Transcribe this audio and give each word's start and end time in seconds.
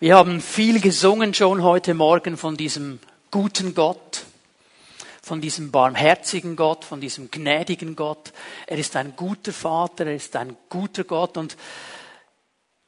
Wir 0.00 0.14
haben 0.14 0.40
viel 0.40 0.80
gesungen 0.80 1.34
schon 1.34 1.64
heute 1.64 1.92
Morgen 1.92 2.36
von 2.36 2.56
diesem 2.56 3.00
guten 3.32 3.74
Gott, 3.74 4.26
von 5.20 5.40
diesem 5.40 5.72
barmherzigen 5.72 6.54
Gott, 6.54 6.84
von 6.84 7.00
diesem 7.00 7.32
gnädigen 7.32 7.96
Gott. 7.96 8.32
Er 8.68 8.78
ist 8.78 8.94
ein 8.94 9.14
guter 9.16 9.52
Vater, 9.52 10.06
er 10.06 10.14
ist 10.14 10.36
ein 10.36 10.56
guter 10.68 11.02
Gott 11.02 11.36
und 11.36 11.56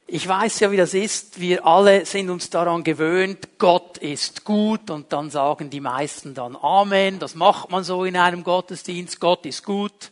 ich 0.07 0.25
weiß 0.25 0.61
ja, 0.61 0.71
wie 0.71 0.77
das 0.77 0.93
ist. 0.93 1.41
Wir 1.41 1.65
alle 1.65 2.05
sind 2.05 2.29
uns 2.29 2.49
daran 2.49 2.81
gewöhnt, 2.81 3.57
Gott 3.57 3.97
ist 3.97 4.45
gut 4.45 4.89
und 4.89 5.11
dann 5.11 5.29
sagen 5.29 5.69
die 5.69 5.81
meisten 5.81 6.33
dann 6.33 6.55
Amen. 6.55 7.19
Das 7.19 7.35
macht 7.35 7.71
man 7.71 7.83
so 7.83 8.05
in 8.05 8.15
einem 8.15 8.45
Gottesdienst. 8.45 9.19
Gott 9.19 9.45
ist 9.45 9.65
gut. 9.65 10.11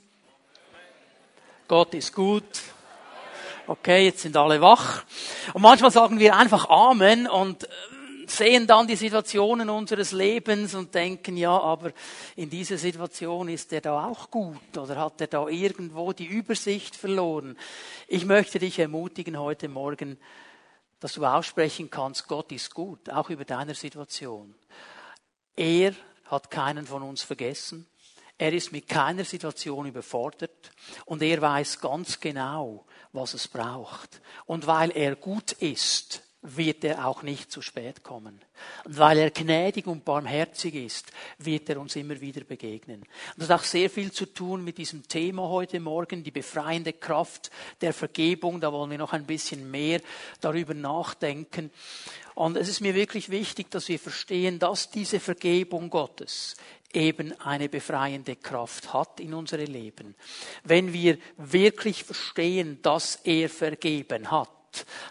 Gott 1.70 1.94
ist 1.94 2.14
gut. 2.14 2.44
Okay, 3.70 4.06
jetzt 4.06 4.22
sind 4.22 4.36
alle 4.36 4.60
wach. 4.62 5.04
Und 5.54 5.62
manchmal 5.62 5.92
sagen 5.92 6.18
wir 6.18 6.36
einfach 6.36 6.70
Amen 6.72 7.28
und 7.28 7.66
äh, 7.66 7.68
sehen 8.26 8.66
dann 8.66 8.88
die 8.88 8.96
Situationen 8.96 9.70
unseres 9.70 10.12
Lebens 10.12 10.74
und 10.74 10.96
denken, 10.96 11.38
ja, 11.38 11.56
aber 11.56 11.92
in 12.36 12.50
dieser 12.50 12.80
Situation 12.80 13.48
ist 13.48 13.72
er 13.72 13.82
da 13.82 14.08
auch 14.08 14.32
gut 14.32 14.76
oder 14.76 14.96
hat 14.96 15.22
er 15.22 15.28
da 15.28 15.48
irgendwo 15.48 16.14
die 16.14 16.26
Übersicht 16.26 16.96
verloren. 16.96 17.56
Ich 18.08 18.26
möchte 18.26 18.58
dich 18.58 18.80
ermutigen 18.80 19.38
heute 19.38 19.70
Morgen, 19.70 20.18
dass 21.00 21.14
du 21.14 21.24
aussprechen 21.24 21.92
kannst, 21.92 22.28
Gott 22.28 22.52
ist 22.52 22.74
gut, 22.74 23.08
auch 23.12 23.30
über 23.30 23.46
deiner 23.46 23.76
Situation. 23.76 24.56
Er 25.56 25.94
hat 26.26 26.50
keinen 26.50 26.88
von 26.88 27.04
uns 27.04 27.22
vergessen. 27.22 27.86
Er 28.42 28.54
ist 28.54 28.72
mit 28.72 28.88
keiner 28.88 29.26
Situation 29.26 29.86
überfordert 29.86 30.72
und 31.06 31.22
er 31.22 31.40
weiß 31.40 31.82
ganz 31.82 32.20
genau, 32.22 32.86
was 33.14 33.34
es 33.34 33.48
braucht. 33.48 34.22
Und 34.46 34.68
weil 34.68 34.92
er 34.92 35.16
gut 35.16 35.54
ist, 35.54 36.24
wird 36.42 36.86
er 36.86 37.06
auch 37.06 37.22
nicht 37.22 37.52
zu 37.52 37.62
spät 37.62 38.02
kommen. 38.02 38.40
Und 38.86 38.98
weil 38.98 39.18
er 39.18 39.32
gnädig 39.32 39.88
und 39.88 40.06
barmherzig 40.06 40.74
ist, 40.74 41.12
wird 41.38 41.70
er 41.70 41.80
uns 41.82 41.98
immer 41.98 42.22
wieder 42.22 42.46
begegnen. 42.46 43.02
Und 43.02 43.10
das 43.38 43.50
hat 43.50 43.60
auch 43.60 43.66
sehr 43.66 43.90
viel 43.90 44.12
zu 44.12 44.26
tun 44.26 44.64
mit 44.64 44.78
diesem 44.78 45.06
Thema 45.06 45.50
heute 45.50 45.82
Morgen, 45.82 46.24
die 46.24 46.32
befreiende 46.32 46.94
Kraft 46.94 47.52
der 47.82 47.94
Vergebung. 47.94 48.62
Da 48.62 48.72
wollen 48.72 48.92
wir 48.92 48.98
noch 48.98 49.12
ein 49.12 49.26
bisschen 49.26 49.70
mehr 49.70 50.00
darüber 50.40 50.74
nachdenken. 50.74 51.72
Und 52.36 52.56
es 52.56 52.70
ist 52.70 52.80
mir 52.80 52.96
wirklich 52.96 53.30
wichtig, 53.30 53.70
dass 53.70 53.90
wir 53.90 54.00
verstehen, 54.00 54.60
dass 54.60 54.90
diese 54.90 55.20
Vergebung 55.20 55.90
Gottes 55.90 56.56
eben 56.94 57.40
eine 57.40 57.70
befreiende 57.70 58.36
Kraft 58.36 58.94
hat 58.94 59.20
in 59.20 59.34
unsere 59.34 59.66
Leben. 59.66 60.16
Wenn 60.64 60.94
wir 60.94 61.18
wirklich 61.38 62.04
verstehen, 62.04 62.82
dass 62.82 63.18
er 63.24 63.50
vergeben 63.50 64.32
hat, 64.32 64.50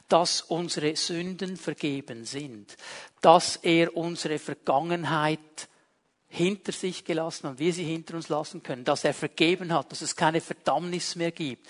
dass 0.09 0.43
unsere 0.43 0.97
Sünden 0.97 1.57
vergeben 1.57 2.25
sind, 2.25 2.77
dass 3.21 3.57
er 3.57 3.97
unsere 3.97 4.39
Vergangenheit 4.39 5.69
hinter 6.31 6.73
sich 6.73 7.05
gelassen 7.05 7.47
und 7.47 7.59
wir 7.59 7.73
sie 7.73 7.85
hinter 7.85 8.15
uns 8.15 8.29
lassen 8.29 8.63
können, 8.63 8.85
dass 8.85 9.03
er 9.03 9.15
vergeben 9.15 9.73
hat, 9.73 9.91
dass 9.91 10.03
es 10.03 10.15
keine 10.15 10.43
Verdammnis 10.43 11.17
mehr 11.17 11.31
gibt, 11.31 11.67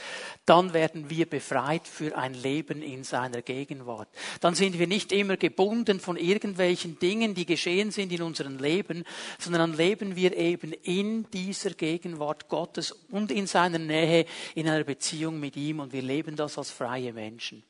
dann 0.46 0.72
werden 0.72 1.08
wir 1.10 1.26
befreit 1.26 1.86
für 1.86 2.16
ein 2.18 2.34
Leben 2.34 2.82
in 2.82 3.04
seiner 3.04 3.42
Gegenwart. 3.42 4.08
Dann 4.40 4.56
sind 4.56 4.78
wir 4.78 4.88
nicht 4.88 5.12
immer 5.12 5.36
gebunden 5.36 6.00
von 6.00 6.16
irgendwelchen 6.16 6.98
Dingen, 6.98 7.34
die 7.34 7.46
geschehen 7.46 7.92
sind 7.92 8.12
in 8.12 8.22
unserem 8.22 8.58
Leben, 8.58 9.04
sondern 9.38 9.70
dann 9.70 9.78
leben 9.78 10.16
wir 10.16 10.36
eben 10.36 10.72
in 10.72 11.30
dieser 11.30 11.70
Gegenwart 11.70 12.48
Gottes 12.48 12.90
und 12.90 13.30
in 13.30 13.46
seiner 13.46 13.78
Nähe, 13.78 14.26
in 14.56 14.68
einer 14.68 14.84
Beziehung 14.84 15.38
mit 15.38 15.56
ihm 15.56 15.78
und 15.78 15.92
wir 15.92 16.02
leben 16.02 16.34
das 16.34 16.58
als 16.58 16.72
freie 16.72 17.12
Menschen. 17.12 17.62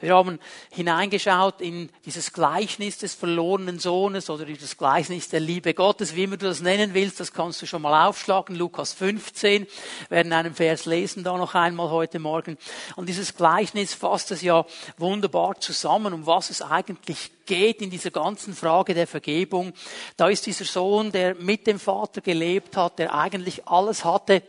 Wir 0.00 0.14
haben 0.14 0.38
hineingeschaut 0.72 1.60
in 1.60 1.90
dieses 2.04 2.32
Gleichnis 2.32 2.98
des 2.98 3.14
verlorenen 3.14 3.78
Sohnes 3.78 4.30
oder 4.30 4.44
das 4.44 4.76
Gleichnis 4.76 5.28
der 5.28 5.40
Liebe 5.40 5.74
Gottes, 5.74 6.14
wie 6.14 6.24
immer 6.24 6.36
du 6.36 6.46
das 6.46 6.60
nennen 6.60 6.94
willst, 6.94 7.20
das 7.20 7.32
kannst 7.32 7.62
du 7.62 7.66
schon 7.66 7.82
mal 7.82 8.06
aufschlagen, 8.06 8.56
Lukas 8.56 8.92
15, 8.92 9.66
wir 10.08 10.10
werden 10.10 10.32
einen 10.32 10.54
Vers 10.54 10.86
lesen 10.86 11.24
da 11.24 11.36
noch 11.36 11.54
einmal 11.54 11.90
heute 11.90 12.18
Morgen. 12.18 12.58
Und 12.96 13.08
dieses 13.08 13.34
Gleichnis 13.34 13.94
fasst 13.94 14.30
es 14.30 14.42
ja 14.42 14.64
wunderbar 14.98 15.60
zusammen, 15.60 16.12
um 16.12 16.26
was 16.26 16.50
es 16.50 16.62
eigentlich 16.62 17.32
geht 17.46 17.80
in 17.80 17.90
dieser 17.90 18.10
ganzen 18.10 18.54
Frage 18.54 18.94
der 18.94 19.06
Vergebung. 19.06 19.72
Da 20.16 20.28
ist 20.28 20.46
dieser 20.46 20.64
Sohn, 20.64 21.12
der 21.12 21.34
mit 21.36 21.66
dem 21.66 21.78
Vater 21.78 22.20
gelebt 22.20 22.76
hat, 22.76 22.98
der 22.98 23.14
eigentlich 23.14 23.66
alles 23.66 24.04
hatte, 24.04 24.42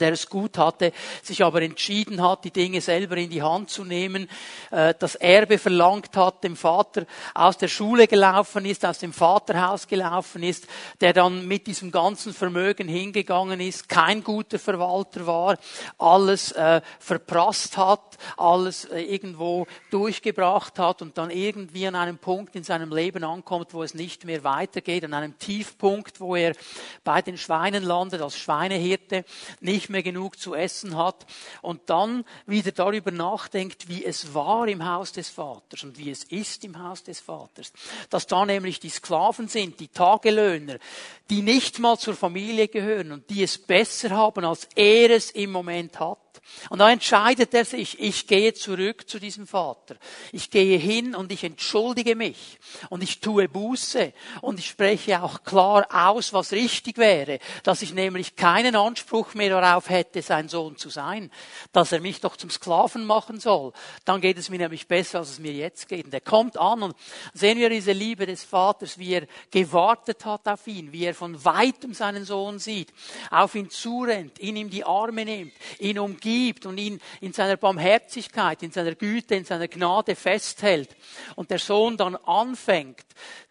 der 0.00 0.12
es 0.12 0.28
gut 0.28 0.58
hatte, 0.58 0.92
sich 1.22 1.42
aber 1.42 1.62
entschieden 1.62 2.22
hat, 2.22 2.44
die 2.44 2.50
Dinge 2.50 2.80
selber 2.80 3.16
in 3.16 3.30
die 3.30 3.42
Hand 3.42 3.70
zu 3.70 3.84
nehmen, 3.84 4.28
äh, 4.70 4.94
das 4.98 5.14
Erbe 5.14 5.58
verlangt 5.58 6.16
hat, 6.16 6.44
dem 6.44 6.56
Vater 6.56 7.06
aus 7.34 7.58
der 7.58 7.68
Schule 7.68 8.06
gelaufen 8.06 8.64
ist, 8.64 8.84
aus 8.84 8.98
dem 8.98 9.12
Vaterhaus 9.12 9.86
gelaufen 9.86 10.42
ist, 10.42 10.66
der 11.00 11.12
dann 11.12 11.46
mit 11.46 11.66
diesem 11.66 11.90
ganzen 11.90 12.32
Vermögen 12.32 12.88
hingegangen 12.88 13.60
ist, 13.60 13.88
kein 13.88 14.22
guter 14.22 14.58
Verwalter 14.58 15.26
war, 15.26 15.58
alles 15.98 16.52
äh, 16.52 16.80
verprasst 16.98 17.76
hat, 17.76 18.18
alles 18.36 18.84
äh, 18.86 19.00
irgendwo 19.00 19.66
durchgebracht 19.90 20.78
hat 20.78 21.02
und 21.02 21.18
dann 21.18 21.30
irgendwie 21.30 21.86
an 21.86 21.94
einem 21.94 22.18
Punkt 22.18 22.56
in 22.56 22.64
seinem 22.64 22.92
Leben 22.92 23.24
ankommt, 23.24 23.74
wo 23.74 23.82
es 23.82 23.94
nicht 23.94 24.24
mehr 24.24 24.44
weitergeht, 24.44 25.04
an 25.04 25.14
einem 25.14 25.38
Tiefpunkt, 25.38 26.20
wo 26.20 26.36
er 26.36 26.54
bei 27.04 27.22
den 27.22 27.38
Schweinen 27.38 27.82
landet 27.82 28.20
als 28.20 28.36
Schweinehirte, 28.38 29.24
nicht 29.60 29.85
nicht 29.86 29.90
mehr 29.90 30.02
genug 30.02 30.36
zu 30.38 30.54
essen 30.54 30.96
hat 30.96 31.26
und 31.62 31.80
dann 31.86 32.24
wieder 32.46 32.72
darüber 32.72 33.12
nachdenkt, 33.12 33.88
wie 33.88 34.04
es 34.04 34.34
war 34.34 34.66
im 34.66 34.84
Haus 34.84 35.12
des 35.12 35.28
Vaters 35.28 35.84
und 35.84 35.96
wie 35.96 36.10
es 36.10 36.24
ist 36.24 36.64
im 36.64 36.82
Haus 36.82 37.04
des 37.04 37.20
Vaters. 37.20 37.72
Dass 38.10 38.26
da 38.26 38.44
nämlich 38.44 38.80
die 38.80 38.88
Sklaven 38.88 39.46
sind, 39.46 39.78
die 39.78 39.86
Tagelöhner, 39.86 40.78
die 41.30 41.42
nicht 41.42 41.78
mal 41.78 41.96
zur 41.98 42.14
Familie 42.14 42.66
gehören 42.66 43.12
und 43.12 43.30
die 43.30 43.44
es 43.44 43.58
besser 43.58 44.10
haben, 44.10 44.44
als 44.44 44.68
er 44.74 45.10
es 45.10 45.30
im 45.30 45.52
Moment 45.52 46.00
hat. 46.00 46.18
Und 46.70 46.78
da 46.78 46.90
entscheidet 46.90 47.54
er 47.54 47.64
sich, 47.64 48.00
ich 48.00 48.26
gehe 48.26 48.54
zurück 48.54 49.08
zu 49.08 49.18
diesem 49.18 49.46
Vater. 49.46 49.96
Ich 50.32 50.50
gehe 50.50 50.78
hin 50.78 51.14
und 51.14 51.30
ich 51.30 51.44
entschuldige 51.44 52.16
mich 52.16 52.58
und 52.88 53.02
ich 53.02 53.20
tue 53.20 53.48
Buße 53.48 54.12
und 54.40 54.58
ich 54.58 54.66
spreche 54.66 55.22
auch 55.22 55.44
klar 55.44 55.86
aus, 55.90 56.32
was 56.32 56.52
richtig 56.52 56.98
wäre, 56.98 57.38
dass 57.62 57.82
ich 57.82 57.94
nämlich 57.94 58.36
keinen 58.36 58.74
Anspruch 58.74 59.34
mehr 59.34 59.60
darauf 59.60 59.88
hätte, 59.88 60.22
sein 60.22 60.48
Sohn 60.48 60.76
zu 60.76 60.88
sein, 60.88 61.30
dass 61.72 61.92
er 61.92 62.00
mich 62.00 62.20
doch 62.20 62.36
zum 62.36 62.50
Sklaven 62.50 63.04
machen 63.04 63.38
soll. 63.40 63.72
Dann 64.04 64.20
geht 64.20 64.38
es 64.38 64.48
mir 64.48 64.58
nämlich 64.58 64.88
besser, 64.88 65.20
als 65.20 65.30
es 65.30 65.38
mir 65.38 65.52
jetzt 65.52 65.88
geht. 65.88 66.06
Und 66.06 66.14
er 66.14 66.20
kommt 66.20 66.58
an 66.58 66.82
und 66.82 66.96
sehen 67.34 67.58
wir 67.58 67.70
diese 67.70 67.92
Liebe 67.92 68.26
des 68.26 68.44
Vaters, 68.44 68.98
wie 68.98 69.14
er 69.14 69.26
gewartet 69.50 70.24
hat 70.24 70.48
auf 70.48 70.66
ihn, 70.66 70.92
wie 70.92 71.04
er 71.04 71.14
von 71.14 71.44
weitem 71.44 71.94
seinen 71.94 72.24
Sohn 72.24 72.58
sieht, 72.58 72.92
auf 73.30 73.54
ihn 73.54 73.70
zurennt, 73.70 74.38
ihn 74.38 74.56
in 74.56 74.70
die 74.70 74.84
Arme 74.84 75.24
nimmt, 75.24 75.52
ihn 75.78 75.98
umgibt, 75.98 76.35
liebt 76.36 76.66
und 76.66 76.78
ihn 76.78 77.00
in 77.20 77.32
seiner 77.32 77.56
Barmherzigkeit, 77.56 78.62
in 78.62 78.70
seiner 78.70 78.94
Güte, 78.94 79.34
in 79.34 79.44
seiner 79.44 79.68
Gnade 79.68 80.14
festhält 80.14 80.94
und 81.34 81.50
der 81.50 81.58
Sohn 81.58 81.96
dann 81.96 82.16
anfängt, 82.16 83.04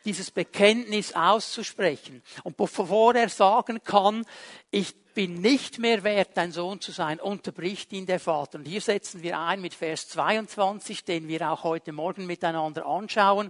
dieses 0.06 0.32
Bekenntnis 0.32 1.14
auszusprechen 1.14 2.22
und 2.44 2.58
bevor 2.58 3.16
er 3.16 3.30
sagen 3.30 3.84
kann, 3.84 4.26
ich 4.70 4.94
bin 5.16 5.40
nicht 5.42 5.80
mehr 5.80 6.04
wert, 6.04 6.32
dein 6.36 6.52
Sohn 6.52 6.82
zu 6.82 6.92
sein, 6.92 7.20
unterbricht 7.22 7.94
ihn 7.94 8.06
der 8.06 8.20
Vater. 8.20 8.60
Und 8.60 8.68
hier 8.68 8.82
setzen 8.82 9.24
wir 9.24 9.40
ein 9.40 9.62
mit 9.62 9.74
Vers 9.74 10.10
22, 10.10 11.06
den 11.06 11.30
wir 11.30 11.50
auch 11.50 11.64
heute 11.64 11.94
Morgen 11.94 12.26
miteinander 12.26 12.86
anschauen. 12.86 13.50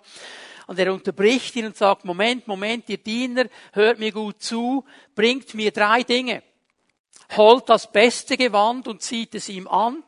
Und 0.67 0.77
er 0.79 0.93
unterbricht 0.93 1.55
ihn 1.55 1.65
und 1.65 1.75
sagt, 1.75 2.05
Moment, 2.05 2.47
Moment, 2.47 2.87
ihr 2.87 2.99
Diener, 2.99 3.45
hört 3.73 3.97
mir 3.97 4.11
gut 4.11 4.43
zu, 4.43 4.85
bringt 5.15 5.55
mir 5.55 5.71
drei 5.71 6.03
Dinge 6.03 6.43
holt 7.35 7.69
das 7.69 7.91
beste 7.91 8.37
Gewand 8.37 8.87
und 8.87 9.01
zieht 9.01 9.35
es 9.35 9.49
ihm 9.49 9.67
an, 9.67 10.03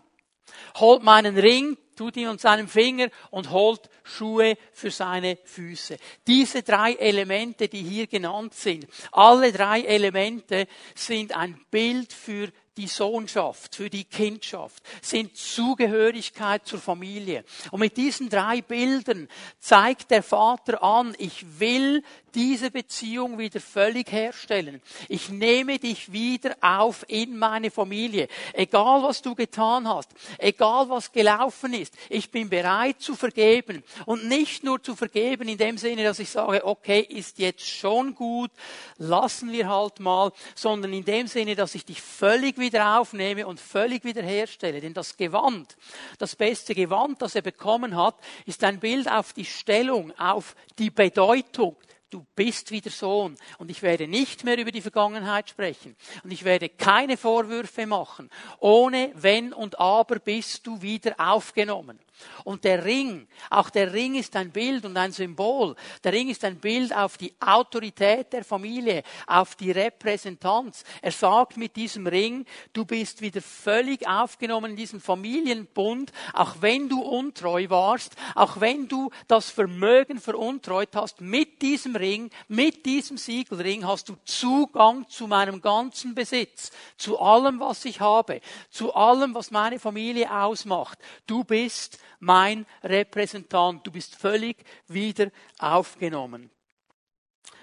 holt 0.78 1.03
meinen 1.03 1.38
Ring, 1.38 1.78
tut 1.95 2.16
ihn 2.17 2.28
an 2.28 2.38
seinem 2.38 2.67
Finger 2.67 3.09
und 3.31 3.50
holt 3.50 3.89
Schuhe 4.03 4.57
für 4.72 4.91
seine 4.91 5.37
Füße. 5.43 5.97
Diese 6.28 6.64
drei 6.64 6.93
Elemente, 6.93 7.67
die 7.67 7.81
hier 7.81 8.08
genannt 8.08 8.53
sind, 8.53 8.87
alle 9.11 9.52
drei 9.52 9.81
Elemente 9.81 10.67
sind 10.96 11.35
ein 11.35 11.59
Bild 11.72 12.14
für 12.14 12.49
die 12.78 12.87
Sohnschaft, 12.87 13.75
für 13.75 13.90
die 13.90 14.03
Kindschaft, 14.03 14.84
sind 15.02 15.35
Zugehörigkeit 15.35 16.66
zur 16.66 16.79
Familie. 16.79 17.43
Und 17.72 17.79
mit 17.79 17.97
diesen 17.97 18.29
drei 18.29 18.61
Bildern 18.61 19.28
zeigt 19.59 20.11
der 20.11 20.22
Vater 20.22 20.84
an, 20.84 21.16
ich 21.17 21.59
will 21.59 22.03
diese 22.37 22.69
Beziehung 22.69 23.39
wieder 23.39 23.59
völlig 23.59 24.11
herstellen. 24.11 24.79
Ich 25.09 25.29
nehme 25.29 25.79
dich 25.79 26.11
wieder 26.11 26.55
auf 26.61 27.03
in 27.07 27.35
meine 27.35 27.72
Familie. 27.72 28.28
Egal 28.53 29.01
was 29.01 29.23
du 29.23 29.34
getan 29.34 29.89
hast, 29.89 30.11
egal 30.37 30.87
was 30.87 31.11
gelaufen 31.11 31.73
ist, 31.73 31.95
ich 32.09 32.29
bin 32.29 32.47
bereit 32.47 33.01
zu 33.01 33.16
vergeben. 33.16 33.84
Und 34.05 34.28
nicht 34.28 34.63
nur 34.63 34.84
zu 34.84 34.95
vergeben 34.95 35.47
in 35.47 35.57
dem 35.57 35.79
Sinne, 35.79 36.03
dass 36.03 36.19
ich 36.19 36.29
sage, 36.29 36.63
okay, 36.63 36.99
ist 36.99 37.39
jetzt 37.39 37.67
schon 37.67 38.13
gut, 38.13 38.51
lassen 38.99 39.51
wir 39.51 39.67
halt 39.67 39.99
mal, 39.99 40.31
sondern 40.53 40.93
in 40.93 41.05
dem 41.05 41.25
Sinne, 41.25 41.55
dass 41.55 41.73
ich 41.73 41.85
dich 41.85 42.03
völlig 42.03 42.59
wieder 42.59 42.99
aufnehme 42.99 43.47
und 43.47 43.59
völlig 43.59 44.03
wieder 44.03 44.22
herstelle. 44.22 44.79
Denn 44.79 44.93
das 44.93 45.17
Gewand, 45.17 45.75
das 46.19 46.35
beste 46.35 46.75
Gewand, 46.75 47.19
das 47.23 47.33
er 47.33 47.41
bekommen 47.41 47.97
hat, 47.97 48.16
ist 48.45 48.63
ein 48.63 48.79
Bild 48.79 49.09
auf 49.09 49.33
die 49.33 49.45
Stellung, 49.45 50.13
auf 50.19 50.55
die 50.78 50.91
Bedeutung. 50.91 51.75
Du 52.09 52.25
bist 52.35 52.71
wieder 52.71 52.89
Sohn 52.89 53.35
und 53.57 53.69
ich 53.69 53.81
werde 53.81 54.07
nicht 54.07 54.45
mehr 54.45 54.57
über 54.57 54.71
die 54.71 54.81
Vergangenheit 54.81 55.49
sprechen 55.49 55.95
und 56.23 56.31
ich 56.31 56.45
werde 56.45 56.69
keine 56.69 57.17
Vorwürfe 57.17 57.85
machen. 57.85 58.29
Ohne 58.59 59.11
Wenn 59.13 59.51
und 59.51 59.77
Aber 59.77 60.19
bist 60.19 60.65
du 60.65 60.81
wieder 60.81 61.15
aufgenommen. 61.17 61.99
Und 62.43 62.64
der 62.64 62.85
Ring, 62.85 63.28
auch 63.49 63.69
der 63.69 63.93
Ring 63.93 64.16
ist 64.16 64.35
ein 64.35 64.52
Bild 64.52 64.85
und 64.85 64.97
ein 64.97 65.11
Symbol. 65.11 65.75
Der 66.03 66.14
Ring 66.14 66.29
ist 66.29 66.43
ein 66.43 66.58
Bild 66.58 66.96
auf 66.96 67.17
die 67.17 67.34
Autorität 67.40 68.34
der 68.34 68.43
Familie, 68.43 69.03
auf 69.25 69.55
die 69.55 69.72
Repräsentanz. 69.72 70.84
Er 71.02 71.11
sagt 71.11 71.58
mit 71.58 71.75
diesem 71.75 72.08
Ring, 72.08 72.46
du 72.73 72.85
bist 72.85 73.22
wieder 73.22 73.41
völlig 73.41 74.08
aufgenommen 74.08 74.72
in 74.72 74.78
diesen 74.78 74.99
Familienbund, 74.99 76.11
auch 76.34 76.55
wenn 76.61 76.90
du 76.90 77.02
untreu 77.02 77.69
warst, 77.69 78.16
auch 78.35 78.59
wenn 78.59 78.87
du 78.87 79.09
das 79.28 79.49
Vermögen 79.49 80.19
veruntreut 80.19 80.90
hast, 80.96 81.22
mit 81.22 81.61
diesem 81.61 81.96
Ring, 81.96 82.29
mit 82.47 82.85
diesem 82.85 83.17
Siegelring 83.17 83.85
hast 83.85 84.09
du 84.09 84.16
Zugang 84.25 85.08
zu 85.09 85.28
meinem 85.28 85.61
ganzen 85.61 86.16
Besitz, 86.16 86.72
zu 86.97 87.19
allem, 87.19 87.59
was 87.59 87.85
ich 87.85 87.99
habe, 87.99 88.41
zu 88.69 88.93
allem, 88.93 89.34
was 89.35 89.52
meine 89.52 89.79
Familie 89.79 90.31
ausmacht. 90.31 90.99
Du 91.25 91.43
bist 91.43 91.99
mein 92.19 92.66
Repräsentant. 92.84 93.85
Du 93.85 93.91
bist 93.91 94.16
völlig 94.16 94.64
wieder 94.87 95.31
aufgenommen. 95.59 96.49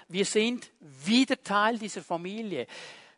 Wir 0.07 0.25
sind 0.25 0.71
wieder 0.79 1.41
Teil 1.41 1.79
dieser 1.79 2.03
Familie. 2.03 2.67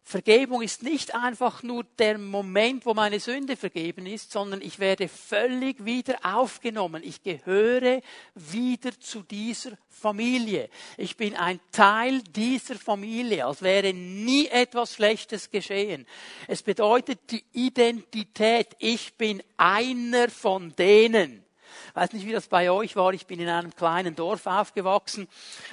Vergebung 0.08 0.62
ist 0.62 0.84
nicht 0.84 1.14
einfach 1.16 1.64
nur 1.64 1.84
der 2.00 2.18
Moment, 2.18 2.86
wo 2.86 2.94
meine 2.94 3.20
Sünde 3.20 3.58
vergeben 3.58 4.06
ist, 4.06 4.32
sondern 4.32 4.62
ich 4.62 4.80
werde 4.80 5.10
völlig 5.10 5.84
wieder 5.84 6.16
aufgenommen. 6.24 7.04
Ich 7.04 7.24
gehöre 7.24 8.02
wieder 8.34 8.98
zu 9.02 9.24
dieser 9.24 9.72
Familie. 9.90 10.70
Ich 10.96 11.18
bin 11.18 11.36
ein 11.36 11.60
Teil 11.74 12.22
dieser 12.22 12.76
Familie, 12.76 13.46
als 13.46 13.62
wäre 13.62 13.94
nie 13.94 14.48
etwas 14.48 14.94
Schlechtes 14.94 15.52
geschehen. 15.52 16.08
Es 16.48 16.64
bedeutet 16.64 17.20
die 17.30 17.44
Identität. 17.52 18.78
Ich 18.80 19.16
bin 19.16 19.44
einer 19.58 20.30
von 20.30 20.74
denen 20.78 21.44
weiß 21.94 22.14
nicht, 22.14 22.26
wie 22.26 22.32
das 22.32 22.48
bei 22.48 22.72
euch 22.72 22.96
war. 22.96 23.14
Ich 23.14 23.26
bin 23.26 23.40
in 23.40 23.50
einem 23.50 23.76
kleinen 23.76 24.16
Dorf 24.16 24.46
aufgewachsen 24.46 25.28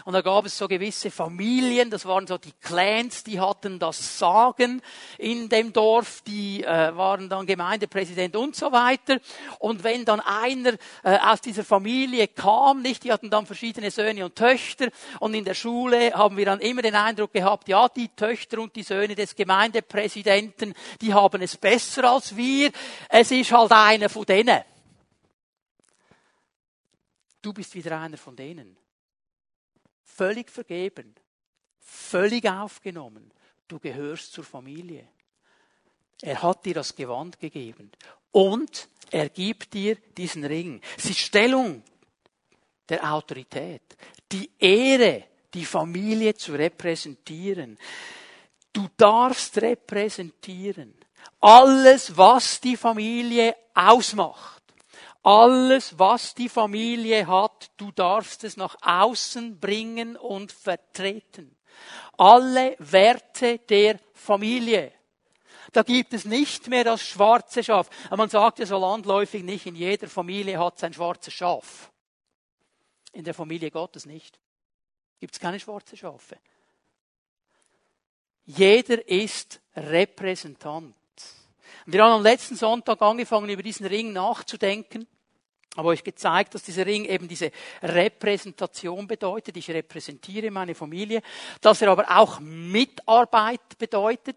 und 0.04 0.12
da 0.12 0.20
gab 0.20 0.46
es 0.46 0.56
so 0.56 0.68
gewisse 0.68 1.10
Familien, 1.10 1.90
das 1.90 2.06
waren 2.06 2.26
so 2.26 2.38
die 2.38 2.52
Clans, 2.62 3.24
die 3.24 3.40
hatten 3.40 3.78
das 3.78 4.18
Sagen 4.18 4.82
in 5.18 5.48
dem 5.48 5.72
Dorf, 5.72 6.22
die 6.26 6.62
äh, 6.64 6.96
waren 6.96 7.28
dann 7.28 7.46
Gemeindepräsident 7.46 8.36
und 8.36 8.56
so 8.56 8.72
weiter. 8.72 9.18
Und 9.58 9.84
wenn 9.84 10.04
dann 10.04 10.20
einer 10.20 10.72
äh, 11.02 11.18
aus 11.18 11.40
dieser 11.40 11.64
Familie 11.64 12.28
kam, 12.28 12.82
nicht, 12.82 13.04
die 13.04 13.12
hatten 13.12 13.30
dann 13.30 13.46
verschiedene 13.46 13.90
Söhne 13.90 14.24
und 14.24 14.36
Töchter 14.36 14.88
und 15.20 15.34
in 15.34 15.44
der 15.44 15.54
Schule 15.54 16.12
haben 16.14 16.36
wir 16.36 16.44
dann 16.44 16.60
immer 16.60 16.82
den 16.82 16.94
Eindruck 16.94 17.32
gehabt, 17.32 17.68
ja, 17.68 17.88
die 17.88 18.08
Töchter 18.08 18.58
und 18.60 18.74
die 18.76 18.82
Söhne 18.82 19.14
des 19.14 19.34
Gemeindepräsidenten, 19.34 20.74
die 21.00 21.14
haben 21.14 21.42
es 21.42 21.56
besser 21.56 22.10
als 22.10 22.36
wir. 22.36 22.70
Es 23.08 23.30
ist 23.30 23.52
halt 23.52 23.72
einer 23.72 24.08
von 24.08 24.24
denen. 24.24 24.73
Du 27.44 27.52
bist 27.52 27.74
wieder 27.74 28.00
einer 28.00 28.16
von 28.16 28.34
denen. 28.34 28.74
Völlig 30.02 30.50
vergeben, 30.50 31.14
völlig 31.78 32.48
aufgenommen. 32.48 33.30
Du 33.68 33.78
gehörst 33.78 34.32
zur 34.32 34.44
Familie. 34.44 35.06
Er 36.22 36.42
hat 36.42 36.64
dir 36.64 36.72
das 36.72 36.96
Gewand 36.96 37.38
gegeben 37.38 37.92
und 38.30 38.88
er 39.10 39.28
gibt 39.28 39.74
dir 39.74 39.96
diesen 40.16 40.46
Ring. 40.46 40.80
Es 40.96 41.04
ist 41.04 41.18
Stellung 41.18 41.82
der 42.88 43.12
Autorität, 43.12 43.94
die 44.32 44.50
Ehre, 44.58 45.24
die 45.52 45.66
Familie 45.66 46.34
zu 46.34 46.54
repräsentieren. 46.54 47.78
Du 48.72 48.88
darfst 48.96 49.60
repräsentieren. 49.60 50.94
Alles, 51.40 52.16
was 52.16 52.58
die 52.58 52.78
Familie 52.78 53.54
ausmacht. 53.74 54.53
Alles, 55.24 55.98
was 55.98 56.34
die 56.34 56.50
Familie 56.50 57.26
hat, 57.26 57.70
du 57.78 57.90
darfst 57.92 58.44
es 58.44 58.58
nach 58.58 58.76
außen 58.82 59.58
bringen 59.58 60.16
und 60.16 60.52
vertreten. 60.52 61.56
Alle 62.18 62.76
Werte 62.78 63.58
der 63.58 63.98
Familie. 64.12 64.92
Da 65.72 65.82
gibt 65.82 66.12
es 66.12 66.26
nicht 66.26 66.68
mehr 66.68 66.84
das 66.84 67.02
schwarze 67.02 67.64
Schaf. 67.64 67.88
Man 68.10 68.28
sagt 68.28 68.58
ja 68.58 68.66
so 68.66 68.78
landläufig 68.78 69.42
nicht, 69.42 69.64
in 69.64 69.76
jeder 69.76 70.08
Familie 70.08 70.58
hat 70.58 70.76
es 70.76 70.84
ein 70.84 70.92
schwarzes 70.92 71.32
Schaf. 71.32 71.90
In 73.12 73.24
der 73.24 73.34
Familie 73.34 73.70
Gottes 73.70 74.04
nicht. 74.04 74.38
Gibt 75.20 75.32
es 75.32 75.40
keine 75.40 75.58
schwarzen 75.58 75.96
Schafe. 75.96 76.36
Jeder 78.44 79.08
ist 79.08 79.58
Repräsentant. 79.74 80.94
Und 81.86 81.92
wir 81.92 82.02
haben 82.02 82.12
am 82.12 82.22
letzten 82.22 82.56
Sonntag 82.56 83.00
angefangen, 83.02 83.48
über 83.48 83.62
diesen 83.62 83.86
Ring 83.86 84.12
nachzudenken 84.12 85.06
habe 85.76 85.88
euch 85.88 86.04
gezeigt, 86.04 86.54
dass 86.54 86.62
dieser 86.62 86.86
Ring 86.86 87.04
eben 87.04 87.26
diese 87.26 87.50
Repräsentation 87.82 89.06
bedeutet. 89.06 89.56
Ich 89.56 89.70
repräsentiere 89.70 90.50
meine 90.50 90.74
Familie. 90.74 91.20
Dass 91.60 91.82
er 91.82 91.90
aber 91.90 92.06
auch 92.08 92.38
Mitarbeit 92.40 93.76
bedeutet. 93.78 94.36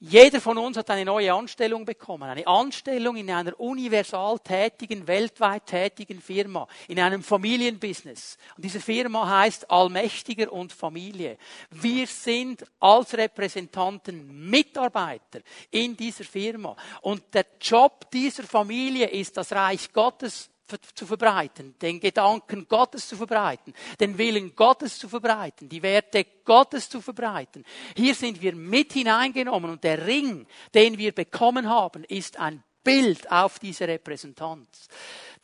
Jeder 0.00 0.40
von 0.40 0.56
uns 0.58 0.76
hat 0.76 0.90
eine 0.90 1.04
neue 1.04 1.34
Anstellung 1.34 1.84
bekommen. 1.84 2.22
Eine 2.22 2.46
Anstellung 2.46 3.16
in 3.16 3.28
einer 3.32 3.58
universal 3.58 4.38
tätigen, 4.38 5.08
weltweit 5.08 5.66
tätigen 5.66 6.20
Firma. 6.20 6.68
In 6.86 7.00
einem 7.00 7.24
Familienbusiness. 7.24 8.38
Und 8.56 8.64
diese 8.64 8.78
Firma 8.78 9.28
heißt 9.28 9.68
Allmächtiger 9.68 10.52
und 10.52 10.72
Familie. 10.72 11.36
Wir 11.70 12.06
sind 12.06 12.64
als 12.78 13.12
Repräsentanten 13.14 14.48
Mitarbeiter 14.48 15.40
in 15.72 15.96
dieser 15.96 16.24
Firma. 16.24 16.76
Und 17.02 17.34
der 17.34 17.46
Job 17.60 18.08
dieser 18.12 18.44
Familie 18.44 19.08
ist 19.08 19.36
das 19.36 19.52
Reich 19.52 19.92
Gottes 19.92 20.48
zu 20.94 21.06
verbreiten, 21.06 21.74
den 21.80 22.00
Gedanken 22.00 22.66
Gottes 22.68 23.08
zu 23.08 23.16
verbreiten, 23.16 23.74
den 23.98 24.18
Willen 24.18 24.54
Gottes 24.54 24.98
zu 24.98 25.08
verbreiten, 25.08 25.68
die 25.68 25.82
Werte 25.82 26.26
Gottes 26.44 26.88
zu 26.88 27.00
verbreiten. 27.00 27.64
Hier 27.96 28.14
sind 28.14 28.40
wir 28.40 28.54
mit 28.54 28.92
hineingenommen 28.92 29.70
und 29.70 29.84
der 29.84 30.06
Ring, 30.06 30.46
den 30.74 30.98
wir 30.98 31.12
bekommen 31.12 31.68
haben, 31.68 32.04
ist 32.04 32.38
ein 32.38 32.62
Bild 32.84 33.30
auf 33.30 33.58
diese 33.58 33.86
Repräsentanz. 33.86 34.88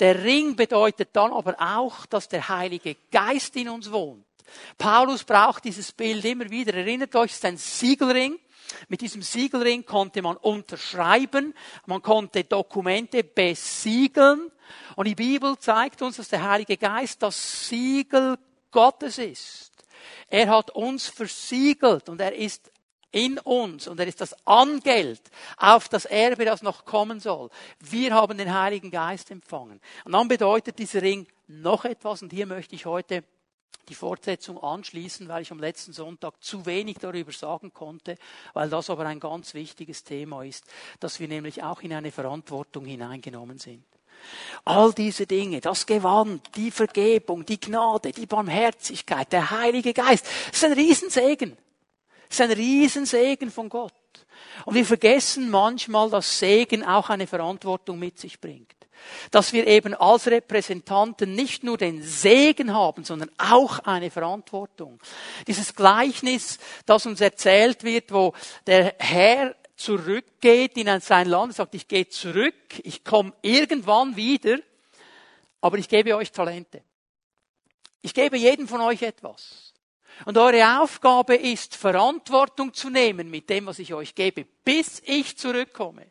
Der 0.01 0.23
Ring 0.25 0.57
bedeutet 0.57 1.11
dann 1.13 1.33
aber 1.33 1.57
auch, 1.59 2.07
dass 2.07 2.29
der 2.29 2.49
Heilige 2.49 2.97
Geist 3.11 3.57
in 3.57 3.69
uns 3.69 3.91
wohnt. 3.91 4.25
Paulus 4.79 5.25
braucht 5.25 5.65
dieses 5.65 5.93
Bild 5.93 6.25
immer 6.25 6.49
wieder. 6.51 6.75
Erinnert 6.75 7.15
euch, 7.17 7.31
es 7.31 7.37
ist 7.37 7.45
ein 7.45 7.57
Siegelring. 7.57 8.39
Mit 8.89 9.01
diesem 9.01 9.23
Siegelring 9.23 9.85
konnte 9.85 10.23
man 10.23 10.37
unterschreiben, 10.37 11.55
man 11.87 12.03
konnte 12.03 12.45
Dokumente 12.45 13.25
besiegeln 13.25 14.51
und 14.97 15.07
die 15.07 15.15
Bibel 15.15 15.59
zeigt 15.59 16.03
uns, 16.03 16.17
dass 16.17 16.29
der 16.29 16.49
Heilige 16.49 16.77
Geist 16.77 17.23
das 17.23 17.69
Siegel 17.69 18.37
Gottes 18.71 19.19
ist. 19.19 19.73
Er 20.29 20.49
hat 20.49 20.71
uns 20.71 21.07
versiegelt 21.07 22.09
und 22.09 22.21
er 22.21 22.35
ist 22.35 22.71
in 23.15 23.39
uns 23.39 23.87
und 23.87 24.01
er 24.01 24.09
ist 24.09 24.21
das 24.21 24.35
Angeld 24.45 25.21
auf 25.57 25.89
das 25.89 26.05
Erbe, 26.05 26.45
das 26.45 26.63
noch 26.63 26.85
kommen 26.85 27.21
soll. 27.21 27.49
Wir 27.79 28.13
haben 28.13 28.37
den 28.37 28.53
Heiligen 28.53 28.91
Geist 28.91 29.31
empfangen. 29.31 29.81
Und 30.05 30.13
dann 30.13 30.27
bedeutet 30.27 30.79
dieser 30.79 31.01
Ring 31.01 31.27
noch 31.47 31.85
etwas 31.85 32.23
und 32.23 32.33
hier 32.33 32.47
möchte 32.47 32.75
ich 32.75 32.87
heute 32.87 33.23
die 33.89 33.95
Fortsetzung 33.95 34.63
anschließen, 34.63 35.29
weil 35.29 35.43
ich 35.43 35.51
am 35.51 35.61
letzten 35.61 35.93
Sonntag 35.93 36.43
zu 36.43 36.67
wenig 36.67 36.99
darüber 36.99 37.33
sagen 37.33 37.73
konnte, 37.73 38.17
weil 38.53 38.69
das 38.69 38.91
aber 38.91 39.07
ein 39.07 39.21
ganz 39.21 39.55
wichtiges 39.55 40.05
Thema 40.05 40.43
ist, 40.43 40.65
dass 41.01 41.21
wir 41.21 41.29
nämlich 41.29 41.63
auch 41.63 41.83
in 41.83 41.93
eine 41.93 42.11
Verantwortung 42.11 42.87
hineingenommen 42.87 43.59
sind. 43.59 43.85
All 44.65 44.93
diese 44.93 45.27
Dinge, 45.27 45.61
das 45.61 45.85
Gewand, 45.85 46.57
die 46.57 46.71
Vergebung, 46.71 47.45
die 47.45 47.61
Gnade, 47.61 48.13
die 48.13 48.27
Barmherzigkeit, 48.27 49.31
der 49.33 49.51
Heilige 49.51 49.93
Geist, 49.93 50.27
das 50.49 50.57
ist 50.57 50.65
ein 50.65 50.73
Riesensegen. 50.73 51.57
Das 52.29 52.41
ist 52.41 52.41
ein 52.41 52.53
Riesensegen 52.53 53.51
von 53.51 53.69
Gott. 53.69 53.93
Und 54.65 54.75
wir 54.75 54.87
vergessen 54.87 55.51
manchmal, 55.51 56.11
dass 56.11 56.39
Segen 56.39 56.85
auch 56.85 57.11
eine 57.11 57.27
Verantwortung 57.27 57.99
mit 57.99 58.19
sich 58.19 58.41
bringt. 58.41 58.74
Dass 59.31 59.53
wir 59.53 59.67
eben 59.67 59.95
als 59.95 60.27
Repräsentanten 60.27 61.35
nicht 61.35 61.65
nur 61.65 61.79
den 61.79 62.03
Segen 62.03 62.75
haben, 62.75 63.05
sondern 63.05 63.31
auch 63.39 63.81
eine 63.81 64.11
Verantwortung. 64.11 65.01
Dieses 65.47 65.75
Gleichnis, 65.75 66.59
das 66.87 67.07
uns 67.07 67.21
erzählt 67.21 67.85
wird, 67.85 68.13
wo 68.13 68.33
der 68.67 68.95
Herr 68.99 69.55
zurückgeht 69.77 70.77
in 70.77 71.01
sein 71.01 71.29
Land 71.29 71.55
sagt, 71.55 71.75
ich 71.75 71.89
gehe 71.89 72.09
zurück, 72.09 72.55
ich 72.83 73.05
komme 73.05 73.33
irgendwann 73.43 74.17
wieder, 74.17 74.59
aber 75.61 75.79
ich 75.79 75.89
gebe 75.89 76.17
euch 76.17 76.31
Talente. 76.31 76.83
Ich 78.03 78.15
gebe 78.15 78.37
jedem 78.37 78.69
von 78.69 78.81
euch 78.83 79.03
etwas. 79.03 79.73
Und 80.27 80.39
eure 80.39 80.81
Aufgabe 80.81 81.35
ist, 81.35 81.75
Verantwortung 81.75 82.73
zu 82.73 82.91
nehmen 82.91 83.31
mit 83.31 83.51
dem, 83.51 83.67
was 83.67 83.79
ich 83.79 83.93
euch 83.95 84.15
gebe, 84.15 84.45
bis 84.65 85.03
ich 85.05 85.37
zurückkomme. 85.37 86.07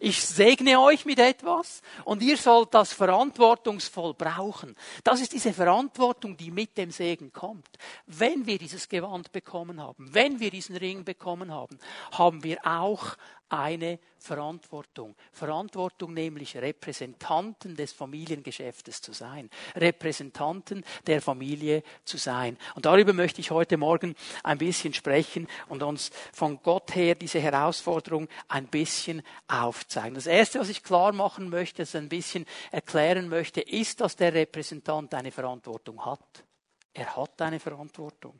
Ich 0.00 0.22
segne 0.22 0.80
euch 0.80 1.04
mit 1.04 1.18
etwas 1.18 1.82
und 2.04 2.22
ihr 2.22 2.36
sollt 2.36 2.74
das 2.74 2.92
verantwortungsvoll 2.92 4.14
brauchen. 4.14 4.76
Das 5.04 5.20
ist 5.20 5.32
diese 5.32 5.52
Verantwortung, 5.52 6.36
die 6.36 6.50
mit 6.50 6.76
dem 6.76 6.90
Segen 6.90 7.32
kommt. 7.32 7.68
Wenn 8.06 8.46
wir 8.46 8.58
dieses 8.58 8.88
Gewand 8.88 9.32
bekommen 9.32 9.80
haben, 9.80 10.12
wenn 10.14 10.40
wir 10.40 10.50
diesen 10.50 10.76
Ring 10.76 11.04
bekommen 11.04 11.52
haben, 11.52 11.78
haben 12.12 12.44
wir 12.44 12.58
auch 12.64 13.16
eine 13.48 13.98
Verantwortung. 14.18 15.14
Verantwortung 15.32 16.14
nämlich 16.14 16.56
Repräsentanten 16.56 17.76
des 17.76 17.92
Familiengeschäftes 17.92 19.00
zu 19.00 19.12
sein. 19.12 19.48
Repräsentanten 19.76 20.84
der 21.06 21.22
Familie 21.22 21.82
zu 22.04 22.16
sein. 22.16 22.58
Und 22.74 22.86
darüber 22.86 23.12
möchte 23.12 23.40
ich 23.40 23.50
heute 23.50 23.76
Morgen 23.76 24.14
ein 24.42 24.58
bisschen 24.58 24.92
sprechen 24.92 25.48
und 25.68 25.82
uns 25.82 26.10
von 26.32 26.60
Gott 26.62 26.94
her 26.94 27.14
diese 27.14 27.40
Herausforderung 27.40 28.28
ein 28.48 28.66
bisschen 28.66 29.22
aufzeigen. 29.46 30.14
Das 30.14 30.26
Erste, 30.26 30.60
was 30.60 30.68
ich 30.68 30.82
klar 30.82 31.12
machen 31.12 31.48
möchte, 31.48 31.82
das 31.82 31.94
ein 31.94 32.08
bisschen 32.08 32.44
erklären 32.70 33.28
möchte, 33.28 33.60
ist, 33.60 34.00
dass 34.00 34.16
der 34.16 34.34
Repräsentant 34.34 35.14
eine 35.14 35.30
Verantwortung 35.30 36.04
hat. 36.04 36.44
Er 36.92 37.16
hat 37.16 37.40
eine 37.40 37.60
Verantwortung. 37.60 38.38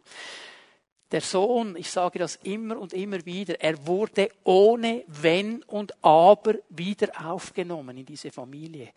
Der 1.11 1.23
Sohn, 1.23 1.75
ich 1.77 1.91
sage 1.91 2.19
das 2.19 2.37
immer 2.43 2.79
und 2.79 2.93
immer 2.93 3.25
wieder, 3.25 3.61
er 3.61 3.87
wurde 3.87 4.31
ohne 4.45 5.05
Wenn 5.07 5.63
und 5.63 6.05
Aber 6.05 6.55
wieder 6.69 7.09
aufgenommen 7.25 7.97
in 7.97 8.05
diese 8.05 8.31
Familie. 8.31 8.91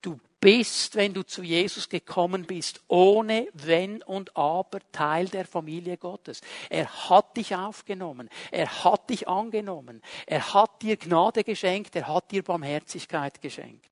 Du 0.00 0.18
bist, 0.40 0.94
wenn 0.94 1.12
du 1.12 1.24
zu 1.24 1.42
Jesus 1.42 1.88
gekommen 1.88 2.46
bist, 2.46 2.80
ohne 2.88 3.48
Wenn 3.52 4.02
und 4.02 4.34
Aber 4.34 4.78
Teil 4.92 5.26
der 5.26 5.44
Familie 5.44 5.98
Gottes. 5.98 6.40
Er 6.70 7.10
hat 7.10 7.36
dich 7.36 7.54
aufgenommen, 7.54 8.30
er 8.50 8.84
hat 8.84 9.10
dich 9.10 9.28
angenommen, 9.28 10.00
er 10.26 10.54
hat 10.54 10.80
dir 10.80 10.96
Gnade 10.96 11.44
geschenkt, 11.44 11.96
er 11.96 12.08
hat 12.08 12.30
dir 12.30 12.42
Barmherzigkeit 12.42 13.42
geschenkt. 13.42 13.90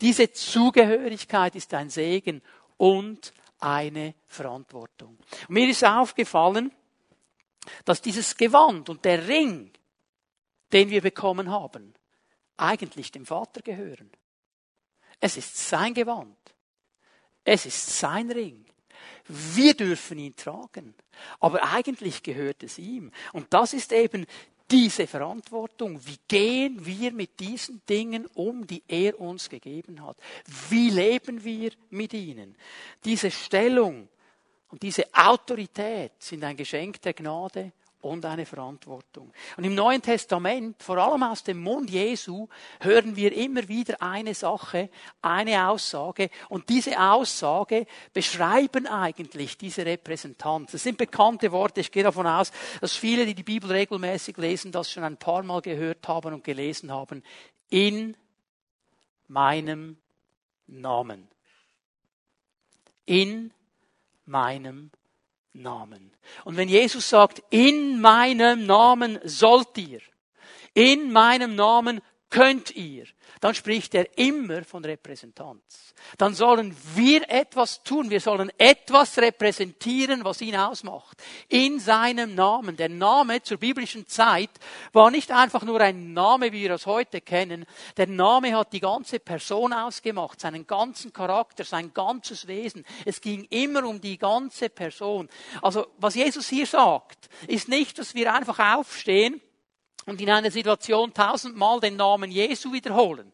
Diese 0.00 0.30
Zugehörigkeit 0.30 1.54
ist 1.54 1.72
ein 1.72 1.88
Segen 1.88 2.42
und 2.76 3.32
eine 3.60 4.14
Verantwortung. 4.26 5.16
Mir 5.48 5.68
ist 5.68 5.84
aufgefallen, 5.84 6.72
dass 7.84 8.02
dieses 8.02 8.36
Gewand 8.36 8.88
und 8.88 9.04
der 9.04 9.26
Ring, 9.28 9.70
den 10.72 10.90
wir 10.90 11.00
bekommen 11.00 11.50
haben, 11.50 11.94
eigentlich 12.56 13.10
dem 13.12 13.26
Vater 13.26 13.62
gehören. 13.62 14.10
Es 15.20 15.36
ist 15.36 15.56
sein 15.56 15.94
Gewand. 15.94 16.36
Es 17.44 17.66
ist 17.66 17.98
sein 17.98 18.30
Ring. 18.30 18.64
Wir 19.26 19.74
dürfen 19.74 20.18
ihn 20.18 20.36
tragen. 20.36 20.94
Aber 21.40 21.62
eigentlich 21.62 22.22
gehört 22.22 22.62
es 22.62 22.78
ihm. 22.78 23.10
Und 23.32 23.52
das 23.52 23.72
ist 23.72 23.92
eben 23.92 24.26
diese 24.70 25.06
Verantwortung. 25.06 26.00
Wie 26.06 26.18
gehen 26.28 26.84
wir 26.84 27.12
mit 27.12 27.38
diesen 27.40 27.82
Dingen 27.86 28.26
um, 28.34 28.66
die 28.66 28.82
er 28.88 29.18
uns 29.20 29.48
gegeben 29.48 30.04
hat? 30.04 30.16
Wie 30.70 30.90
leben 30.90 31.44
wir 31.44 31.72
mit 31.90 32.12
ihnen? 32.12 32.56
Diese 33.04 33.30
Stellung 33.30 34.08
und 34.74 34.82
diese 34.82 35.04
Autorität 35.14 36.14
sind 36.18 36.42
ein 36.42 36.56
Geschenk 36.56 37.00
der 37.00 37.14
Gnade 37.14 37.70
und 38.00 38.24
eine 38.24 38.44
Verantwortung. 38.44 39.32
Und 39.56 39.62
im 39.62 39.76
Neuen 39.76 40.02
Testament, 40.02 40.82
vor 40.82 40.98
allem 40.98 41.22
aus 41.22 41.44
dem 41.44 41.62
Mund 41.62 41.90
Jesu, 41.90 42.48
hören 42.80 43.14
wir 43.14 43.32
immer 43.36 43.68
wieder 43.68 44.02
eine 44.02 44.34
Sache, 44.34 44.90
eine 45.22 45.68
Aussage. 45.68 46.28
Und 46.48 46.68
diese 46.70 47.00
Aussage 47.00 47.86
beschreiben 48.12 48.88
eigentlich 48.88 49.56
diese 49.56 49.86
Repräsentanz. 49.86 50.72
Das 50.72 50.82
sind 50.82 50.98
bekannte 50.98 51.52
Worte. 51.52 51.80
Ich 51.80 51.92
gehe 51.92 52.02
davon 52.02 52.26
aus, 52.26 52.50
dass 52.80 52.96
viele, 52.96 53.26
die 53.26 53.36
die 53.36 53.44
Bibel 53.44 53.70
regelmäßig 53.70 54.36
lesen, 54.38 54.72
das 54.72 54.90
schon 54.90 55.04
ein 55.04 55.18
paar 55.18 55.44
Mal 55.44 55.62
gehört 55.62 56.08
haben 56.08 56.34
und 56.34 56.42
gelesen 56.42 56.90
haben. 56.90 57.22
In 57.70 58.16
meinem 59.28 59.98
Namen. 60.66 61.28
In 63.06 63.52
meinem 64.26 64.90
Namen. 65.52 66.12
Und 66.44 66.56
wenn 66.56 66.68
Jesus 66.68 67.08
sagt, 67.08 67.42
in 67.50 68.00
meinem 68.00 68.66
Namen 68.66 69.18
sollt 69.24 69.76
ihr, 69.78 70.00
in 70.74 71.12
meinem 71.12 71.54
Namen 71.54 72.00
könnt 72.30 72.74
ihr, 72.74 73.06
dann 73.40 73.54
spricht 73.54 73.94
er 73.94 74.18
immer 74.18 74.64
von 74.64 74.84
Repräsentanz. 74.84 75.94
Dann 76.18 76.34
sollen 76.34 76.76
wir 76.94 77.28
etwas 77.30 77.82
tun. 77.82 78.10
Wir 78.10 78.20
sollen 78.20 78.50
etwas 78.58 79.18
repräsentieren, 79.18 80.24
was 80.24 80.40
ihn 80.40 80.56
ausmacht. 80.56 81.22
In 81.48 81.78
seinem 81.78 82.34
Namen. 82.34 82.76
Der 82.76 82.88
Name 82.88 83.42
zur 83.42 83.58
biblischen 83.58 84.06
Zeit 84.06 84.50
war 84.92 85.10
nicht 85.10 85.30
einfach 85.30 85.62
nur 85.62 85.80
ein 85.80 86.12
Name, 86.12 86.52
wie 86.52 86.62
wir 86.62 86.72
es 86.72 86.86
heute 86.86 87.20
kennen. 87.20 87.66
Der 87.96 88.06
Name 88.06 88.56
hat 88.56 88.72
die 88.72 88.80
ganze 88.80 89.20
Person 89.20 89.72
ausgemacht, 89.72 90.40
seinen 90.40 90.66
ganzen 90.66 91.12
Charakter, 91.12 91.64
sein 91.64 91.92
ganzes 91.94 92.46
Wesen. 92.46 92.84
Es 93.04 93.20
ging 93.20 93.44
immer 93.50 93.84
um 93.84 94.00
die 94.00 94.18
ganze 94.18 94.68
Person. 94.68 95.28
Also, 95.62 95.86
was 95.98 96.14
Jesus 96.14 96.48
hier 96.48 96.66
sagt, 96.66 97.28
ist 97.46 97.68
nicht, 97.68 97.98
dass 97.98 98.14
wir 98.14 98.32
einfach 98.32 98.58
aufstehen 98.76 99.40
und 100.06 100.20
in 100.20 100.30
einer 100.30 100.50
Situation 100.50 101.12
tausendmal 101.12 101.80
den 101.80 101.96
Namen 101.96 102.30
Jesu 102.30 102.72
wiederholen. 102.72 103.32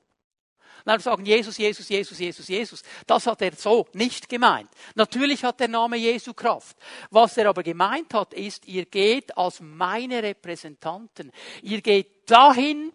Und 0.80 0.86
dann 0.86 1.00
sagen 1.00 1.26
Jesus, 1.26 1.58
Jesus, 1.58 1.88
Jesus, 1.88 2.18
Jesus, 2.18 2.48
Jesus. 2.48 2.82
Das 3.06 3.26
hat 3.26 3.42
er 3.42 3.52
so 3.52 3.86
nicht 3.92 4.30
gemeint. 4.30 4.70
Natürlich 4.94 5.44
hat 5.44 5.60
der 5.60 5.68
Name 5.68 5.96
Jesu 5.98 6.32
Kraft. 6.32 6.76
Was 7.10 7.36
er 7.36 7.50
aber 7.50 7.62
gemeint 7.62 8.14
hat, 8.14 8.32
ist, 8.32 8.66
ihr 8.66 8.86
geht 8.86 9.36
als 9.36 9.60
meine 9.60 10.22
Repräsentanten. 10.22 11.32
Ihr 11.62 11.82
geht 11.82 12.30
dahin, 12.30 12.92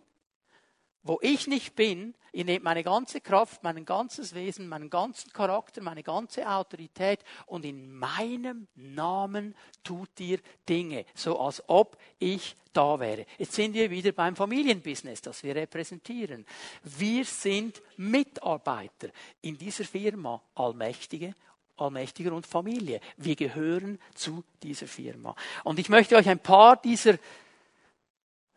wo 1.04 1.20
ich 1.22 1.46
nicht 1.46 1.76
bin, 1.76 2.16
Ihr 2.36 2.44
nehmt 2.44 2.66
meine 2.66 2.84
ganze 2.84 3.22
Kraft, 3.22 3.64
mein 3.64 3.86
ganzes 3.86 4.36
Wesen, 4.36 4.68
meinen 4.68 4.90
ganzen 4.90 5.32
Charakter, 5.32 5.82
meine 5.82 6.04
ganze 6.04 6.46
Autorität 6.46 7.22
und 7.46 7.64
in 7.64 7.96
meinem 7.96 8.68
Namen 8.76 9.56
tut 9.86 10.20
ihr 10.20 10.40
Dinge, 10.68 11.06
so 11.14 11.40
als 11.40 11.64
ob 11.68 11.98
ich 12.20 12.58
da 12.74 13.00
wäre. 13.00 13.26
Jetzt 13.38 13.54
sind 13.54 13.74
wir 13.74 13.90
wieder 13.90 14.12
beim 14.12 14.36
Familienbusiness, 14.36 15.22
das 15.22 15.44
wir 15.44 15.56
repräsentieren. 15.56 16.46
Wir 16.84 17.24
sind 17.24 17.82
Mitarbeiter 17.96 19.08
in 19.42 19.58
dieser 19.58 19.86
Firma, 19.86 20.42
Allmächtige 20.56 21.36
Allmächtiger 21.78 22.34
und 22.34 22.46
Familie. 22.46 23.00
Wir 23.16 23.38
gehören 23.38 23.98
zu 24.14 24.44
dieser 24.62 24.88
Firma. 24.88 25.36
Und 25.64 25.80
ich 25.80 25.88
möchte 25.88 26.18
euch 26.18 26.28
ein 26.28 26.40
paar 26.40 26.76
dieser 26.76 27.18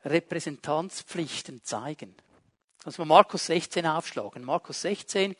Repräsentanzpflichten 0.05 1.63
zeigen. 1.63 2.17
Also 2.85 3.05
Markus 3.05 3.47
16 3.47 3.87
aufschlagen. 3.87 4.45
Markus 4.45 4.83
16, 4.83 5.35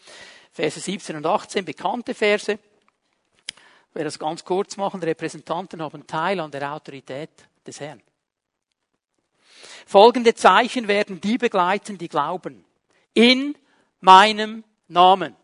Verse 0.53 0.81
17 0.81 1.17
und 1.17 1.27
18, 1.27 1.65
bekannte 1.65 2.15
Verse. 2.15 2.53
Ich 2.53 3.95
werde 3.95 4.05
das 4.05 4.19
ganz 4.19 4.45
kurz 4.45 4.77
machen. 4.77 5.03
Repräsentanten 5.03 5.81
haben 5.83 6.07
Teil 6.07 6.41
an 6.41 6.51
der 6.51 6.73
Autorität 6.73 7.31
des 7.67 7.81
Herrn. 7.81 8.03
Folgende 9.87 10.35
Zeichen 10.35 10.89
werden 10.89 11.21
die 11.21 11.39
begleiten, 11.39 11.97
die 11.99 12.09
glauben. 12.09 12.65
In 13.15 13.57
meinem 14.01 14.65
Namen. 14.89 15.35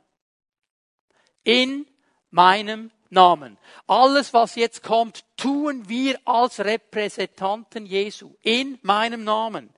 In 1.43 1.87
meinem 2.31 2.91
Namen. 3.11 3.57
Alles, 3.87 4.35
was 4.35 4.55
jetzt 4.57 4.83
kommt, 4.83 5.25
tun 5.37 5.89
wir 5.89 6.19
als 6.25 6.61
Repräsentanten 6.61 7.87
Jesu. 7.87 8.35
In 8.43 8.79
meinem 8.83 9.25
Namen 9.25 9.71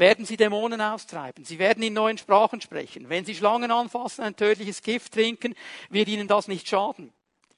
werden 0.00 0.24
sie 0.24 0.36
Dämonen 0.36 0.80
austreiben. 0.80 1.44
Sie 1.44 1.60
werden 1.60 1.82
in 1.84 1.92
neuen 1.92 2.18
Sprachen 2.18 2.60
sprechen. 2.60 3.08
Wenn 3.08 3.24
sie 3.24 3.36
Schlangen 3.36 3.70
anfassen, 3.70 4.24
ein 4.24 4.34
tödliches 4.34 4.82
Gift 4.82 5.12
trinken, 5.12 5.54
wird 5.90 6.08
ihnen 6.08 6.26
das 6.26 6.48
nicht 6.48 6.66
schaden. 6.66 7.12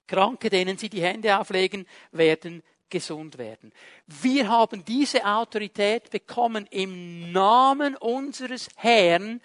Kranke, 0.06 0.50
denen 0.50 0.76
sie 0.76 0.90
die 0.90 1.00
Hände 1.00 1.38
auflegen, 1.38 1.86
werden 2.10 2.62
gesund 2.90 3.38
werden. 3.38 3.72
Wir 4.06 4.48
haben 4.48 4.84
diese 4.84 5.24
Autorität 5.24 6.10
bekommen 6.10 6.66
im 6.70 7.32
Namen 7.32 7.96
unseres 7.96 8.68
Herrn, 8.76 9.40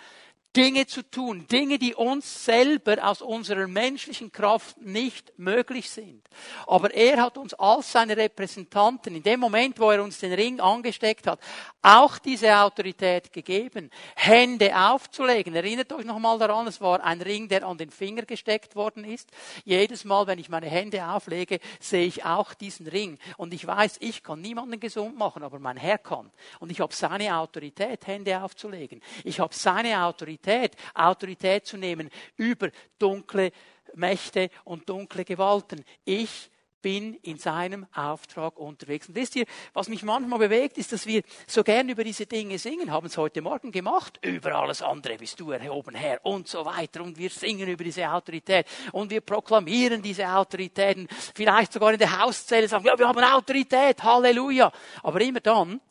Dinge 0.57 0.87
zu 0.87 1.03
tun, 1.03 1.45
Dinge, 1.45 1.77
die 1.77 1.93
uns 1.93 2.43
selber 2.43 3.07
aus 3.07 3.21
unserer 3.21 3.67
menschlichen 3.67 4.31
Kraft 4.31 4.81
nicht 4.81 5.37
möglich 5.37 5.87
sind. 5.87 6.27
Aber 6.65 6.91
er 6.95 7.21
hat 7.21 7.37
uns 7.37 7.53
als 7.53 7.91
seine 7.91 8.17
Repräsentanten 8.17 9.13
in 9.13 9.21
dem 9.21 9.39
Moment, 9.39 9.79
wo 9.79 9.91
er 9.91 10.03
uns 10.03 10.17
den 10.17 10.33
Ring 10.33 10.59
angesteckt 10.59 11.27
hat, 11.27 11.39
auch 11.83 12.17
diese 12.17 12.57
Autorität 12.57 13.31
gegeben, 13.31 13.91
Hände 14.15 14.75
aufzulegen. 14.75 15.53
Erinnert 15.53 15.93
euch 15.93 16.05
nochmal 16.05 16.39
daran, 16.39 16.65
es 16.65 16.81
war 16.81 17.03
ein 17.03 17.21
Ring, 17.21 17.47
der 17.47 17.63
an 17.63 17.77
den 17.77 17.91
Finger 17.91 18.23
gesteckt 18.23 18.75
worden 18.75 19.03
ist. 19.03 19.29
Jedes 19.63 20.05
Mal, 20.05 20.25
wenn 20.25 20.39
ich 20.39 20.49
meine 20.49 20.67
Hände 20.67 21.07
auflege, 21.07 21.59
sehe 21.79 22.07
ich 22.07 22.25
auch 22.25 22.55
diesen 22.55 22.87
Ring. 22.87 23.19
Und 23.37 23.53
ich 23.53 23.67
weiß, 23.67 23.97
ich 23.99 24.23
kann 24.23 24.41
niemanden 24.41 24.79
gesund 24.79 25.17
machen, 25.19 25.43
aber 25.43 25.59
mein 25.59 25.77
Herr 25.77 25.99
kann. 25.99 26.31
Und 26.59 26.71
ich 26.71 26.81
habe 26.81 26.95
seine 26.95 27.37
Autorität, 27.37 28.07
Hände 28.07 28.41
aufzulegen. 28.41 29.03
Ich 29.23 29.39
habe 29.39 29.53
seine 29.53 30.03
Autorität, 30.03 30.46
Autorität 30.93 31.65
zu 31.65 31.77
nehmen 31.77 32.09
über 32.35 32.69
dunkle 32.99 33.51
Mächte 33.95 34.49
und 34.63 34.87
dunkle 34.89 35.25
Gewalten. 35.25 35.83
Ich 36.05 36.49
bin 36.81 37.15
in 37.15 37.37
seinem 37.37 37.85
Auftrag 37.93 38.57
unterwegs. 38.57 39.09
Und 39.09 39.15
wisst 39.15 39.35
ihr, 39.35 39.45
was 39.73 39.89
mich 39.89 40.03
manchmal 40.03 40.39
bewegt, 40.39 40.77
ist, 40.77 40.93
dass 40.93 41.05
wir 41.05 41.21
so 41.47 41.63
gern 41.63 41.89
über 41.89 42.03
diese 42.03 42.25
Dinge 42.25 42.59
singen, 42.59 42.91
haben 42.91 43.07
es 43.07 43.17
heute 43.17 43.41
Morgen 43.41 43.71
gemacht, 43.71 44.19
über 44.21 44.55
alles 44.55 44.81
andere 44.81 45.17
bist 45.17 45.39
du 45.39 45.51
erhoben 45.51 45.95
Herr 45.95 46.23
und 46.25 46.47
so 46.47 46.63
weiter. 46.65 47.01
Und 47.01 47.17
wir 47.17 47.29
singen 47.29 47.67
über 47.67 47.83
diese 47.83 48.09
Autorität 48.09 48.67
und 48.91 49.09
wir 49.09 49.21
proklamieren 49.21 50.01
diese 50.01 50.29
Autoritäten, 50.29 51.07
vielleicht 51.33 51.73
sogar 51.73 51.93
in 51.93 51.99
der 51.99 52.21
Hauszelle 52.21 52.67
sagen, 52.67 52.85
ja, 52.85 52.97
wir 52.97 53.07
haben 53.07 53.23
Autorität, 53.23 54.01
Halleluja. 54.03 54.71
Aber 55.03 55.19
immer 55.19 55.39
dann, 55.39 55.81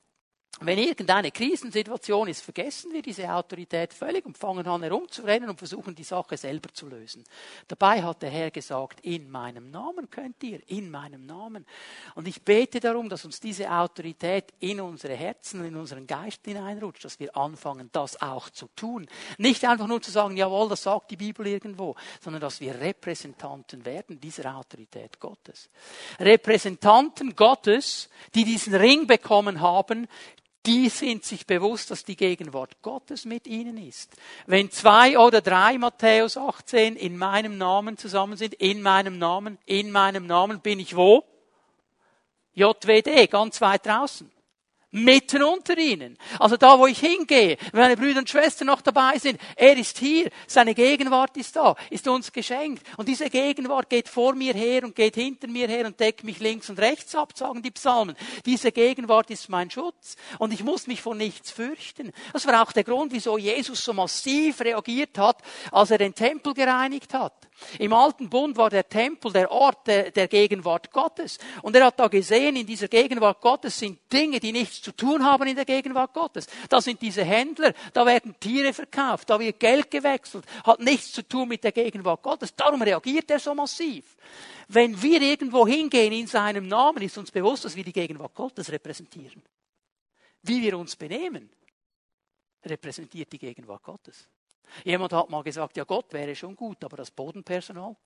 wenn 0.60 0.78
irgendeine 0.78 1.30
Krisensituation 1.32 2.28
ist, 2.28 2.40
vergessen 2.40 2.90
wir 2.90 3.02
diese 3.02 3.30
Autorität 3.30 3.92
völlig 3.92 4.24
und 4.24 4.38
fangen 4.38 4.66
an 4.66 4.82
herumzurennen 4.82 5.50
und 5.50 5.58
versuchen 5.58 5.94
die 5.94 6.02
Sache 6.02 6.38
selber 6.38 6.72
zu 6.72 6.88
lösen. 6.88 7.24
Dabei 7.68 8.02
hat 8.02 8.22
der 8.22 8.30
Herr 8.30 8.50
gesagt, 8.50 9.00
in 9.00 9.30
meinem 9.30 9.70
Namen 9.70 10.08
könnt 10.08 10.42
ihr, 10.42 10.60
in 10.68 10.90
meinem 10.90 11.26
Namen. 11.26 11.66
Und 12.14 12.26
ich 12.26 12.40
bete 12.40 12.80
darum, 12.80 13.10
dass 13.10 13.26
uns 13.26 13.38
diese 13.38 13.70
Autorität 13.70 14.54
in 14.60 14.80
unsere 14.80 15.14
Herzen, 15.14 15.62
in 15.62 15.76
unseren 15.76 16.06
Geist 16.06 16.40
hineinrutscht, 16.46 17.04
dass 17.04 17.20
wir 17.20 17.36
anfangen, 17.36 17.90
das 17.92 18.22
auch 18.22 18.48
zu 18.48 18.68
tun. 18.74 19.06
Nicht 19.36 19.62
einfach 19.66 19.86
nur 19.86 20.00
zu 20.00 20.10
sagen, 20.10 20.38
jawohl, 20.38 20.70
das 20.70 20.84
sagt 20.84 21.10
die 21.10 21.16
Bibel 21.16 21.46
irgendwo, 21.46 21.96
sondern 22.22 22.40
dass 22.40 22.62
wir 22.62 22.80
Repräsentanten 22.80 23.84
werden 23.84 24.18
dieser 24.20 24.56
Autorität 24.56 25.20
Gottes. 25.20 25.68
Repräsentanten 26.18 27.36
Gottes, 27.36 28.08
die 28.34 28.44
diesen 28.44 28.74
Ring 28.74 29.06
bekommen 29.06 29.60
haben, 29.60 30.08
die 30.66 30.88
sind 30.88 31.24
sich 31.24 31.46
bewusst, 31.46 31.90
dass 31.90 32.04
die 32.04 32.16
Gegenwart 32.16 32.82
Gottes 32.82 33.24
mit 33.24 33.46
ihnen 33.46 33.78
ist. 33.78 34.16
Wenn 34.46 34.70
zwei 34.70 35.18
oder 35.18 35.40
drei, 35.40 35.78
Matthäus 35.78 36.36
18, 36.36 36.96
in 36.96 37.16
meinem 37.16 37.56
Namen 37.56 37.96
zusammen 37.96 38.36
sind, 38.36 38.54
in 38.54 38.82
meinem 38.82 39.18
Namen, 39.18 39.58
in 39.64 39.90
meinem 39.92 40.26
Namen 40.26 40.60
bin 40.60 40.80
ich 40.80 40.96
wo? 40.96 41.24
JWD, 42.54 43.30
ganz 43.30 43.60
weit 43.60 43.86
draußen 43.86 44.30
mitten 44.90 45.42
unter 45.42 45.76
ihnen. 45.76 46.16
Also 46.38 46.56
da, 46.56 46.78
wo 46.78 46.86
ich 46.86 46.98
hingehe, 46.98 47.56
wenn 47.72 47.80
meine 47.82 47.96
Brüder 47.96 48.20
und 48.20 48.30
Schwestern 48.30 48.66
noch 48.66 48.80
dabei 48.80 49.18
sind, 49.18 49.40
er 49.56 49.76
ist 49.76 49.98
hier, 49.98 50.30
seine 50.46 50.74
Gegenwart 50.74 51.36
ist 51.36 51.56
da, 51.56 51.76
ist 51.90 52.08
uns 52.08 52.32
geschenkt. 52.32 52.86
Und 52.96 53.08
diese 53.08 53.28
Gegenwart 53.28 53.90
geht 53.90 54.08
vor 54.08 54.34
mir 54.34 54.54
her 54.54 54.84
und 54.84 54.94
geht 54.94 55.16
hinter 55.16 55.48
mir 55.48 55.68
her 55.68 55.86
und 55.86 55.98
deckt 56.00 56.24
mich 56.24 56.38
links 56.38 56.70
und 56.70 56.78
rechts 56.78 57.14
ab, 57.14 57.32
sagen 57.36 57.62
die 57.62 57.70
Psalmen. 57.70 58.16
Diese 58.44 58.72
Gegenwart 58.72 59.30
ist 59.30 59.48
mein 59.48 59.70
Schutz 59.70 60.16
und 60.38 60.52
ich 60.52 60.64
muss 60.64 60.86
mich 60.86 61.02
vor 61.02 61.14
nichts 61.14 61.50
fürchten. 61.50 62.12
Das 62.32 62.46
war 62.46 62.62
auch 62.62 62.72
der 62.72 62.84
Grund, 62.84 63.12
wieso 63.12 63.38
Jesus 63.38 63.84
so 63.84 63.92
massiv 63.92 64.60
reagiert 64.60 65.18
hat, 65.18 65.42
als 65.72 65.90
er 65.90 65.98
den 65.98 66.14
Tempel 66.14 66.54
gereinigt 66.54 67.12
hat. 67.12 67.45
Im 67.78 67.92
alten 67.92 68.28
Bund 68.28 68.56
war 68.56 68.70
der 68.70 68.88
Tempel 68.88 69.32
der 69.32 69.50
Ort 69.50 69.86
der, 69.86 70.10
der 70.10 70.28
Gegenwart 70.28 70.90
Gottes. 70.90 71.38
Und 71.62 71.74
er 71.74 71.86
hat 71.86 71.98
da 71.98 72.08
gesehen, 72.08 72.56
in 72.56 72.66
dieser 72.66 72.88
Gegenwart 72.88 73.40
Gottes 73.40 73.78
sind 73.78 73.98
Dinge, 74.12 74.40
die 74.40 74.52
nichts 74.52 74.82
zu 74.82 74.92
tun 74.92 75.24
haben 75.24 75.46
in 75.46 75.56
der 75.56 75.64
Gegenwart 75.64 76.12
Gottes. 76.12 76.46
Da 76.68 76.80
sind 76.80 77.00
diese 77.00 77.24
Händler, 77.24 77.72
da 77.92 78.04
werden 78.04 78.38
Tiere 78.38 78.72
verkauft, 78.72 79.30
da 79.30 79.40
wird 79.40 79.58
Geld 79.58 79.90
gewechselt, 79.90 80.44
hat 80.64 80.80
nichts 80.80 81.12
zu 81.12 81.26
tun 81.26 81.48
mit 81.48 81.64
der 81.64 81.72
Gegenwart 81.72 82.22
Gottes. 82.22 82.54
Darum 82.54 82.82
reagiert 82.82 83.30
er 83.30 83.38
so 83.38 83.54
massiv. 83.54 84.16
Wenn 84.68 85.00
wir 85.00 85.22
irgendwo 85.22 85.66
hingehen 85.66 86.12
in 86.12 86.26
seinem 86.26 86.66
Namen, 86.66 87.02
ist 87.02 87.16
uns 87.18 87.30
bewusst, 87.30 87.64
dass 87.64 87.76
wir 87.76 87.84
die 87.84 87.92
Gegenwart 87.92 88.34
Gottes 88.34 88.70
repräsentieren. 88.70 89.42
Wie 90.42 90.62
wir 90.62 90.78
uns 90.78 90.94
benehmen, 90.96 91.50
repräsentiert 92.64 93.32
die 93.32 93.38
Gegenwart 93.38 93.82
Gottes. 93.82 94.28
Jemand 94.84 95.12
hat 95.12 95.30
mal 95.30 95.42
gesagt, 95.42 95.76
ja 95.76 95.84
Gott 95.84 96.12
wäre 96.12 96.34
schon 96.34 96.56
gut, 96.56 96.84
aber 96.84 96.96
das 96.96 97.10
Bodenpersonal, 97.10 97.96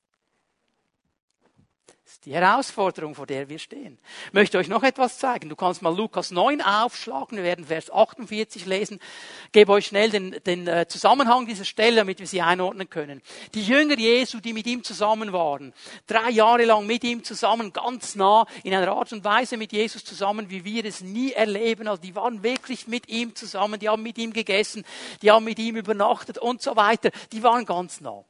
das 2.04 2.14
ist 2.14 2.26
die 2.26 2.35
Herausforderung, 2.35 3.14
vor 3.14 3.26
der 3.26 3.49
wir 3.49 3.59
stehen. 3.59 3.99
Ich 4.26 4.32
möchte 4.32 4.59
euch 4.59 4.68
noch 4.68 4.82
etwas 4.82 5.18
zeigen. 5.18 5.49
Du 5.49 5.56
kannst 5.56 5.80
mal 5.80 5.97
Lukas 5.97 6.30
9 6.30 6.61
aufschlagen. 6.61 7.37
Wir 7.37 7.44
werden 7.44 7.64
Vers 7.64 7.90
48 7.90 8.66
lesen. 8.66 8.99
Ich 9.47 9.52
gebe 9.52 9.70
euch 9.73 9.87
schnell 9.87 10.11
den, 10.11 10.37
den 10.44 10.66
äh, 10.66 10.88
Zusammenhang 10.88 11.47
dieser 11.47 11.64
Stelle, 11.64 11.97
damit 11.97 12.18
wir 12.18 12.26
sie 12.26 12.42
einordnen 12.42 12.90
können. 12.90 13.23
Die 13.54 13.62
Jünger 13.62 13.97
Jesu, 13.97 14.40
die 14.40 14.52
mit 14.52 14.66
ihm 14.66 14.82
zusammen 14.82 15.32
waren, 15.32 15.73
drei 16.06 16.30
Jahre 16.30 16.64
lang 16.64 16.87
mit 16.87 17.04
ihm 17.04 17.23
zusammen, 17.23 17.73
ganz 17.73 18.16
nah, 18.16 18.47
in 18.64 18.75
einer 18.75 18.90
Art 18.90 19.12
und 19.12 19.23
Weise 19.23 19.56
mit 19.56 19.73
Jesus 19.73 20.05
zusammen, 20.05 20.50
wie 20.50 20.64
wir 20.64 20.85
es 20.85 21.03
nie 21.03 21.33
erleben. 21.33 21.87
Also 21.87 22.03
die 22.03 22.14
waren 22.14 22.42
wirklich 22.42 22.88
mit 22.88 23.09
ihm 23.09 23.35
zusammen, 23.35 23.79
die 23.79 23.88
haben 23.88 24.03
mit 24.03 24.18
ihm 24.18 24.33
gegessen, 24.33 24.85
die 25.22 25.31
haben 25.31 25.44
mit 25.44 25.59
ihm 25.59 25.76
übernachtet 25.76 26.38
und 26.38 26.61
so 26.61 26.76
weiter. 26.76 27.11
Die 27.33 27.42
waren 27.42 27.64
ganz 27.64 28.00
nah. 28.00 28.24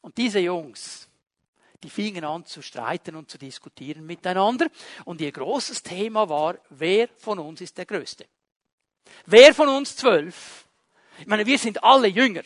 Und 0.00 0.16
diese 0.16 0.38
Jungs, 0.38 1.07
die 1.82 1.90
fingen 1.90 2.24
an 2.24 2.44
zu 2.44 2.62
streiten 2.62 3.14
und 3.14 3.30
zu 3.30 3.38
diskutieren 3.38 4.04
miteinander. 4.04 4.68
Und 5.04 5.20
ihr 5.20 5.32
großes 5.32 5.82
Thema 5.82 6.28
war, 6.28 6.58
wer 6.70 7.08
von 7.16 7.38
uns 7.38 7.60
ist 7.60 7.78
der 7.78 7.86
Größte? 7.86 8.26
Wer 9.26 9.54
von 9.54 9.68
uns 9.68 9.96
zwölf? 9.96 10.66
Ich 11.20 11.26
meine, 11.26 11.46
wir 11.46 11.58
sind 11.58 11.82
alle 11.82 12.08
Jünger. 12.08 12.42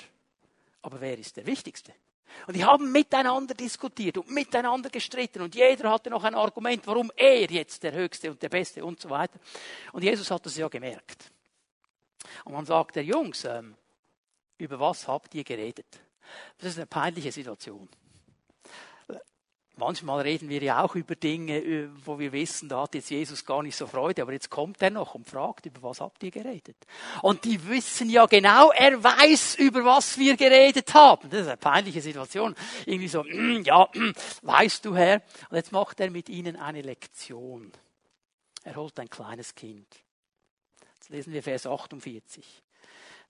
Aber 0.82 1.00
wer 1.00 1.18
ist 1.18 1.36
der 1.36 1.46
Wichtigste? 1.46 1.94
Und 2.46 2.56
die 2.56 2.64
haben 2.64 2.90
miteinander 2.90 3.54
diskutiert 3.54 4.18
und 4.18 4.30
miteinander 4.30 4.90
gestritten 4.90 5.42
und 5.42 5.54
jeder 5.54 5.90
hatte 5.90 6.10
noch 6.10 6.24
ein 6.24 6.34
Argument, 6.34 6.86
warum 6.86 7.12
er 7.14 7.50
jetzt 7.50 7.82
der 7.82 7.92
Höchste 7.92 8.30
und 8.30 8.42
der 8.42 8.48
Beste 8.48 8.84
und 8.84 9.00
so 9.00 9.10
weiter. 9.10 9.38
Und 9.92 10.02
Jesus 10.02 10.30
hat 10.30 10.44
das 10.46 10.56
ja 10.56 10.68
gemerkt. 10.68 11.30
Und 12.44 12.54
man 12.54 12.64
sagt 12.64 12.96
der 12.96 13.04
Jungs, 13.04 13.44
ähm, 13.44 13.76
über 14.58 14.80
was 14.80 15.06
habt 15.06 15.34
ihr 15.34 15.44
geredet? 15.44 15.86
Das 16.58 16.70
ist 16.70 16.78
eine 16.78 16.86
peinliche 16.86 17.32
Situation. 17.32 17.88
Manchmal 19.84 20.20
reden 20.20 20.48
wir 20.48 20.62
ja 20.62 20.84
auch 20.84 20.94
über 20.94 21.16
Dinge, 21.16 21.58
äh, 21.58 21.88
wo 22.04 22.16
wir 22.16 22.30
wissen, 22.30 22.68
da 22.68 22.82
hat 22.82 22.94
jetzt 22.94 23.10
Jesus 23.10 23.44
gar 23.44 23.64
nicht 23.64 23.74
so 23.74 23.88
Freude, 23.88 24.22
aber 24.22 24.32
jetzt 24.32 24.48
kommt 24.48 24.80
er 24.80 24.90
noch 24.90 25.16
und 25.16 25.26
fragt, 25.26 25.66
über 25.66 25.82
was 25.82 26.00
habt 26.00 26.22
ihr 26.22 26.30
geredet? 26.30 26.76
Und 27.20 27.44
die 27.44 27.66
wissen 27.66 28.08
ja 28.08 28.26
genau, 28.26 28.70
er 28.70 29.02
weiß, 29.02 29.56
über 29.56 29.84
was 29.84 30.16
wir 30.18 30.36
geredet 30.36 30.94
haben. 30.94 31.28
Das 31.30 31.40
ist 31.40 31.46
eine 31.48 31.56
peinliche 31.56 32.00
Situation. 32.00 32.54
Irgendwie 32.86 33.08
so, 33.08 33.24
mm, 33.24 33.62
ja, 33.64 33.88
mm, 33.92 34.12
weißt 34.42 34.84
du, 34.84 34.94
Herr? 34.94 35.20
Und 35.50 35.56
jetzt 35.56 35.72
macht 35.72 35.98
er 35.98 36.12
mit 36.12 36.28
ihnen 36.28 36.54
eine 36.54 36.82
Lektion. 36.82 37.72
Er 38.62 38.76
holt 38.76 39.00
ein 39.00 39.10
kleines 39.10 39.56
Kind. 39.56 39.88
Jetzt 40.94 41.10
lesen 41.10 41.32
wir 41.32 41.42
Vers 41.42 41.66
48. 41.66 42.62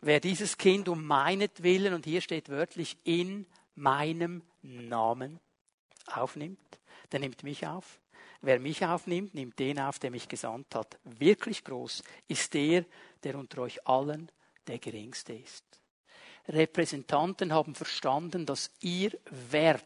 Wer 0.03 0.21
dieses 0.21 0.59
Kind 0.59 0.91
um 0.91 1.07
meinetwillen, 1.07 1.95
und 1.95 2.05
hier 2.05 2.21
steht 2.21 2.51
wörtlich 2.51 2.99
in 3.05 3.47
meinem 3.75 4.43
Namen, 4.61 5.41
aufnimmt, 6.09 6.59
der 7.11 7.21
nimmt 7.21 7.43
mich 7.43 7.67
auf. 7.67 8.01
Wer 8.41 8.59
mich 8.59 8.85
aufnimmt, 8.85 9.35
nimmt 9.35 9.59
den 9.59 9.79
auf, 9.79 9.99
der 9.99 10.11
mich 10.11 10.29
gesandt 10.29 10.75
hat. 10.75 10.99
Wirklich 11.05 11.65
groß 11.65 12.03
ist 12.29 12.55
der, 12.55 12.85
der 13.23 13.37
unter 13.37 13.62
euch 13.62 13.87
allen 13.87 14.31
der 14.67 14.79
geringste 14.79 15.33
ist. 15.33 15.65
Repräsentanten 16.49 17.53
haben 17.53 17.75
verstanden, 17.75 18.47
dass 18.47 18.71
ihr 18.81 19.12
Wert 19.31 19.85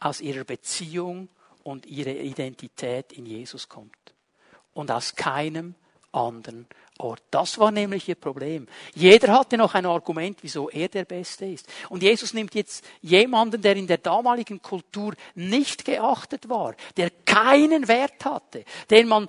aus 0.00 0.20
ihrer 0.20 0.44
Beziehung 0.44 1.28
und 1.62 1.86
ihrer 1.86 2.16
Identität 2.16 3.12
in 3.12 3.26
Jesus 3.26 3.68
kommt 3.68 4.14
und 4.72 4.90
aus 4.90 5.14
keinem 5.14 5.74
anderen 6.12 6.66
Ort. 6.98 7.22
Das 7.30 7.58
war 7.58 7.70
nämlich 7.70 8.08
ihr 8.08 8.14
Problem. 8.14 8.66
Jeder 8.94 9.32
hatte 9.32 9.56
noch 9.56 9.74
ein 9.74 9.86
Argument, 9.86 10.38
wieso 10.42 10.68
er 10.68 10.88
der 10.88 11.04
Beste 11.04 11.46
ist. 11.46 11.68
Und 11.88 12.02
Jesus 12.02 12.34
nimmt 12.34 12.54
jetzt 12.54 12.84
jemanden, 13.00 13.62
der 13.62 13.76
in 13.76 13.86
der 13.86 13.98
damaligen 13.98 14.60
Kultur 14.60 15.14
nicht 15.34 15.84
geachtet 15.84 16.48
war, 16.48 16.74
der 16.96 17.10
keinen 17.10 17.88
Wert 17.88 18.24
hatte, 18.24 18.64
den 18.90 19.08
man 19.08 19.28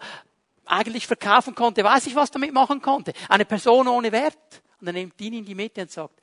eigentlich 0.66 1.08
verkaufen 1.08 1.56
konnte, 1.56 1.84
weiß 1.84 2.08
ich, 2.08 2.16
was 2.16 2.32
damit 2.32 2.54
machen 2.54 2.82
konnte. 2.82 3.14
Eine 3.30 3.46
Person 3.46 3.88
ohne 3.88 4.12
Wert. 4.12 4.38
Und 4.80 4.88
er 4.88 4.94
nimmt 4.94 5.20
ihn 5.22 5.34
in 5.34 5.46
die 5.46 5.56
Mitte 5.56 5.82
und 5.82 5.92
sagt, 5.92 6.20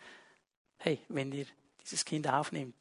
hey, 0.79 0.99
wenn 1.09 1.33
ihr 1.33 1.47
dieses 1.81 2.05
Kind 2.05 2.29
aufnimmt, 2.29 2.75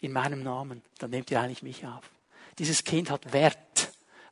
in 0.00 0.12
meinem 0.12 0.42
Namen, 0.42 0.82
dann 0.98 1.10
nehmt 1.10 1.30
ihr 1.30 1.40
eigentlich 1.40 1.62
mich 1.62 1.86
auf. 1.86 2.10
Dieses 2.58 2.84
Kind 2.84 3.10
hat 3.10 3.32
Wert 3.32 3.69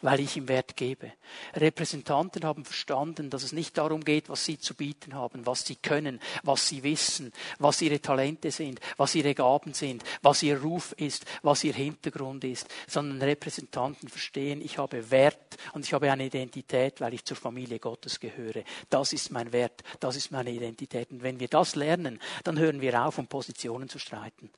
weil 0.01 0.21
ich 0.21 0.37
ihm 0.37 0.49
Wert 0.49 0.77
gebe. 0.77 1.13
Repräsentanten 1.55 2.45
haben 2.45 2.65
verstanden, 2.65 3.31
dass 3.31 3.43
es 3.43 3.53
nicht 3.53 3.77
darum 3.79 4.05
geht, 4.05 4.29
was 4.29 4.45
sie 4.45 4.59
zu 4.59 4.75
bieten 4.75 5.15
haben, 5.15 5.47
was 5.47 5.65
sie 5.65 5.77
können, 5.77 6.21
was 6.43 6.69
sie 6.69 6.83
wissen, 6.83 7.33
was 7.59 7.83
ihre 7.83 8.01
Talente 8.01 8.51
sind, 8.51 8.81
was 8.97 9.15
ihre 9.15 9.35
Gaben 9.35 9.75
sind, 9.75 10.05
was 10.23 10.43
ihr 10.43 10.61
Ruf 10.61 10.93
ist, 10.93 11.25
was 11.43 11.65
ihr 11.65 11.75
Hintergrund 11.75 12.45
ist, 12.45 12.69
sondern 12.87 13.23
Repräsentanten 13.23 14.09
verstehen, 14.09 14.61
ich 14.61 14.79
habe 14.79 15.11
Wert 15.11 15.57
und 15.73 15.85
ich 15.85 15.93
habe 15.93 16.11
eine 16.11 16.27
Identität, 16.27 17.01
weil 17.01 17.15
ich 17.15 17.25
zur 17.25 17.37
Familie 17.37 17.79
Gottes 17.79 18.21
gehöre. 18.21 18.63
Das 18.91 19.13
ist 19.13 19.31
mein 19.31 19.53
Wert, 19.53 19.83
das 20.01 20.17
ist 20.17 20.31
meine 20.31 20.51
Identität. 20.51 21.11
Und 21.11 21.23
wenn 21.23 21.41
wir 21.41 21.49
das 21.49 21.75
lernen, 21.75 22.21
dann 22.45 22.59
hören 22.59 22.81
wir 22.81 23.05
auf, 23.05 23.19
um 23.19 23.27
Positionen 23.27 23.89
zu 23.89 23.99
streiten. 23.99 24.51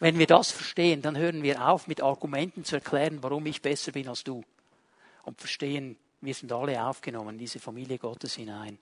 Wenn 0.00 0.18
wir 0.18 0.26
das 0.26 0.50
verstehen, 0.50 1.00
dann 1.02 1.16
hören 1.16 1.42
wir 1.42 1.68
auf, 1.68 1.86
mit 1.86 2.02
Argumenten 2.02 2.64
zu 2.64 2.76
erklären, 2.76 3.22
warum 3.22 3.46
ich 3.46 3.62
besser 3.62 3.92
bin 3.92 4.08
als 4.08 4.24
du 4.24 4.42
und 5.24 5.38
verstehen, 5.38 5.96
wir 6.20 6.34
sind 6.34 6.52
alle 6.52 6.84
aufgenommen 6.84 7.30
in 7.30 7.38
diese 7.38 7.58
Familie 7.58 7.98
Gottes 7.98 8.34
hinein. 8.34 8.78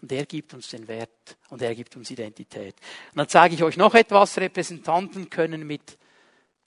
Und 0.00 0.10
er 0.10 0.26
gibt 0.26 0.52
uns 0.52 0.68
den 0.68 0.88
Wert 0.88 1.36
und 1.50 1.62
er 1.62 1.74
gibt 1.74 1.96
uns 1.96 2.10
Identität. 2.10 2.74
Und 3.12 3.18
dann 3.18 3.28
zeige 3.28 3.54
ich 3.54 3.62
euch 3.62 3.76
noch 3.76 3.94
etwas. 3.94 4.36
Repräsentanten 4.36 5.30
können 5.30 5.64
mit 5.64 5.96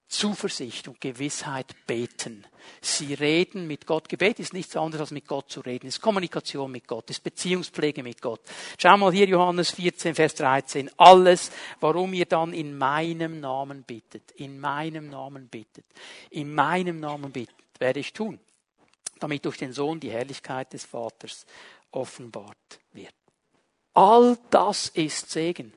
Zuversicht 0.07 0.87
und 0.87 1.01
Gewissheit 1.01 1.75
beten. 1.85 2.45
Sie 2.79 3.13
reden 3.13 3.67
mit 3.67 3.85
Gott. 3.85 4.07
Gebet 4.07 4.39
ist 4.39 4.53
nichts 4.53 4.77
anderes 4.77 5.01
als 5.01 5.11
mit 5.11 5.27
Gott 5.27 5.49
zu 5.49 5.59
reden. 5.59 5.87
Es 5.87 5.95
ist 5.95 6.01
Kommunikation 6.01 6.71
mit 6.71 6.87
Gott, 6.87 7.09
ist 7.09 7.23
Beziehungspflege 7.23 8.03
mit 8.03 8.21
Gott. 8.21 8.39
Schau 8.77 8.95
mal 8.95 9.11
hier 9.11 9.27
Johannes 9.27 9.71
14, 9.71 10.15
Vers 10.15 10.35
13. 10.35 10.91
Alles, 10.95 11.51
warum 11.81 12.13
ihr 12.13 12.25
dann 12.25 12.53
in 12.53 12.77
meinem 12.77 13.41
Namen 13.41 13.83
bittet, 13.83 14.31
in 14.31 14.59
meinem 14.59 15.09
Namen 15.09 15.49
bittet, 15.49 15.85
in 16.29 16.53
meinem 16.53 16.99
Namen 17.01 17.31
bittet, 17.31 17.55
werde 17.79 17.99
ich 17.99 18.13
tun 18.13 18.39
damit 19.19 19.45
durch 19.45 19.57
den 19.57 19.73
Sohn 19.73 19.99
die 19.99 20.11
Herrlichkeit 20.11 20.73
des 20.73 20.85
Vaters 20.85 21.45
offenbart 21.91 22.79
wird. 22.91 23.13
All 23.93 24.37
das 24.49 24.89
ist 24.89 25.29
Segen. 25.31 25.73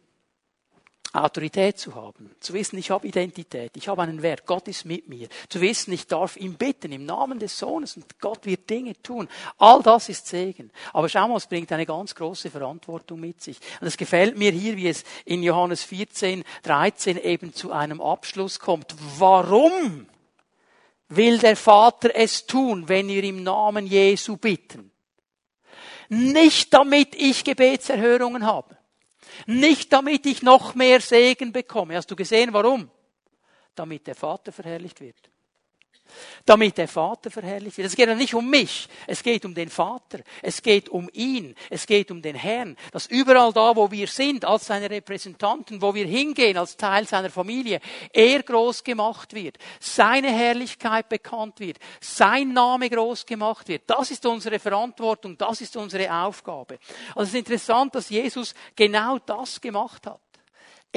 Autorität 1.15 1.79
zu 1.79 1.95
haben, 1.95 2.31
zu 2.39 2.53
wissen, 2.53 2.79
ich 2.79 2.91
habe 2.91 3.07
Identität, 3.07 3.73
ich 3.77 3.89
habe 3.89 4.03
einen 4.03 4.21
Wert, 4.21 4.45
Gott 4.45 4.69
ist 4.69 4.85
mit 4.85 5.09
mir, 5.09 5.29
zu 5.49 5.61
wissen, 5.61 5.93
ich 5.93 6.07
darf 6.07 6.37
ihn 6.37 6.55
bitten 6.55 6.93
im 6.93 7.07
Namen 7.07 7.39
des 7.39 7.59
Sohnes 7.59 7.97
und 7.97 8.21
Gott 8.21 8.45
wird 8.45 8.69
Dinge 8.69 9.01
tun. 9.03 9.27
All 9.57 9.83
das 9.83 10.11
ist 10.11 10.27
Segen. 10.27 10.71
Aber 10.93 11.09
schau 11.09 11.27
mal, 11.27 11.37
es 11.37 11.47
bringt 11.47 11.73
eine 11.73 11.87
ganz 11.87 12.15
große 12.15 12.51
Verantwortung 12.51 13.21
mit 13.21 13.41
sich. 13.41 13.59
Und 13.81 13.87
es 13.87 13.97
gefällt 13.97 14.37
mir 14.37 14.53
hier, 14.53 14.77
wie 14.77 14.89
es 14.89 15.05
in 15.25 15.43
Johannes 15.43 15.83
14, 15.85 16.45
13 16.65 17.17
eben 17.17 17.55
zu 17.55 17.73
einem 17.73 18.03
Abschluss 18.03 18.59
kommt. 18.59 18.95
Warum? 19.19 20.07
Will 21.09 21.39
der 21.39 21.57
Vater 21.57 22.11
es 22.15 22.47
tun, 22.47 22.89
wenn 22.89 23.09
wir 23.09 23.25
im 23.25 23.43
Namen 23.43 23.87
Jesu 23.87 24.37
bitten. 24.37 24.91
Nicht 26.09 26.73
damit 26.73 27.15
ich 27.15 27.45
Gebetserhörungen 27.45 28.45
habe. 28.45 28.77
Nicht 29.47 29.93
damit 29.93 30.27
ich 30.27 30.43
noch 30.43 30.75
mehr 30.75 31.01
Segen 31.01 31.53
bekomme. 31.53 31.97
Hast 31.97 32.11
du 32.11 32.17
gesehen, 32.17 32.53
warum? 32.53 32.91
Damit 33.75 34.07
der 34.07 34.15
Vater 34.15 34.53
verherrlicht 34.53 35.01
wird 35.01 35.31
damit 36.45 36.79
der 36.79 36.89
Vater 36.89 37.31
verherrlicht 37.31 37.79
wird. 37.79 37.89
Es 37.89 37.97
geht 37.97 38.09
ja 38.09 38.15
nicht 38.15 38.35
um 38.35 38.49
mich, 38.49 38.89
es 39.07 39.23
geht 39.23 39.45
um 39.45 39.55
den 39.55 39.69
Vater, 39.69 40.21
es 40.43 40.63
geht 40.63 40.89
um 40.89 41.09
ihn, 41.13 41.55
es 41.71 41.87
geht 41.87 42.11
um 42.11 42.23
den 42.23 42.35
Herrn, 42.35 42.77
dass 42.93 43.07
überall 43.07 43.53
da, 43.53 43.75
wo 43.77 43.91
wir 43.91 44.07
sind, 44.07 44.45
als 44.45 44.67
seine 44.67 44.91
Repräsentanten, 44.91 45.83
wo 45.83 45.95
wir 45.95 46.07
hingehen, 46.07 46.57
als 46.57 46.77
Teil 46.77 47.07
seiner 47.07 47.31
Familie, 47.31 47.81
er 48.13 48.43
groß 48.43 48.85
gemacht 48.85 49.35
wird, 49.35 49.59
seine 49.81 50.31
Herrlichkeit 50.31 51.09
bekannt 51.09 51.61
wird, 51.61 51.79
sein 52.01 52.53
Name 52.53 52.89
groß 52.91 53.27
gemacht 53.27 53.69
wird. 53.69 53.83
Das 53.87 54.11
ist 54.11 54.25
unsere 54.27 54.59
Verantwortung, 54.59 55.37
das 55.37 55.61
ist 55.61 55.77
unsere 55.77 56.13
Aufgabe. 56.13 56.79
Also 57.15 57.23
es 57.23 57.29
ist 57.31 57.35
interessant, 57.35 57.95
dass 57.95 58.11
Jesus 58.11 58.55
genau 58.75 59.19
das 59.19 59.61
gemacht 59.61 60.07
hat. 60.07 60.21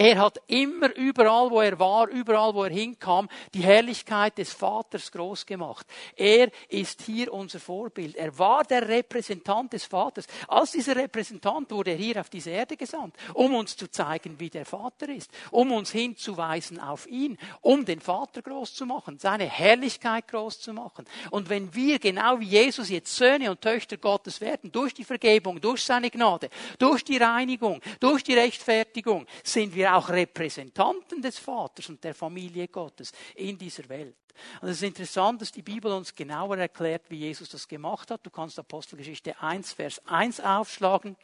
Er 0.04 0.18
hat 0.18 0.42
immer 0.48 0.96
überall, 0.96 1.52
wo 1.52 1.62
er 1.62 1.78
war, 1.78 2.08
überall, 2.08 2.56
wo 2.56 2.64
er 2.64 2.72
hinkam, 2.72 3.30
die 3.54 3.62
Herrlichkeit 3.62 4.36
des 4.36 4.52
Vaters 4.52 5.12
groß 5.12 5.46
gemacht. 5.46 5.86
Er 6.16 6.50
ist 6.70 7.04
hier 7.04 7.32
unser 7.32 7.60
Vorbild. 7.60 8.16
Er 8.16 8.36
war 8.40 8.64
der 8.64 8.88
Repräsentant 8.88 9.74
des 9.74 9.86
Vaters. 9.86 10.26
Als 10.48 10.72
dieser 10.72 10.96
Repräsentant 10.96 11.70
wurde 11.70 11.92
er 11.92 11.98
hier 11.98 12.20
auf 12.20 12.32
diese 12.32 12.50
Erde 12.50 12.78
gesandt, 12.78 13.16
um 13.36 13.54
uns 13.54 13.78
zu 13.78 13.92
zeigen, 13.92 14.40
wie 14.40 14.50
der 14.50 14.66
Vater 14.66 15.08
ist, 15.08 15.30
um 15.52 15.72
uns 15.72 15.92
hinzuweisen 15.92 16.80
auf 16.80 17.06
ihn, 17.06 17.38
um 17.62 17.86
den 17.86 18.00
Vater 18.00 18.42
groß 18.42 18.74
zu 18.74 18.88
machen, 18.88 19.20
seine 19.20 19.46
Herrlichkeit 19.46 20.28
groß 20.30 20.62
zu 20.62 20.74
machen. 20.74 21.06
Und 21.30 21.48
wenn 21.48 21.76
wir 21.76 22.00
genau 22.00 22.40
wie 22.40 22.46
Jesus 22.46 22.90
jetzt 22.90 23.16
Söhne 23.16 23.52
und 23.52 23.62
Töchter 23.62 23.98
Gottes 23.98 24.42
werden, 24.42 24.72
durch 24.72 24.96
die 24.96 25.04
Vergebung, 25.04 25.62
durch 25.62 25.84
seine 25.84 26.10
Gnade, 26.10 26.50
durch 26.80 27.04
die 27.04 27.18
Reinigung, 27.18 27.80
durch 28.00 28.24
die 28.24 28.34
Rechtfertigung, 28.34 29.28
sind 29.44 29.76
wir 29.76 29.91
auch 29.96 30.10
Repräsentanten 30.10 31.22
des 31.22 31.40
Vaters 31.40 31.90
und 31.90 32.04
der 32.04 32.14
Familie 32.14 32.68
Gottes 32.68 33.12
in 33.36 33.58
dieser 33.58 33.88
Welt. 33.90 34.16
Und 34.62 34.70
es 34.70 34.78
ist 34.78 34.84
interessant, 34.84 35.42
dass 35.42 35.52
die 35.52 35.62
Bibel 35.62 35.92
uns 35.92 36.16
genauer 36.16 36.58
erklärt, 36.58 37.04
wie 37.10 37.18
Jesus 37.18 37.50
das 37.50 37.68
gemacht 37.68 38.12
hat. 38.12 38.26
Du 38.26 38.30
kannst 38.30 38.58
Apostelgeschichte 38.58 39.40
1, 39.42 39.74
Vers 39.74 40.02
1 40.08 40.40
aufschlagen. 40.40 41.16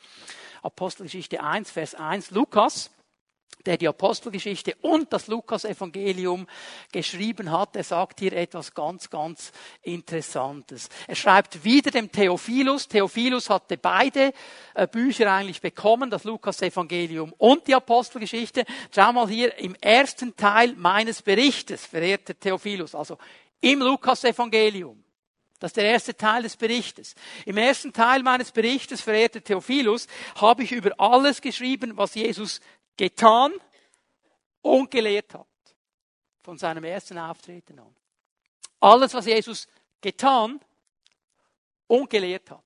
Apostelgeschichte 0.62 1.42
1, 1.42 1.72
Vers 1.72 1.96
1, 1.96 2.32
Lukas 2.32 2.92
der 3.68 3.78
die 3.78 3.88
Apostelgeschichte 3.88 4.76
und 4.82 5.12
das 5.12 5.28
Lukas-Evangelium 5.28 6.48
geschrieben 6.92 7.52
hat. 7.52 7.76
Er 7.76 7.84
sagt 7.84 8.20
hier 8.20 8.34
etwas 8.34 8.74
ganz, 8.74 9.10
ganz 9.10 9.52
Interessantes. 9.82 10.90
Er 11.06 11.16
schreibt 11.16 11.64
wieder 11.64 11.92
dem 11.92 12.10
Theophilus. 12.12 12.88
Theophilus 12.88 13.50
hatte 13.50 13.78
beide 13.78 14.32
äh, 14.74 14.88
Bücher 14.88 15.32
eigentlich 15.32 15.62
bekommen, 15.62 16.10
das 16.10 16.24
Lukas-Evangelium 16.24 17.34
und 17.38 17.68
die 17.68 17.76
Apostelgeschichte. 17.76 18.64
Schau 18.96 19.12
mal 19.12 19.28
hier 19.28 19.58
im 19.60 19.76
ersten 19.76 20.36
Teil 20.36 20.74
meines 20.78 21.22
Berichtes, 21.22 21.86
verehrter 21.86 22.40
Theophilus, 22.40 22.96
also 22.96 23.18
im 23.60 23.80
Lukas-Evangelium. 23.80 25.04
Das 25.60 25.70
ist 25.70 25.78
der 25.78 25.86
erste 25.86 26.16
Teil 26.16 26.44
des 26.44 26.56
Berichtes. 26.56 27.16
Im 27.46 27.58
ersten 27.58 27.92
Teil 27.92 28.22
meines 28.22 28.52
Berichtes, 28.52 29.02
verehrter 29.02 29.44
Theophilus, 29.44 30.06
habe 30.36 30.64
ich 30.64 30.72
über 30.72 30.92
alles 31.00 31.42
geschrieben, 31.42 31.98
was 31.98 32.14
Jesus 32.14 32.62
getan 32.98 33.54
und 34.62 34.92
gelehrt 34.92 35.34
hat. 35.34 35.48
Von 36.42 36.58
seinem 36.58 36.84
ersten 36.84 37.18
Auftreten 37.18 37.80
an. 37.80 37.96
Alles, 38.80 39.14
was 39.14 39.26
Jesus 39.26 39.68
getan 40.02 40.60
und 41.88 42.10
gelehrt 42.10 42.50
hat. 42.52 42.64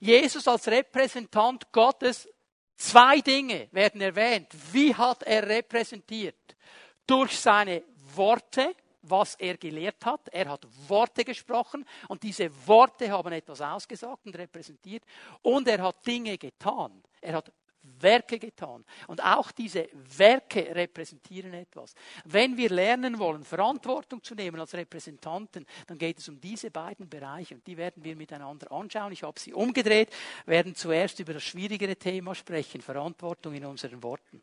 Jesus 0.00 0.46
als 0.46 0.66
Repräsentant 0.68 1.70
Gottes, 1.72 2.28
zwei 2.76 3.20
Dinge 3.20 3.68
werden 3.72 4.00
erwähnt. 4.00 4.48
Wie 4.72 4.94
hat 4.94 5.22
er 5.22 5.46
repräsentiert? 5.48 6.56
Durch 7.06 7.38
seine 7.38 7.82
Worte, 8.14 8.74
was 9.02 9.36
er 9.36 9.56
gelehrt 9.56 10.04
hat. 10.04 10.28
Er 10.28 10.48
hat 10.48 10.66
Worte 10.88 11.24
gesprochen 11.24 11.84
und 12.08 12.22
diese 12.22 12.50
Worte 12.66 13.10
haben 13.10 13.32
etwas 13.32 13.60
ausgesagt 13.60 14.26
und 14.26 14.36
repräsentiert. 14.36 15.04
Und 15.42 15.68
er 15.68 15.82
hat 15.82 16.06
Dinge 16.06 16.36
getan. 16.36 17.02
Er 17.20 17.34
hat 17.34 17.52
Werke 18.00 18.38
getan. 18.38 18.84
Und 19.06 19.22
auch 19.22 19.50
diese 19.52 19.88
Werke 20.16 20.74
repräsentieren 20.74 21.54
etwas. 21.54 21.94
Wenn 22.24 22.56
wir 22.56 22.70
lernen 22.70 23.18
wollen, 23.18 23.44
Verantwortung 23.44 24.22
zu 24.22 24.34
nehmen 24.34 24.60
als 24.60 24.74
Repräsentanten, 24.74 25.66
dann 25.86 25.98
geht 25.98 26.18
es 26.18 26.28
um 26.28 26.40
diese 26.40 26.70
beiden 26.70 27.08
Bereiche 27.08 27.54
und 27.54 27.66
die 27.66 27.76
werden 27.76 28.04
wir 28.04 28.16
miteinander 28.16 28.70
anschauen. 28.72 29.12
Ich 29.12 29.22
habe 29.22 29.38
sie 29.38 29.52
umgedreht, 29.52 30.10
werden 30.46 30.74
zuerst 30.74 31.20
über 31.20 31.34
das 31.34 31.42
schwierigere 31.42 31.96
Thema 31.96 32.34
sprechen, 32.34 32.80
Verantwortung 32.80 33.54
in 33.54 33.64
unseren 33.64 34.02
Worten. 34.02 34.42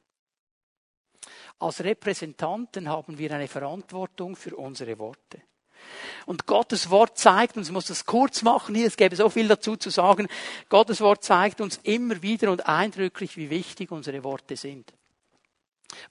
Als 1.59 1.83
Repräsentanten 1.83 2.89
haben 2.89 3.17
wir 3.17 3.31
eine 3.31 3.47
Verantwortung 3.47 4.35
für 4.35 4.55
unsere 4.55 4.97
Worte. 4.99 5.41
Und 6.25 6.45
Gottes 6.45 6.89
Wort 6.89 7.17
zeigt 7.17 7.57
uns, 7.57 7.67
ich 7.67 7.73
muss 7.73 7.87
das 7.87 8.05
kurz 8.05 8.41
machen 8.41 8.75
hier, 8.75 8.87
es 8.87 8.97
gäbe 8.97 9.15
so 9.15 9.29
viel 9.29 9.47
dazu 9.47 9.75
zu 9.75 9.89
sagen, 9.89 10.27
Gottes 10.69 11.01
Wort 11.01 11.23
zeigt 11.23 11.61
uns 11.61 11.79
immer 11.83 12.21
wieder 12.21 12.51
und 12.51 12.67
eindrücklich, 12.67 13.37
wie 13.37 13.49
wichtig 13.49 13.91
unsere 13.91 14.23
Worte 14.23 14.55
sind. 14.55 14.93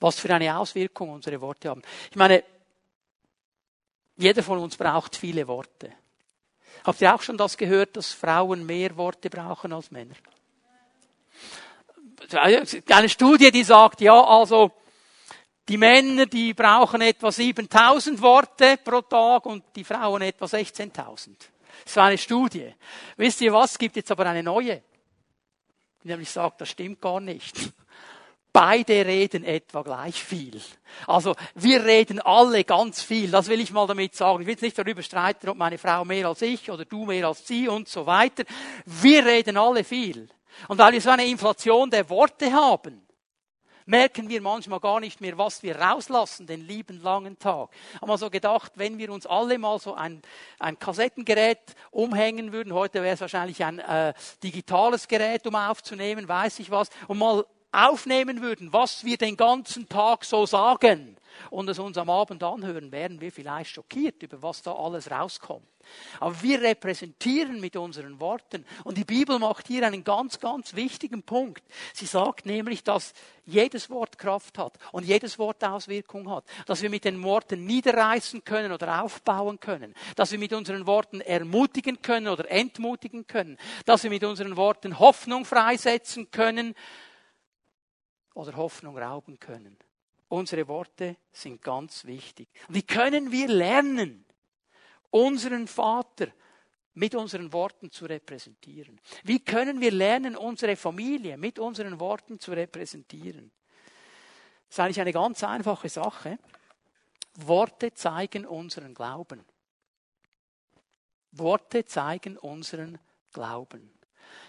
Was 0.01 0.19
für 0.19 0.33
eine 0.35 0.57
Auswirkung 0.57 1.11
unsere 1.11 1.41
Worte 1.41 1.71
haben. 1.71 1.83
Ich 2.11 2.17
meine, 2.17 2.45
jeder 4.17 4.43
von 4.43 4.59
uns 4.59 4.77
braucht 4.77 5.17
viele 5.17 5.49
Worte. 5.49 5.93
Habt 6.85 7.01
ihr 7.01 7.15
auch 7.15 7.23
schon 7.23 7.37
das 7.37 7.57
gehört, 7.57 7.97
dass 7.97 8.13
Frauen 8.13 8.67
mehr 8.67 8.97
Worte 8.97 9.31
brauchen 9.31 9.73
als 9.73 9.91
Männer? 9.91 10.15
Eine 12.31 13.09
Studie, 13.09 13.51
die 13.51 13.65
sagt, 13.65 14.01
ja, 14.01 14.21
also, 14.23 14.71
die 15.68 15.77
Männer, 15.77 16.27
die 16.27 16.55
brauchen 16.55 17.01
etwa 17.01 17.31
7000 17.31 18.20
Worte 18.20 18.79
pro 18.83 19.01
Tag 19.03 19.46
und 19.46 19.64
die 19.77 19.85
Frauen 19.85 20.22
etwa 20.22 20.46
16.000. 20.46 21.31
Das 21.85 21.96
war 21.96 22.07
eine 22.07 22.18
Studie. 22.18 22.75
Wisst 23.16 23.40
ihr 23.40 23.53
was? 23.53 23.72
Es 23.72 23.79
gibt 23.79 23.96
jetzt 23.96 24.11
aber 24.11 24.27
eine 24.27 24.42
neue. 24.42 24.83
Die 26.03 26.09
nämlich 26.09 26.31
sagt, 26.31 26.61
das 26.61 26.68
stimmt 26.68 27.01
gar 27.01 27.20
nicht. 27.20 27.72
beide 28.53 29.07
reden 29.07 29.44
etwa 29.44 29.83
gleich 29.83 30.22
viel. 30.22 30.61
Also 31.07 31.35
wir 31.55 31.85
reden 31.85 32.20
alle 32.20 32.64
ganz 32.64 33.03
viel, 33.03 33.31
das 33.31 33.48
will 33.48 33.61
ich 33.61 33.72
mal 33.72 33.87
damit 33.87 34.14
sagen. 34.14 34.42
Ich 34.42 34.46
will 34.46 34.57
nicht 34.61 34.79
darüber 34.79 35.03
streiten, 35.03 35.48
ob 35.48 35.57
meine 35.57 35.79
Frau 35.79 36.05
mehr 36.05 36.29
als 36.29 36.42
ich 36.42 36.70
oder 36.70 36.85
du 36.85 37.07
mehr 37.07 37.27
als 37.27 37.46
sie 37.46 37.68
und 37.68 37.88
so 37.88 38.07
weiter. 38.07 38.44
Wir 38.85 39.25
reden 39.25 39.57
alle 39.57 39.85
viel. 39.85 40.29
Und 40.68 40.79
weil 40.79 40.92
wir 40.92 41.01
so 41.01 41.11
eine 41.11 41.27
Inflation 41.27 41.90
der 41.90 42.09
Worte 42.11 42.53
haben, 42.53 43.02
merken 43.87 44.29
wir 44.29 44.40
manchmal 44.40 44.81
gar 44.81 45.01
nicht 45.01 45.21
mehr, 45.21 45.38
was 45.38 45.62
wir 45.62 45.77
rauslassen, 45.77 46.47
den 46.47 46.66
lieben 46.66 47.03
langen 47.03 47.38
Tag. 47.38 47.71
Haben 48.01 48.09
wir 48.09 48.18
so 48.18 48.31
gedacht, 48.31 48.73
wenn 48.77 48.99
wir 48.99 49.11
uns 49.11 49.27
alle 49.27 49.59
mal 49.59 49.79
so 49.79 49.95
ein, 49.95 50.23
ein 50.59 50.79
Kassettengerät 50.79 51.75
umhängen 51.90 52.53
würden, 52.53 52.73
heute 52.73 53.03
wäre 53.03 53.14
es 53.14 53.21
wahrscheinlich 53.21 53.64
ein 53.64 53.79
äh, 53.79 54.14
digitales 54.42 55.09
Gerät, 55.09 55.47
um 55.47 55.55
aufzunehmen, 55.55 56.29
weiß 56.29 56.59
ich 56.59 56.71
was, 56.71 56.88
und 57.09 57.18
mal 57.18 57.45
aufnehmen 57.73 58.43
würden, 58.43 58.73
was 58.73 59.05
wir 59.05 59.17
den 59.17 59.37
ganzen 59.37 59.89
Tag 59.89 60.25
so 60.25 60.47
sagen 60.47 61.17
und 61.51 61.69
es 61.69 61.79
uns 61.79 61.99
am 61.99 62.11
Abend 62.11 62.43
anhören, 62.43 62.93
wären 62.93 63.21
wir 63.21 63.33
vielleicht 63.33 63.71
schockiert 63.71 64.23
über 64.23 64.43
was 64.43 64.63
da 64.63 64.75
alles 64.75 65.11
rauskommt. 65.11 65.67
Aber 66.21 66.41
wir 66.43 66.63
repräsentieren 66.63 67.61
mit 67.61 67.77
unseren 67.77 68.21
Worten. 68.21 68.65
Und 68.85 68.99
die 68.99 69.05
Bibel 69.05 69.39
macht 69.39 69.67
hier 69.67 69.85
einen 69.85 70.05
ganz, 70.05 70.39
ganz 70.39 70.75
wichtigen 70.75 71.23
Punkt. 71.23 71.63
Sie 71.93 72.07
sagt 72.07 72.47
nämlich, 72.47 72.85
dass 72.85 73.13
jedes 73.45 73.91
Wort 73.91 74.17
Kraft 74.17 74.59
hat 74.59 74.75
und 74.93 75.05
jedes 75.05 75.39
Wort 75.39 75.65
Auswirkung 75.65 76.31
hat. 76.31 76.45
Dass 76.67 76.83
wir 76.83 76.91
mit 76.91 77.05
den 77.05 77.21
Worten 77.25 77.67
niederreißen 77.67 78.45
können 78.45 78.73
oder 78.73 79.03
aufbauen 79.03 79.59
können. 79.59 79.95
Dass 80.15 80.31
wir 80.31 80.39
mit 80.39 80.53
unseren 80.53 80.87
Worten 80.87 81.21
ermutigen 81.21 82.01
können 82.01 82.29
oder 82.29 82.49
entmutigen 82.49 83.27
können. 83.27 83.59
Dass 83.85 84.05
wir 84.05 84.11
mit 84.11 84.23
unseren 84.23 84.57
Worten 84.57 84.99
Hoffnung 85.01 85.45
freisetzen 85.45 86.31
können 86.31 86.75
oder 88.35 88.57
Hoffnung 88.57 88.99
rauben 88.99 89.38
können. 89.38 89.77
Unsere 90.29 90.66
Worte 90.68 91.16
sind 91.31 91.61
ganz 91.61 92.05
wichtig. 92.05 92.49
Wie 92.68 92.83
können 92.83 93.31
wir 93.31 93.49
lernen, 93.49 94.25
unseren 95.11 95.66
Vater 95.66 96.29
mit 96.95 97.14
unseren 97.14 97.53
Worten 97.53 97.90
zu 97.90 98.07
repräsentieren? 98.07 99.01
Wie 99.25 99.40
können 99.40 99.81
wir 99.81 99.90
lernen, 99.90 100.37
unsere 100.37 100.77
Familie 100.77 101.37
mit 101.37 101.59
unseren 101.59 102.01
Worten 102.01 102.40
zu 102.40 102.53
repräsentieren? 102.53 103.51
Das 104.68 104.77
ist 104.77 104.81
eigentlich 104.81 105.01
eine 105.01 105.12
ganz 105.12 105.45
einfache 105.45 105.88
Sache. 105.88 106.38
Worte 107.35 107.92
zeigen 107.92 108.47
unseren 108.47 108.95
Glauben. 108.95 109.45
Worte 111.33 111.85
zeigen 111.85 112.38
unseren 112.38 112.99
Glauben. 113.33 113.90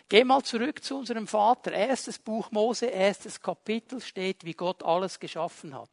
Geh 0.10 0.24
mal 0.24 0.44
zurück 0.44 0.84
zu 0.84 0.98
unserem 0.98 1.28
Vater. 1.28 1.72
Erstes 1.72 2.20
Buch 2.20 2.52
Mose, 2.52 2.86
erstes 2.86 3.40
Kapitel 3.40 4.00
steht, 4.02 4.44
wie 4.44 4.54
Gott 4.54 4.84
alles 4.84 5.20
geschaffen 5.20 5.74
hat. 5.74 5.90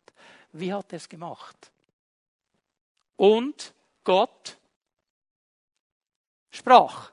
Wie 0.53 0.73
hat 0.73 0.92
er 0.92 0.96
es 0.96 1.09
gemacht? 1.09 1.70
Und 3.16 3.73
Gott 4.05 4.59
sprach. 6.51 7.12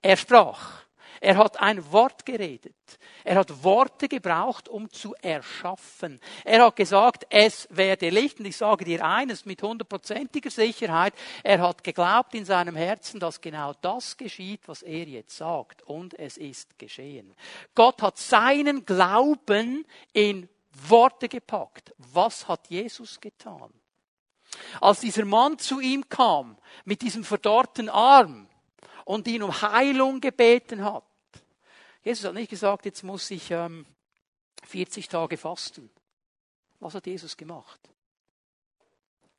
Er 0.00 0.16
sprach. 0.16 0.85
Er 1.20 1.36
hat 1.36 1.60
ein 1.60 1.92
Wort 1.92 2.26
geredet. 2.26 2.74
Er 3.24 3.36
hat 3.36 3.64
Worte 3.64 4.08
gebraucht, 4.08 4.68
um 4.68 4.90
zu 4.90 5.14
erschaffen. 5.22 6.20
Er 6.44 6.64
hat 6.64 6.76
gesagt, 6.76 7.26
es 7.30 7.68
werde 7.70 8.10
Licht. 8.10 8.38
Und 8.38 8.46
ich 8.46 8.56
sage 8.56 8.84
dir 8.84 9.04
eines 9.04 9.44
mit 9.44 9.62
hundertprozentiger 9.62 10.50
Sicherheit. 10.50 11.14
Er 11.42 11.60
hat 11.60 11.84
geglaubt 11.84 12.34
in 12.34 12.44
seinem 12.44 12.76
Herzen, 12.76 13.20
dass 13.20 13.40
genau 13.40 13.74
das 13.80 14.16
geschieht, 14.16 14.62
was 14.66 14.82
er 14.82 15.04
jetzt 15.04 15.36
sagt. 15.36 15.82
Und 15.82 16.18
es 16.18 16.36
ist 16.36 16.78
geschehen. 16.78 17.34
Gott 17.74 18.02
hat 18.02 18.18
seinen 18.18 18.84
Glauben 18.84 19.86
in 20.12 20.48
Worte 20.88 21.28
gepackt. 21.28 21.94
Was 21.98 22.48
hat 22.48 22.68
Jesus 22.68 23.20
getan? 23.20 23.72
Als 24.80 25.00
dieser 25.00 25.24
Mann 25.24 25.58
zu 25.58 25.80
ihm 25.80 26.08
kam, 26.08 26.56
mit 26.84 27.02
diesem 27.02 27.24
verdorrten 27.24 27.88
Arm, 27.88 28.48
und 29.06 29.26
ihn 29.28 29.42
um 29.42 29.62
Heilung 29.62 30.20
gebeten 30.20 30.84
hat. 30.84 31.04
Jesus 32.02 32.26
hat 32.26 32.34
nicht 32.34 32.50
gesagt, 32.50 32.84
jetzt 32.84 33.02
muss 33.02 33.30
ich 33.30 33.50
ähm, 33.50 33.86
40 34.64 35.08
Tage 35.08 35.36
fasten. 35.36 35.88
Was 36.80 36.94
hat 36.94 37.06
Jesus 37.06 37.36
gemacht? 37.36 37.80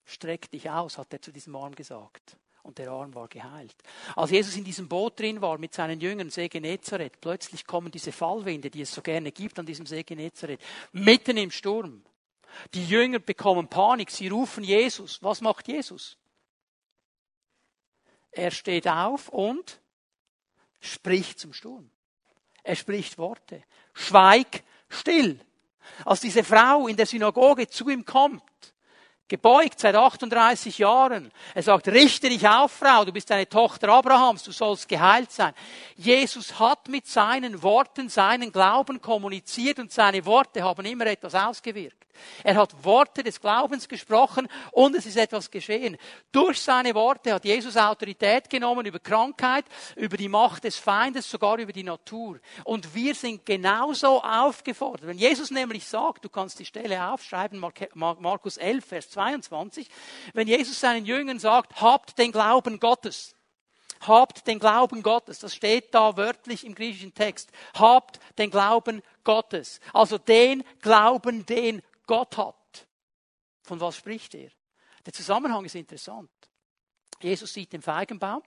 Streck 0.06 0.50
dich 0.50 0.70
aus, 0.70 0.98
hat 0.98 1.12
er 1.14 1.22
zu 1.22 1.32
diesem 1.32 1.56
Arm 1.56 1.76
gesagt. 1.76 2.38
Und 2.64 2.78
der 2.78 2.90
Arm 2.92 3.14
war 3.14 3.28
geheilt. 3.28 3.76
Als 4.16 4.32
Jesus 4.32 4.56
in 4.56 4.64
diesem 4.64 4.88
Boot 4.88 5.20
drin 5.20 5.42
war 5.42 5.58
mit 5.58 5.74
seinen 5.74 6.00
Jüngern, 6.00 6.30
See 6.30 6.48
Genezareth, 6.48 7.20
plötzlich 7.20 7.66
kommen 7.66 7.92
diese 7.92 8.12
Fallwinde, 8.12 8.70
die 8.70 8.82
es 8.82 8.94
so 8.94 9.02
gerne 9.02 9.32
gibt 9.32 9.60
an 9.60 9.66
diesem 9.66 9.86
See 9.86 10.04
Genezareth, 10.04 10.62
mitten 10.94 11.38
im 11.38 11.52
Sturm. 11.52 12.04
Die 12.74 12.86
Jünger 12.86 13.20
bekommen 13.20 13.68
Panik, 13.68 14.12
sie 14.12 14.30
rufen 14.30 14.64
Jesus. 14.64 15.22
Was 15.22 15.42
macht 15.42 15.68
Jesus? 15.68 16.18
Er 18.38 18.52
steht 18.52 18.88
auf 18.88 19.30
und 19.30 19.80
spricht 20.80 21.40
zum 21.40 21.54
Sturm. 21.54 21.90
Er 22.64 22.76
spricht 22.76 23.18
Worte. 23.18 23.64
Schweig 23.94 24.64
still. 24.90 25.40
Als 26.06 26.20
diese 26.20 26.44
Frau 26.44 26.88
in 26.88 26.96
der 26.96 27.08
Synagoge 27.08 27.68
zu 27.68 27.90
ihm 27.90 28.06
kommt, 28.06 28.44
gebeugt 29.28 29.80
seit 29.80 29.96
38 29.96 30.78
Jahren. 30.78 31.32
Er 31.56 31.64
sagt, 31.64 31.88
richte 31.88 32.30
dich 32.30 32.48
auf, 32.48 32.74
Frau, 32.74 33.06
du 33.06 33.12
bist 33.12 33.32
eine 33.32 33.50
Tochter 33.50 33.90
Abrahams, 33.90 34.44
du 34.44 34.52
sollst 34.52 34.88
geheilt 34.88 35.32
sein. 35.32 35.54
Jesus 35.96 36.60
hat 36.60 36.90
mit 36.90 37.08
seinen 37.08 37.64
Worten 37.64 38.08
seinen 38.08 38.52
Glauben 38.52 39.02
kommuniziert 39.02 39.80
und 39.80 39.92
seine 39.92 40.24
Worte 40.26 40.64
haben 40.64 40.86
immer 40.86 41.08
etwas 41.08 41.34
ausgewirkt. 41.34 42.07
Er 42.44 42.56
hat 42.56 42.84
Worte 42.84 43.24
des 43.24 43.40
Glaubens 43.40 43.88
gesprochen 43.88 44.48
und 44.72 44.96
es 44.96 45.06
ist 45.06 45.18
etwas 45.18 45.50
geschehen. 45.52 45.98
Durch 46.32 46.62
seine 46.62 46.94
Worte 46.96 47.34
hat 47.34 47.46
Jesus 47.46 47.78
Autorität 47.78 48.50
genommen 48.50 48.86
über 48.86 49.00
Krankheit, 49.00 49.66
über 49.96 50.18
die 50.18 50.30
Macht 50.30 50.64
des 50.64 50.78
Feindes, 50.78 51.30
sogar 51.30 51.58
über 51.58 51.74
die 51.74 51.84
Natur. 51.84 52.40
Und 52.64 52.94
wir 52.94 53.16
sind 53.16 53.46
genauso 53.46 54.22
aufgefordert. 54.22 55.08
Wenn 55.08 55.18
Jesus 55.18 55.52
nämlich 55.52 55.86
sagt, 55.86 56.26
du 56.26 56.30
kannst 56.30 56.60
die 56.60 56.66
Stelle 56.66 57.12
aufschreiben, 57.12 57.64
Markus 57.94 58.58
11, 58.58 58.86
Vers 58.86 59.10
22, 59.10 59.88
wenn 60.34 60.48
Jesus 60.48 60.80
seinen 60.80 61.06
Jüngern 61.06 61.40
sagt, 61.40 61.82
habt 61.82 62.18
den 62.18 62.32
Glauben 62.32 62.80
Gottes. 62.80 63.34
Habt 64.02 64.48
den 64.48 64.60
Glauben 64.60 65.02
Gottes. 65.02 65.40
Das 65.40 65.56
steht 65.56 65.94
da 65.94 66.18
wörtlich 66.18 66.66
im 66.66 66.76
griechischen 66.76 67.14
Text. 67.14 67.50
Habt 67.74 68.20
den 68.38 68.52
Glauben 68.52 69.02
Gottes. 69.24 69.80
Also 69.94 70.18
den 70.18 70.64
Glauben, 70.82 71.46
den 71.46 71.82
Gott 72.08 72.38
hat. 72.38 72.88
Von 73.62 73.80
was 73.80 73.98
spricht 73.98 74.34
er? 74.34 74.50
Der 75.06 75.14
Zusammenhang 75.14 75.64
ist 75.66 75.76
interessant. 75.76 76.32
Jesus 77.22 77.54
sieht 77.54 77.74
den 77.74 77.82
Feigenbaum. 77.82 78.42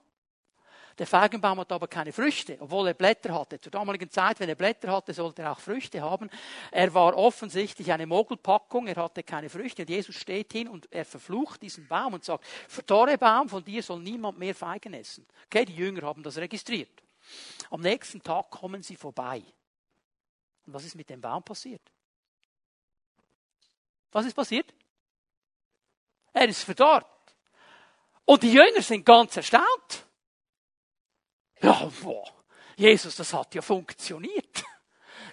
Der 0.98 1.06
Feigenbaum 1.06 1.60
hat 1.60 1.72
aber 1.72 1.88
keine 1.88 2.12
Früchte, 2.12 2.58
obwohl 2.60 2.88
er 2.88 2.94
Blätter 2.94 3.32
hatte. 3.32 3.58
Zur 3.60 3.72
damaligen 3.72 4.10
Zeit, 4.10 4.38
wenn 4.40 4.48
er 4.48 4.54
Blätter 4.54 4.92
hatte, 4.92 5.14
sollte 5.14 5.42
er 5.42 5.52
auch 5.52 5.60
Früchte 5.60 6.02
haben. 6.02 6.28
Er 6.70 6.92
war 6.92 7.16
offensichtlich 7.16 7.90
eine 7.90 8.06
Mogelpackung, 8.06 8.86
er 8.86 8.96
hatte 8.96 9.22
keine 9.22 9.48
Früchte. 9.48 9.82
Und 9.82 9.88
Jesus 9.88 10.16
steht 10.16 10.52
hin 10.52 10.68
und 10.68 10.92
er 10.92 11.04
verflucht 11.04 11.62
diesen 11.62 11.86
Baum 11.86 12.14
und 12.14 12.24
sagt, 12.24 12.44
verdorre 12.68 13.16
Baum, 13.16 13.48
von 13.48 13.64
dir 13.64 13.82
soll 13.82 14.00
niemand 14.00 14.38
mehr 14.38 14.54
Feigen 14.54 14.92
essen. 14.92 15.26
Okay, 15.46 15.64
die 15.64 15.76
Jünger 15.76 16.02
haben 16.02 16.22
das 16.22 16.36
registriert. 16.36 17.02
Am 17.70 17.80
nächsten 17.80 18.22
Tag 18.22 18.50
kommen 18.50 18.82
sie 18.82 18.96
vorbei. 18.96 19.42
Und 20.66 20.74
was 20.74 20.84
ist 20.84 20.96
mit 20.96 21.08
dem 21.08 21.20
Baum 21.20 21.42
passiert? 21.42 21.82
Was 24.12 24.26
ist 24.26 24.34
passiert? 24.34 24.72
Er 26.32 26.48
ist 26.48 26.62
verdorrt. 26.62 27.06
Und 28.24 28.42
die 28.42 28.52
Jünger 28.52 28.82
sind 28.82 29.04
ganz 29.04 29.36
erstaunt. 29.36 30.06
Ja, 31.62 31.90
boah, 32.02 32.32
Jesus, 32.76 33.16
das 33.16 33.32
hat 33.32 33.54
ja 33.54 33.62
funktioniert. 33.62 34.64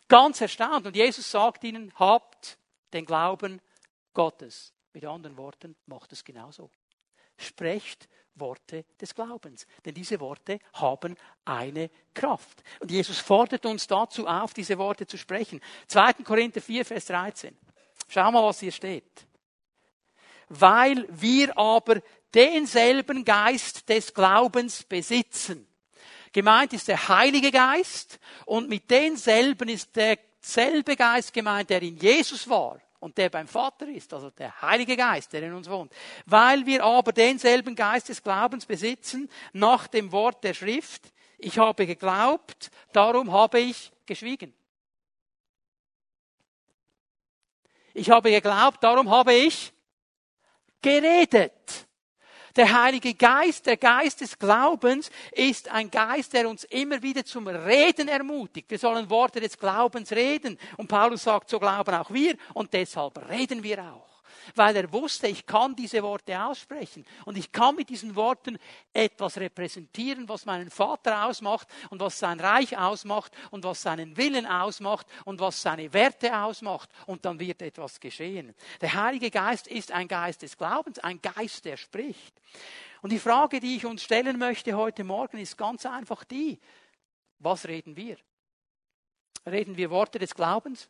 Ganz 0.08 0.42
erstaunt. 0.42 0.88
Und 0.88 0.96
Jesus 0.96 1.30
sagt 1.30 1.64
ihnen, 1.64 1.94
habt 1.96 2.58
den 2.94 3.06
Glauben 3.06 3.62
Gottes. 4.14 4.74
Mit 4.94 5.06
anderen 5.06 5.38
Worten, 5.38 5.76
macht 5.86 6.12
es 6.12 6.24
genauso. 6.24 6.72
Sprecht 7.38 8.10
Worte 8.34 8.86
des 9.00 9.14
Glaubens. 9.14 9.68
Denn 9.86 9.94
diese 9.94 10.20
Worte 10.20 10.60
haben 10.74 11.16
eine 11.46 11.90
Kraft. 12.14 12.64
Und 12.80 12.90
Jesus 12.90 13.20
fordert 13.20 13.66
uns 13.66 13.88
dazu 13.88 14.28
auf, 14.28 14.54
diese 14.54 14.78
Worte 14.78 15.06
zu 15.06 15.18
sprechen. 15.18 15.62
2. 15.88 16.14
Korinther 16.24 16.62
4, 16.62 16.86
Vers 16.86 17.06
13. 17.06 17.58
Schau 18.08 18.32
mal, 18.32 18.44
was 18.44 18.60
hier 18.60 18.72
steht. 18.72 19.28
Weil 20.50 21.06
wir 21.10 21.58
aber 21.58 22.02
denselben 22.34 23.26
Geist 23.26 23.88
des 23.90 24.14
Glaubens 24.14 24.84
besitzen. 24.84 25.68
Gemeint 26.32 26.74
ist 26.74 26.88
der 26.88 27.08
Heilige 27.08 27.52
Geist 27.52 28.20
und 28.46 28.70
mit 28.70 28.90
denselben 28.90 29.70
ist 29.70 29.96
derselbe 29.96 30.96
Geist 30.96 31.34
gemeint, 31.34 31.70
der 31.70 31.82
in 31.82 31.98
Jesus 31.98 32.48
war 32.48 32.80
und 33.00 33.18
der 33.18 33.30
beim 33.30 33.48
Vater 33.48 33.88
ist, 33.88 34.14
also 34.14 34.30
der 34.30 34.62
Heilige 34.62 34.96
Geist, 34.98 35.34
der 35.34 35.44
in 35.44 35.54
uns 35.54 35.70
wohnt. 35.70 35.92
Weil 36.26 36.66
wir 36.66 36.84
aber 36.84 37.12
denselben 37.12 37.76
Geist 37.76 38.10
des 38.10 38.22
Glaubens 38.22 38.66
besitzen, 38.66 39.30
nach 39.54 39.88
dem 39.88 40.12
Wort 40.12 40.44
der 40.44 40.54
Schrift, 40.54 41.12
ich 41.38 41.58
habe 41.60 41.86
geglaubt, 41.86 42.72
darum 42.94 43.32
habe 43.32 43.60
ich 43.60 43.92
geschwiegen. 44.06 44.54
Ich 47.98 48.12
habe 48.12 48.30
geglaubt, 48.30 48.84
darum 48.84 49.10
habe 49.10 49.34
ich 49.34 49.74
geredet. 50.84 51.88
Der 52.56 52.82
Heilige 52.84 53.16
Geist, 53.16 53.66
der 53.66 53.78
Geist 53.78 54.22
des 54.22 54.38
Glaubens, 54.38 55.10
ist 55.32 55.68
ein 55.70 55.90
Geist, 55.90 56.34
der 56.34 56.48
uns 56.48 56.64
immer 56.66 57.02
wieder 57.02 57.26
zum 57.26 57.48
Reden 57.48 58.08
ermutigt. 58.08 58.70
Wir 58.70 58.78
sollen 58.78 59.10
Worte 59.10 59.40
des 59.40 59.58
Glaubens 59.58 60.12
reden. 60.12 60.60
Und 60.78 60.88
Paulus 60.88 61.24
sagt, 61.24 61.50
so 61.50 61.60
glauben 61.60 61.96
auch 61.96 62.12
wir. 62.12 62.36
Und 62.54 62.72
deshalb 62.72 63.18
reden 63.30 63.64
wir 63.64 63.84
auch 63.84 64.17
weil 64.56 64.76
er 64.76 64.92
wusste, 64.92 65.28
ich 65.28 65.46
kann 65.46 65.76
diese 65.76 66.04
Worte 66.04 66.42
aussprechen 66.42 67.06
und 67.26 67.38
ich 67.38 67.52
kann 67.52 67.76
mit 67.76 67.90
diesen 67.90 68.16
Worten 68.16 68.58
etwas 68.94 69.38
repräsentieren, 69.38 70.28
was 70.30 70.46
meinen 70.46 70.70
Vater 70.70 71.26
ausmacht 71.26 71.68
und 71.90 72.00
was 72.00 72.20
sein 72.20 72.40
Reich 72.40 72.78
ausmacht 72.78 73.32
und 73.52 73.64
was 73.64 73.82
seinen 73.82 74.18
Willen 74.18 74.46
ausmacht 74.46 75.08
und 75.26 75.40
was 75.40 75.62
seine 75.62 75.92
Werte 75.94 76.38
ausmacht 76.38 76.90
und 77.06 77.26
dann 77.26 77.40
wird 77.40 77.62
etwas 77.62 78.00
geschehen. 78.00 78.54
Der 78.82 78.94
Heilige 78.94 79.32
Geist 79.32 79.68
ist 79.68 79.92
ein 79.92 80.08
Geist 80.08 80.42
des 80.42 80.58
Glaubens, 80.58 81.00
ein 81.00 81.22
Geist, 81.22 81.66
der 81.66 81.78
spricht. 81.78 82.34
Und 83.02 83.12
die 83.12 83.20
Frage, 83.20 83.60
die 83.60 83.76
ich 83.76 83.86
uns 83.86 84.04
stellen 84.04 84.38
möchte 84.38 84.74
heute 84.74 85.04
Morgen, 85.04 85.38
ist 85.38 85.58
ganz 85.58 85.86
einfach 85.86 86.24
die, 86.24 86.60
was 87.40 87.68
reden 87.68 87.96
wir? 87.96 88.18
Reden 89.46 89.78
wir 89.78 89.90
Worte 89.90 90.20
des 90.20 90.34
Glaubens? 90.34 90.90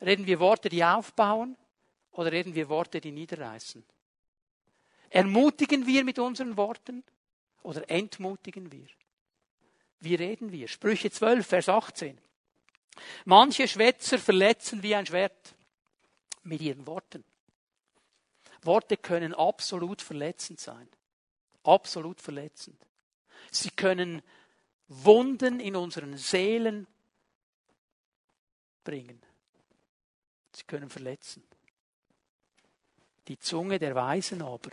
Reden 0.00 0.26
wir 0.26 0.38
Worte, 0.40 0.68
die 0.68 0.84
aufbauen? 0.84 1.56
Oder 2.16 2.32
reden 2.32 2.54
wir 2.54 2.70
Worte, 2.70 3.00
die 3.00 3.12
niederreißen? 3.12 3.84
Ermutigen 5.10 5.86
wir 5.86 6.02
mit 6.02 6.18
unseren 6.18 6.56
Worten 6.56 7.04
oder 7.62 7.88
entmutigen 7.90 8.72
wir? 8.72 8.88
Wie 10.00 10.14
reden 10.14 10.50
wir? 10.50 10.66
Sprüche 10.66 11.10
12, 11.10 11.46
Vers 11.46 11.68
18. 11.68 12.18
Manche 13.26 13.68
Schwätzer 13.68 14.18
verletzen 14.18 14.82
wie 14.82 14.94
ein 14.94 15.04
Schwert 15.04 15.54
mit 16.42 16.62
ihren 16.62 16.86
Worten. 16.86 17.22
Worte 18.62 18.96
können 18.96 19.34
absolut 19.34 20.00
verletzend 20.00 20.58
sein. 20.58 20.88
Absolut 21.64 22.22
verletzend. 22.22 22.80
Sie 23.50 23.70
können 23.70 24.22
Wunden 24.88 25.60
in 25.60 25.76
unseren 25.76 26.16
Seelen 26.16 26.86
bringen. 28.84 29.20
Sie 30.52 30.64
können 30.64 30.88
verletzen. 30.88 31.42
Die 33.28 33.38
Zunge 33.38 33.78
der 33.78 33.94
Weisen 33.94 34.42
aber 34.42 34.70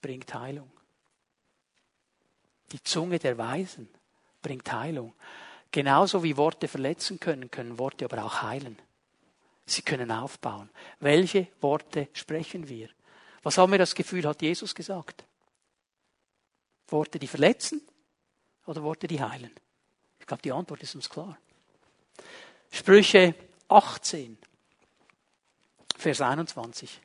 bringt 0.00 0.32
Heilung. 0.34 0.70
Die 2.72 2.82
Zunge 2.82 3.18
der 3.18 3.36
Weisen 3.36 3.88
bringt 4.42 4.70
Heilung. 4.72 5.14
Genauso 5.72 6.22
wie 6.22 6.36
Worte 6.36 6.68
verletzen 6.68 7.18
können, 7.18 7.50
können 7.50 7.78
Worte 7.78 8.04
aber 8.04 8.24
auch 8.24 8.42
heilen. 8.42 8.78
Sie 9.66 9.82
können 9.82 10.10
aufbauen. 10.10 10.68
Welche 10.98 11.48
Worte 11.60 12.08
sprechen 12.12 12.68
wir? 12.68 12.88
Was 13.42 13.56
haben 13.58 13.72
wir 13.72 13.78
das 13.78 13.94
Gefühl, 13.94 14.26
hat 14.26 14.42
Jesus 14.42 14.74
gesagt? 14.74 15.24
Worte, 16.88 17.18
die 17.18 17.28
verletzen 17.28 17.80
oder 18.66 18.82
Worte, 18.82 19.06
die 19.06 19.22
heilen? 19.22 19.54
Ich 20.18 20.26
glaube, 20.26 20.42
die 20.42 20.52
Antwort 20.52 20.82
ist 20.82 20.94
uns 20.94 21.08
klar. 21.08 21.38
Sprüche 22.70 23.34
18, 23.68 24.38
Vers 25.96 26.20
21. 26.20 27.00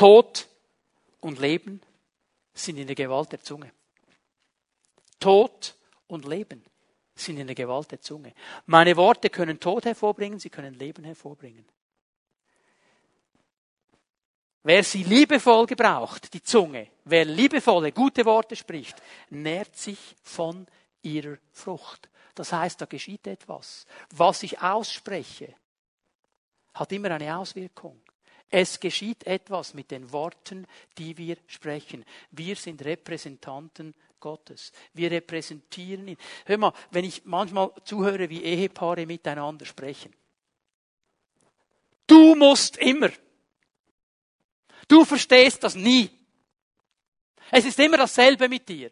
Tod 0.00 0.48
und 1.20 1.38
Leben 1.40 1.82
sind 2.54 2.78
in 2.78 2.86
der 2.86 2.96
Gewalt 2.96 3.32
der 3.32 3.42
Zunge. 3.42 3.70
Tod 5.18 5.74
und 6.06 6.24
Leben 6.24 6.64
sind 7.14 7.36
in 7.36 7.46
der 7.46 7.54
Gewalt 7.54 7.90
der 7.90 8.00
Zunge. 8.00 8.32
Meine 8.64 8.96
Worte 8.96 9.28
können 9.28 9.60
Tod 9.60 9.84
hervorbringen, 9.84 10.38
sie 10.38 10.48
können 10.48 10.72
Leben 10.72 11.04
hervorbringen. 11.04 11.66
Wer 14.62 14.82
sie 14.84 15.02
liebevoll 15.02 15.66
gebraucht, 15.66 16.32
die 16.32 16.42
Zunge, 16.42 16.88
wer 17.04 17.26
liebevolle, 17.26 17.92
gute 17.92 18.24
Worte 18.24 18.56
spricht, 18.56 18.96
nährt 19.28 19.76
sich 19.76 20.16
von 20.22 20.66
ihrer 21.02 21.36
Frucht. 21.52 22.08
Das 22.34 22.54
heißt, 22.54 22.80
da 22.80 22.86
geschieht 22.86 23.26
etwas. 23.26 23.84
Was 24.12 24.44
ich 24.44 24.62
ausspreche, 24.62 25.54
hat 26.72 26.90
immer 26.90 27.10
eine 27.10 27.36
Auswirkung. 27.36 28.00
Es 28.50 28.80
geschieht 28.80 29.24
etwas 29.26 29.74
mit 29.74 29.92
den 29.92 30.12
Worten, 30.12 30.66
die 30.98 31.16
wir 31.16 31.36
sprechen. 31.46 32.04
Wir 32.32 32.56
sind 32.56 32.84
Repräsentanten 32.84 33.94
Gottes. 34.18 34.72
Wir 34.92 35.10
repräsentieren 35.10 36.08
ihn. 36.08 36.16
Hör 36.46 36.58
mal, 36.58 36.72
wenn 36.90 37.04
ich 37.04 37.24
manchmal 37.24 37.72
zuhöre, 37.84 38.28
wie 38.28 38.42
Ehepaare 38.42 39.06
miteinander 39.06 39.64
sprechen. 39.64 40.12
Du 42.06 42.34
musst 42.34 42.76
immer. 42.78 43.10
Du 44.88 45.04
verstehst 45.04 45.62
das 45.62 45.76
nie. 45.76 46.10
Es 47.52 47.64
ist 47.64 47.78
immer 47.78 47.98
dasselbe 47.98 48.48
mit 48.48 48.68
dir. 48.68 48.90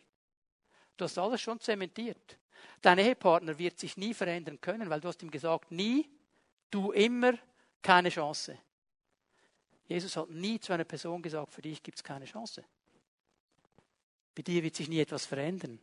Du 0.96 1.04
hast 1.04 1.18
alles 1.18 1.40
schon 1.40 1.58
zementiert. 1.60 2.38
Dein 2.80 2.98
Ehepartner 2.98 3.58
wird 3.58 3.78
sich 3.78 3.96
nie 3.96 4.14
verändern 4.14 4.60
können, 4.60 4.88
weil 4.88 5.00
du 5.00 5.08
hast 5.08 5.22
ihm 5.22 5.30
gesagt, 5.32 5.72
nie, 5.72 6.08
du 6.70 6.92
immer, 6.92 7.32
keine 7.82 8.08
Chance. 8.08 8.56
Jesus 9.88 10.16
hat 10.16 10.30
nie 10.30 10.60
zu 10.60 10.72
einer 10.72 10.84
Person 10.84 11.22
gesagt, 11.22 11.52
für 11.52 11.62
dich 11.62 11.82
gibt 11.82 11.96
es 11.96 12.04
keine 12.04 12.26
Chance. 12.26 12.62
Bei 14.34 14.42
dir 14.42 14.62
wird 14.62 14.76
sich 14.76 14.88
nie 14.88 15.00
etwas 15.00 15.24
verändern. 15.24 15.80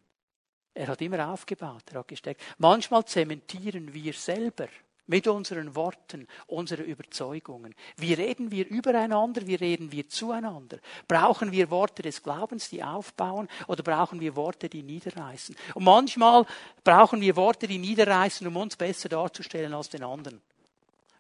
Er 0.74 0.88
hat 0.88 1.02
immer 1.02 1.28
aufgebaut, 1.30 1.84
er 1.92 2.00
hat 2.00 2.08
gesteckt. 2.08 2.42
Manchmal 2.58 3.04
zementieren 3.06 3.94
wir 3.94 4.14
selber 4.14 4.68
mit 5.08 5.28
unseren 5.28 5.76
Worten 5.76 6.28
unsere 6.48 6.84
Überzeugungen. 6.84 7.76
Wie 7.98 8.14
reden 8.14 8.52
wir 8.52 8.68
übereinander, 8.68 9.46
wie 9.46 9.56
reden 9.56 9.92
wir 9.92 10.08
zueinander? 10.08 10.80
Brauchen 11.08 11.52
wir 11.52 11.70
Worte 11.70 12.02
des 12.02 12.22
Glaubens, 12.22 12.70
die 12.70 12.84
aufbauen, 12.84 13.48
oder 13.68 13.84
brauchen 13.84 14.20
wir 14.20 14.36
Worte, 14.36 14.70
die 14.70 14.84
niederreißen? 14.84 15.56
Und 15.76 15.84
manchmal 15.84 16.46
brauchen 16.84 17.22
wir 17.22 17.36
Worte, 17.36 17.68
die 17.68 17.78
niederreißen, 17.78 18.46
um 18.48 18.58
uns 18.58 18.76
besser 18.76 19.10
darzustellen 19.10 19.74
als 19.74 19.90
den 19.90 20.04
anderen 20.04 20.42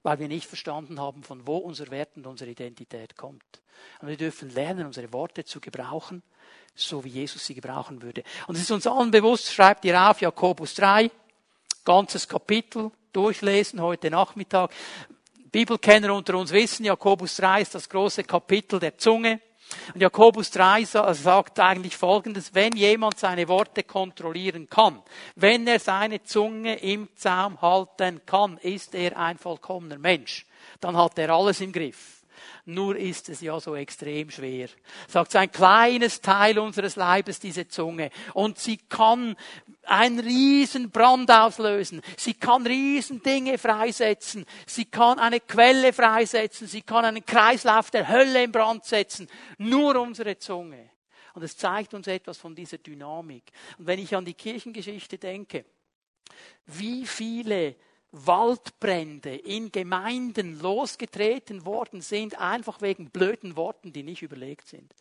weil 0.05 0.19
wir 0.19 0.27
nicht 0.27 0.45
verstanden 0.45 0.99
haben, 0.99 1.23
von 1.23 1.47
wo 1.47 1.57
unser 1.57 1.89
Wert 1.89 2.15
und 2.15 2.27
unsere 2.27 2.51
Identität 2.51 3.17
kommt. 3.17 3.43
Und 3.99 4.07
wir 4.07 4.17
dürfen 4.17 4.51
lernen, 4.51 4.85
unsere 4.85 5.11
Worte 5.11 5.43
zu 5.45 5.59
gebrauchen, 5.59 6.21
so 6.75 7.03
wie 7.03 7.09
Jesus 7.09 7.43
sie 7.43 7.55
gebrauchen 7.55 8.03
würde. 8.03 8.23
Und 8.45 8.53
es 8.53 8.61
ist 8.61 8.71
uns 8.71 8.85
allen 8.85 9.09
bewusst, 9.09 9.51
schreibt 9.51 9.83
ihr 9.83 9.99
auf, 9.99 10.21
Jakobus 10.21 10.75
3, 10.75 11.09
ganzes 11.83 12.27
Kapitel 12.27 12.91
durchlesen 13.13 13.81
heute 13.81 14.11
Nachmittag. 14.11 14.71
Bibelkenner 15.51 16.13
unter 16.13 16.37
uns 16.37 16.51
wissen, 16.51 16.85
Jakobus 16.85 17.37
3 17.37 17.61
ist 17.61 17.73
das 17.73 17.89
große 17.89 18.25
Kapitel 18.25 18.79
der 18.79 18.99
Zunge. 18.99 19.41
Und 19.93 20.01
Jakobus 20.01 20.51
3 20.51 20.85
sagt 20.85 21.59
eigentlich 21.59 21.97
Folgendes, 21.97 22.53
wenn 22.53 22.75
jemand 22.75 23.19
seine 23.19 23.47
Worte 23.47 23.83
kontrollieren 23.83 24.69
kann, 24.69 25.01
wenn 25.35 25.67
er 25.67 25.79
seine 25.79 26.23
Zunge 26.23 26.75
im 26.75 27.09
Zaum 27.15 27.61
halten 27.61 28.21
kann, 28.25 28.57
ist 28.57 28.95
er 28.95 29.17
ein 29.17 29.37
vollkommener 29.37 29.97
Mensch. 29.97 30.45
Dann 30.79 30.97
hat 30.97 31.17
er 31.17 31.29
alles 31.29 31.61
im 31.61 31.71
Griff. 31.71 32.14
Nur 32.67 32.95
ist 32.95 33.29
es 33.29 33.41
ja 33.41 33.59
so 33.59 33.75
extrem 33.75 34.31
schwer. 34.31 34.69
Sagt 35.07 35.35
ein 35.35 35.51
kleines 35.51 36.21
Teil 36.21 36.57
unseres 36.57 36.95
Leibes, 36.95 37.39
diese 37.39 37.67
Zunge. 37.67 38.09
Und 38.33 38.57
sie 38.57 38.77
kann 38.77 39.35
einen 39.83 40.19
riesen 40.19 40.89
Brand 40.89 41.29
auslösen. 41.29 42.01
Sie 42.17 42.33
kann 42.33 42.65
riesen 42.65 43.21
Dinge 43.21 43.59
freisetzen. 43.59 44.45
Sie 44.65 44.85
kann 44.85 45.19
eine 45.19 45.41
Quelle 45.41 45.93
freisetzen. 45.93 46.67
Sie 46.67 46.81
kann 46.81 47.05
einen 47.05 47.23
Kreislauf 47.23 47.91
der 47.91 48.07
Hölle 48.07 48.43
in 48.43 48.51
Brand 48.51 48.83
setzen. 48.83 49.27
Nur 49.59 50.01
unsere 50.01 50.39
Zunge. 50.39 50.89
Und 51.35 51.43
es 51.43 51.57
zeigt 51.57 51.93
uns 51.93 52.07
etwas 52.07 52.39
von 52.39 52.55
dieser 52.55 52.79
Dynamik. 52.79 53.43
Und 53.77 53.85
wenn 53.85 53.99
ich 53.99 54.15
an 54.15 54.25
die 54.25 54.33
Kirchengeschichte 54.33 55.19
denke, 55.19 55.65
wie 56.65 57.05
viele 57.05 57.75
Waldbrände 58.17 59.35
in 59.35 59.73
Gemeinden 59.73 60.59
losgetreten 60.61 61.65
worden 61.65 61.99
sind, 61.99 62.39
einfach 62.39 62.81
wegen 62.81 63.09
blöden 63.09 63.57
Worten, 63.57 63.91
die 63.91 64.03
nicht 64.03 64.21
überlegt 64.21 64.67
sind. 64.67 64.93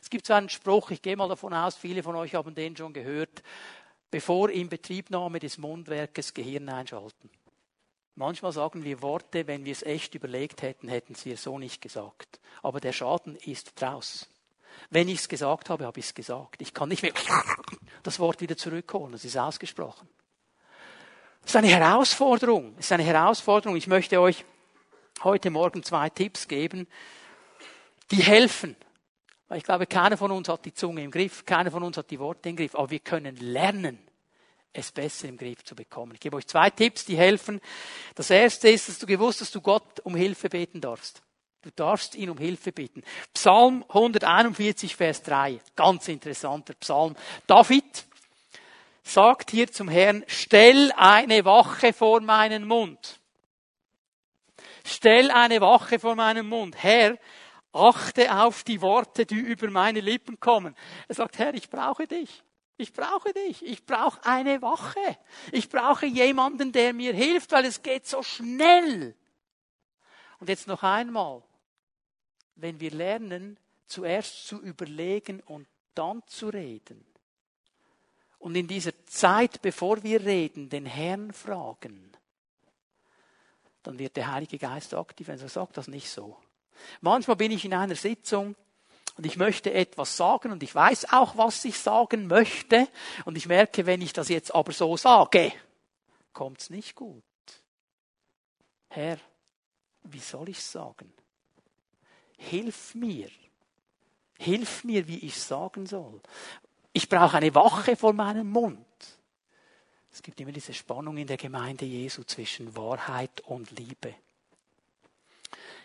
Es 0.00 0.08
gibt 0.08 0.26
so 0.26 0.32
einen 0.32 0.48
Spruch, 0.48 0.90
ich 0.90 1.02
gehe 1.02 1.16
mal 1.16 1.28
davon 1.28 1.52
aus, 1.52 1.76
viele 1.76 2.02
von 2.02 2.16
euch 2.16 2.34
haben 2.34 2.54
den 2.54 2.74
schon 2.74 2.94
gehört, 2.94 3.42
bevor 4.10 4.48
in 4.48 4.70
Betriebnahme 4.70 5.38
des 5.38 5.58
Mundwerkes 5.58 6.32
Gehirn 6.32 6.68
einschalten. 6.70 7.28
Manchmal 8.14 8.52
sagen 8.52 8.84
wir 8.84 9.02
Worte, 9.02 9.46
wenn 9.46 9.66
wir 9.66 9.72
es 9.72 9.82
echt 9.82 10.14
überlegt 10.14 10.62
hätten, 10.62 10.88
hätten 10.88 11.14
sie 11.14 11.32
es 11.32 11.42
so 11.42 11.58
nicht 11.58 11.82
gesagt. 11.82 12.40
Aber 12.62 12.80
der 12.80 12.92
Schaden 12.92 13.36
ist 13.36 13.80
draus. 13.80 14.28
Wenn 14.88 15.08
ich 15.08 15.20
es 15.20 15.28
gesagt 15.28 15.68
habe, 15.68 15.84
habe 15.84 16.00
ich 16.00 16.06
es 16.06 16.14
gesagt. 16.14 16.60
Ich 16.62 16.72
kann 16.72 16.88
nicht 16.88 17.02
mehr 17.02 17.12
das 18.02 18.18
Wort 18.18 18.40
wieder 18.40 18.56
zurückholen. 18.56 19.12
Das 19.12 19.24
ist 19.24 19.36
ausgesprochen. 19.36 20.08
Ist 21.52 21.56
eine 21.56 21.68
Herausforderung. 21.68 22.74
Das 22.76 22.86
ist 22.86 22.92
eine 22.92 23.02
Herausforderung. 23.02 23.76
Ich 23.76 23.86
möchte 23.86 24.18
euch 24.22 24.46
heute 25.22 25.50
Morgen 25.50 25.82
zwei 25.82 26.08
Tipps 26.08 26.48
geben, 26.48 26.88
die 28.10 28.22
helfen. 28.22 28.74
Weil 29.48 29.58
ich 29.58 29.64
glaube, 29.64 29.86
keiner 29.86 30.16
von 30.16 30.30
uns 30.30 30.48
hat 30.48 30.64
die 30.64 30.72
Zunge 30.72 31.04
im 31.04 31.10
Griff, 31.10 31.44
keiner 31.44 31.70
von 31.70 31.82
uns 31.82 31.98
hat 31.98 32.10
die 32.10 32.18
Worte 32.18 32.48
im 32.48 32.56
Griff, 32.56 32.74
aber 32.74 32.90
wir 32.90 33.00
können 33.00 33.36
lernen, 33.36 33.98
es 34.72 34.92
besser 34.92 35.28
im 35.28 35.36
Griff 35.36 35.62
zu 35.62 35.74
bekommen. 35.74 36.12
Ich 36.14 36.20
gebe 36.20 36.36
euch 36.36 36.46
zwei 36.46 36.70
Tipps, 36.70 37.04
die 37.04 37.18
helfen. 37.18 37.60
Das 38.14 38.30
erste 38.30 38.70
ist, 38.70 38.88
dass 38.88 38.98
du 38.98 39.04
gewusst 39.04 39.42
hast, 39.42 39.48
dass 39.48 39.52
du 39.52 39.60
Gott 39.60 40.00
um 40.04 40.16
Hilfe 40.16 40.48
beten 40.48 40.80
darfst. 40.80 41.20
Du 41.60 41.68
darfst 41.76 42.14
ihn 42.14 42.30
um 42.30 42.38
Hilfe 42.38 42.72
bitten. 42.72 43.02
Psalm 43.34 43.84
141, 43.88 44.96
Vers 44.96 45.22
3. 45.24 45.60
Ganz 45.76 46.08
interessanter 46.08 46.72
Psalm. 46.76 47.14
David 47.46 48.06
sagt 49.02 49.50
hier 49.50 49.70
zum 49.70 49.88
Herrn, 49.88 50.24
stell 50.26 50.92
eine 50.96 51.44
Wache 51.44 51.92
vor 51.92 52.20
meinen 52.20 52.66
Mund. 52.66 53.20
Stell 54.84 55.30
eine 55.30 55.60
Wache 55.60 55.98
vor 55.98 56.14
meinem 56.14 56.48
Mund. 56.48 56.82
Herr, 56.82 57.18
achte 57.72 58.34
auf 58.34 58.64
die 58.64 58.80
Worte, 58.80 59.26
die 59.26 59.38
über 59.38 59.70
meine 59.70 60.00
Lippen 60.00 60.40
kommen. 60.40 60.76
Er 61.08 61.14
sagt, 61.14 61.38
Herr, 61.38 61.54
ich 61.54 61.70
brauche 61.70 62.06
dich. 62.06 62.42
Ich 62.76 62.92
brauche 62.92 63.32
dich. 63.32 63.64
Ich 63.64 63.84
brauche 63.84 64.24
eine 64.24 64.60
Wache. 64.62 65.18
Ich 65.52 65.68
brauche 65.68 66.06
jemanden, 66.06 66.72
der 66.72 66.92
mir 66.92 67.14
hilft, 67.14 67.52
weil 67.52 67.64
es 67.64 67.82
geht 67.82 68.06
so 68.06 68.22
schnell. 68.22 69.14
Und 70.40 70.48
jetzt 70.48 70.66
noch 70.66 70.82
einmal. 70.82 71.42
Wenn 72.56 72.80
wir 72.80 72.90
lernen, 72.90 73.58
zuerst 73.86 74.46
zu 74.46 74.60
überlegen 74.60 75.40
und 75.40 75.66
dann 75.94 76.22
zu 76.26 76.48
reden. 76.48 77.04
Und 78.42 78.54
in 78.56 78.66
dieser 78.66 78.92
Zeit, 79.06 79.62
bevor 79.62 80.02
wir 80.02 80.24
reden, 80.24 80.68
den 80.68 80.86
Herrn 80.86 81.32
fragen 81.32 82.12
dann 83.82 83.98
wird 83.98 84.16
der 84.16 84.30
Heilige 84.30 84.58
Geist 84.58 84.94
aktiv. 84.94 85.28
Er 85.28 85.38
sagt 85.38 85.76
das 85.76 85.88
nicht 85.88 86.08
so. 86.08 86.36
Manchmal 87.00 87.36
bin 87.36 87.52
ich 87.52 87.64
in 87.64 87.74
einer 87.74 87.94
Sitzung 87.94 88.54
und 89.16 89.26
ich 89.26 89.36
möchte 89.36 89.72
etwas 89.72 90.16
sagen 90.16 90.52
und 90.52 90.62
ich 90.62 90.74
weiß 90.74 91.12
auch, 91.12 91.36
was 91.36 91.64
ich 91.64 91.78
sagen 91.78 92.26
möchte 92.26 92.88
und 93.24 93.36
ich 93.36 93.46
merke, 93.46 93.86
wenn 93.86 94.00
ich 94.00 94.12
das 94.12 94.28
jetzt 94.28 94.54
aber 94.54 94.72
so 94.72 94.96
sage, 94.96 95.52
kommt's 96.32 96.70
nicht 96.70 96.94
gut. 96.94 97.22
Herr, 98.88 99.18
wie 100.04 100.18
soll 100.18 100.48
ich 100.48 100.62
sagen? 100.62 101.12
Hilf 102.36 102.94
mir. 102.94 103.30
Hilf 104.38 104.82
mir, 104.84 105.06
wie 105.06 105.18
ich 105.18 105.40
sagen 105.40 105.86
soll. 105.86 106.20
Ich 106.92 107.08
brauche 107.08 107.36
eine 107.36 107.54
Wache 107.54 107.96
vor 107.96 108.12
meinem 108.12 108.50
Mund. 108.50 108.86
Es 110.12 110.22
gibt 110.22 110.40
immer 110.40 110.52
diese 110.52 110.74
Spannung 110.74 111.16
in 111.16 111.26
der 111.26 111.38
Gemeinde 111.38 111.86
Jesu 111.86 112.22
zwischen 112.24 112.76
Wahrheit 112.76 113.40
und 113.46 113.70
Liebe. 113.70 114.14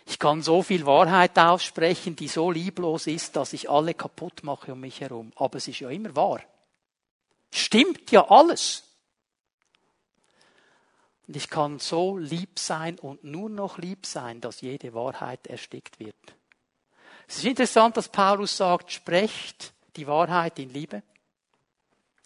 Ich 0.04 0.18
kann 0.18 0.42
so 0.42 0.62
viel 0.62 0.86
Wahrheit 0.86 1.38
aussprechen, 1.38 2.16
die 2.16 2.28
so 2.28 2.50
lieblos 2.50 3.06
ist, 3.06 3.36
dass 3.36 3.52
ich 3.52 3.68
alle 3.70 3.94
kaputt 3.94 4.42
mache 4.42 4.72
um 4.72 4.80
mich 4.80 5.00
herum. 5.00 5.32
Aber 5.36 5.56
es 5.56 5.68
ist 5.68 5.80
ja 5.80 5.90
immer 5.90 6.14
wahr. 6.16 6.40
Stimmt 7.50 8.10
ja 8.10 8.28
alles. 8.30 8.84
Und 11.26 11.36
ich 11.36 11.48
kann 11.48 11.78
so 11.78 12.16
lieb 12.16 12.58
sein 12.58 12.98
und 12.98 13.22
nur 13.22 13.50
noch 13.50 13.76
lieb 13.76 14.06
sein, 14.06 14.40
dass 14.40 14.62
jede 14.62 14.94
Wahrheit 14.94 15.46
erstickt 15.46 16.00
wird. 16.00 16.16
Es 17.26 17.38
ist 17.38 17.44
interessant, 17.44 17.98
dass 17.98 18.08
Paulus 18.08 18.56
sagt, 18.56 18.90
sprecht 18.90 19.74
die 19.98 20.06
Wahrheit 20.06 20.58
in 20.58 20.70
Liebe 20.70 21.02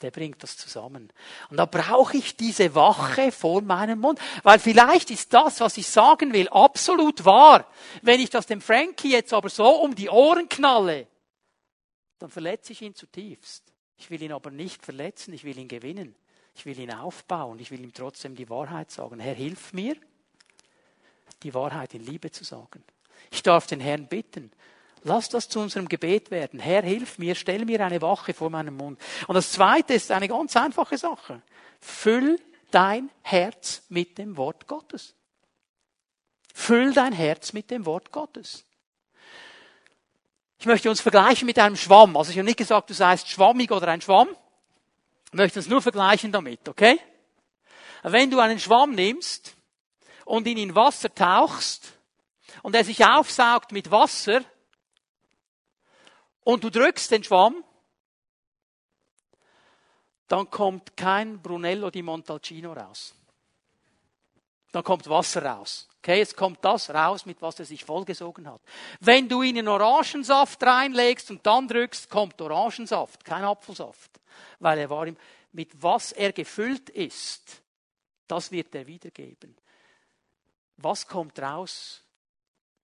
der 0.03 0.11
bringt 0.11 0.43
das 0.43 0.57
zusammen. 0.57 1.11
Und 1.51 1.57
da 1.57 1.67
brauche 1.67 2.17
ich 2.17 2.37
diese 2.37 2.75
Wache 2.75 3.33
vor 3.33 3.63
meinem 3.63 4.01
Mund, 4.01 4.21
weil 4.43 4.59
vielleicht 4.59 5.11
ist 5.11 5.33
das, 5.33 5.61
was 5.61 5.77
ich 5.77 5.87
sagen 5.87 6.33
will, 6.33 6.49
absolut 6.49 7.25
wahr. 7.25 7.67
Wenn 8.03 8.21
ich 8.21 8.31
das 8.31 8.47
dem 8.47 8.61
Frankie 8.61 9.13
jetzt 9.13 9.33
aber 9.33 9.49
so 9.49 9.69
um 9.69 9.95
die 9.95 10.09
Ohren 10.09 10.49
knalle, 10.49 11.07
dann 12.19 12.31
verletze 12.31 12.73
ich 12.73 12.83
ihn 12.83 12.95
zutiefst. 12.95 13.65
Ich 13.97 14.11
will 14.11 14.23
ihn 14.23 14.33
aber 14.33 14.51
nicht 14.51 14.85
verletzen, 14.85 15.33
ich 15.33 15.45
will 15.45 15.59
ihn 15.59 15.69
gewinnen. 15.69 16.15
Ich 16.55 16.67
will 16.67 16.79
ihn 16.79 16.93
aufbauen, 16.93 17.59
ich 17.61 17.71
will 17.71 17.81
ihm 17.81 17.95
trotzdem 17.95 18.35
die 18.35 18.51
Wahrheit 18.51 18.91
sagen. 18.91 19.21
Herr, 19.21 19.35
hilf 19.35 19.73
mir, 19.73 19.97
die 21.43 21.55
Wahrheit 21.55 21.95
in 21.95 22.05
Liebe 22.05 22.31
zu 22.31 22.45
sagen. 22.45 22.85
Ich 23.31 23.43
darf 23.43 23.67
den 23.67 23.81
Herrn 23.81 24.07
bitten, 24.07 24.53
Lass 25.05 25.29
das 25.29 25.49
zu 25.49 25.61
unserem 25.61 25.89
Gebet 25.89 26.31
werden. 26.31 26.61
Herr, 26.61 26.83
hilf 26.83 27.19
mir, 27.19 27.35
stell 27.35 27.65
mir 27.65 27.85
eine 27.85 28.01
Wache 28.01 28.35
vor 28.35 28.51
meinem 28.51 28.77
Mund. 28.77 29.01
Und 29.27 29.35
das 29.35 29.51
zweite 29.53 29.95
ist 29.95 30.11
eine 30.13 30.29
ganz 30.29 30.57
einfache 30.57 30.97
Sache. 30.97 31.43
Füll 31.81 32.39
dein 32.71 33.11
Herz 33.23 33.83
mit 33.89 34.19
dem 34.19 34.37
Wort 34.37 34.69
Gottes. 34.69 35.15
Füll 36.55 36.93
dein 36.93 37.13
Herz 37.13 37.53
mit 37.53 37.71
dem 37.71 37.85
Wort 37.87 38.13
Gottes. 38.13 38.65
Ich 40.59 40.67
möchte 40.67 40.89
uns 40.89 41.01
vergleichen 41.01 41.47
mit 41.47 41.59
einem 41.59 41.77
Schwamm. 41.77 42.17
Also 42.17 42.31
ich 42.31 42.39
habe 42.39 42.45
nicht 42.45 42.59
gesagt, 42.59 42.89
du 42.89 42.95
seist 42.95 43.29
schwammig 43.29 43.73
oder 43.73 43.89
ein 43.89 44.01
Schwamm. 44.01 44.29
Ich 45.27 45.33
möchte 45.33 45.59
uns 45.59 45.69
nur 45.69 45.83
vergleichen 45.83 46.31
damit, 46.31 46.69
okay? 46.69 47.01
Wenn 48.05 48.31
du 48.31 48.39
einen 48.39 48.61
Schwamm 48.61 48.95
nimmst 48.95 49.55
und 50.25 50.47
ihn 50.47 50.59
in 50.59 50.77
Wasser 50.77 51.13
tauchst 51.13 51.95
und 52.63 52.77
er 52.77 52.85
sich 52.85 53.05
aufsaugt 53.05 53.73
mit 53.73 53.91
Wasser, 53.91 54.43
und 56.45 56.65
du 56.65 56.71
drückst 56.71 57.11
den 57.11 57.25
Schwamm, 57.25 57.65
dann 60.29 60.49
kommt 60.51 60.97
kein 60.97 61.41
Brunello 61.41 61.91
di 61.91 62.03
Montalcino 62.03 62.73
raus. 62.73 63.15
Dann 64.73 64.83
kommt 64.83 65.09
Wasser 65.09 65.45
raus. 65.45 65.89
Okay, 65.99 66.21
es 66.21 66.35
kommt 66.35 66.65
das 66.65 66.91
raus, 66.91 67.27
mit 67.27 67.41
was 67.43 67.61
er 67.61 67.67
sich 67.67 67.85
vollgesogen 67.85 68.51
hat. 68.51 68.61
Wenn 69.01 69.29
du 69.29 69.43
ihn 69.43 69.57
in 69.57 69.69
Orangensaft 69.69 70.63
reinlegst 70.63 71.31
und 71.31 71.47
dann 71.47 71.69
drückst, 71.69 72.09
kommt 72.09 72.41
Orangensaft, 72.41 73.25
kein 73.25 73.45
Apfelsaft. 73.45 74.11
Weil 74.59 74.79
er 74.79 74.91
war 74.91 75.07
ihm, 75.07 75.17
mit 75.53 75.71
was 75.81 76.13
er 76.13 76.33
gefüllt 76.33 76.89
ist, 76.89 77.63
das 78.27 78.51
wird 78.51 78.75
er 78.75 78.87
wiedergeben. 78.87 79.55
Was 80.79 81.07
kommt 81.07 81.39
raus, 81.39 82.03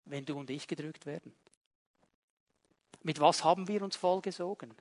wenn 0.06 0.26
du 0.26 0.38
und 0.38 0.50
ich 0.50 0.68
gedrückt 0.68 1.06
werden? 1.06 1.34
Mit 3.04 3.20
was 3.20 3.44
haben 3.44 3.68
wir 3.68 3.82
uns 3.82 3.96
vollgesogen? 3.96 4.74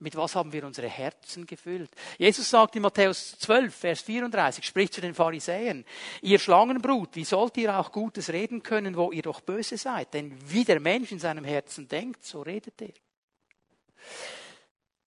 Mit 0.00 0.16
was 0.16 0.34
haben 0.34 0.52
wir 0.52 0.64
unsere 0.64 0.88
Herzen 0.88 1.46
gefüllt? 1.46 1.90
Jesus 2.18 2.50
sagt 2.50 2.74
in 2.76 2.82
Matthäus 2.82 3.38
12, 3.38 3.74
Vers 3.74 4.00
34, 4.02 4.64
spricht 4.64 4.92
zu 4.92 5.00
den 5.00 5.14
Pharisäern, 5.14 5.84
ihr 6.20 6.38
Schlangenbrut, 6.38 7.10
wie 7.14 7.24
sollt 7.24 7.56
ihr 7.56 7.78
auch 7.78 7.92
Gutes 7.92 8.30
reden 8.30 8.62
können, 8.62 8.96
wo 8.96 9.12
ihr 9.12 9.22
doch 9.22 9.40
böse 9.40 9.78
seid? 9.78 10.12
Denn 10.12 10.36
wie 10.50 10.64
der 10.64 10.80
Mensch 10.80 11.12
in 11.12 11.20
seinem 11.20 11.44
Herzen 11.44 11.88
denkt, 11.88 12.24
so 12.24 12.42
redet 12.42 12.82
er. 12.82 12.92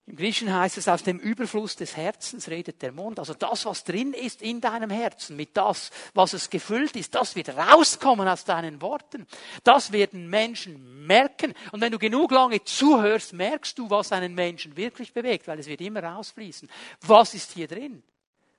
Im 0.07 0.15
Griechischen 0.15 0.53
heißt 0.53 0.77
es, 0.77 0.87
aus 0.87 1.03
dem 1.03 1.19
Überfluss 1.19 1.75
des 1.75 1.97
Herzens 1.97 2.47
redet 2.47 2.81
der 2.81 2.93
Mund. 2.93 3.19
Also 3.19 3.33
das, 3.33 3.65
was 3.65 3.83
drin 3.83 4.13
ist 4.13 4.41
in 4.41 4.61
deinem 4.61 4.89
Herzen, 4.89 5.35
mit 5.35 5.57
das, 5.57 5.91
was 6.13 6.31
es 6.31 6.49
gefüllt 6.49 6.95
ist, 6.95 7.13
das 7.13 7.35
wird 7.35 7.49
rauskommen 7.49 8.25
aus 8.25 8.45
deinen 8.45 8.81
Worten. 8.81 9.27
Das 9.65 9.91
werden 9.91 10.29
Menschen 10.29 11.05
merken. 11.05 11.53
Und 11.73 11.81
wenn 11.81 11.91
du 11.91 11.99
genug 11.99 12.31
lange 12.31 12.63
zuhörst, 12.63 13.33
merkst 13.33 13.77
du, 13.77 13.89
was 13.89 14.13
einen 14.13 14.33
Menschen 14.33 14.77
wirklich 14.77 15.11
bewegt, 15.11 15.45
weil 15.45 15.59
es 15.59 15.67
wird 15.67 15.81
immer 15.81 16.01
rausfließen. 16.01 16.69
Was 17.01 17.33
ist 17.33 17.51
hier 17.51 17.67
drin? 17.67 18.01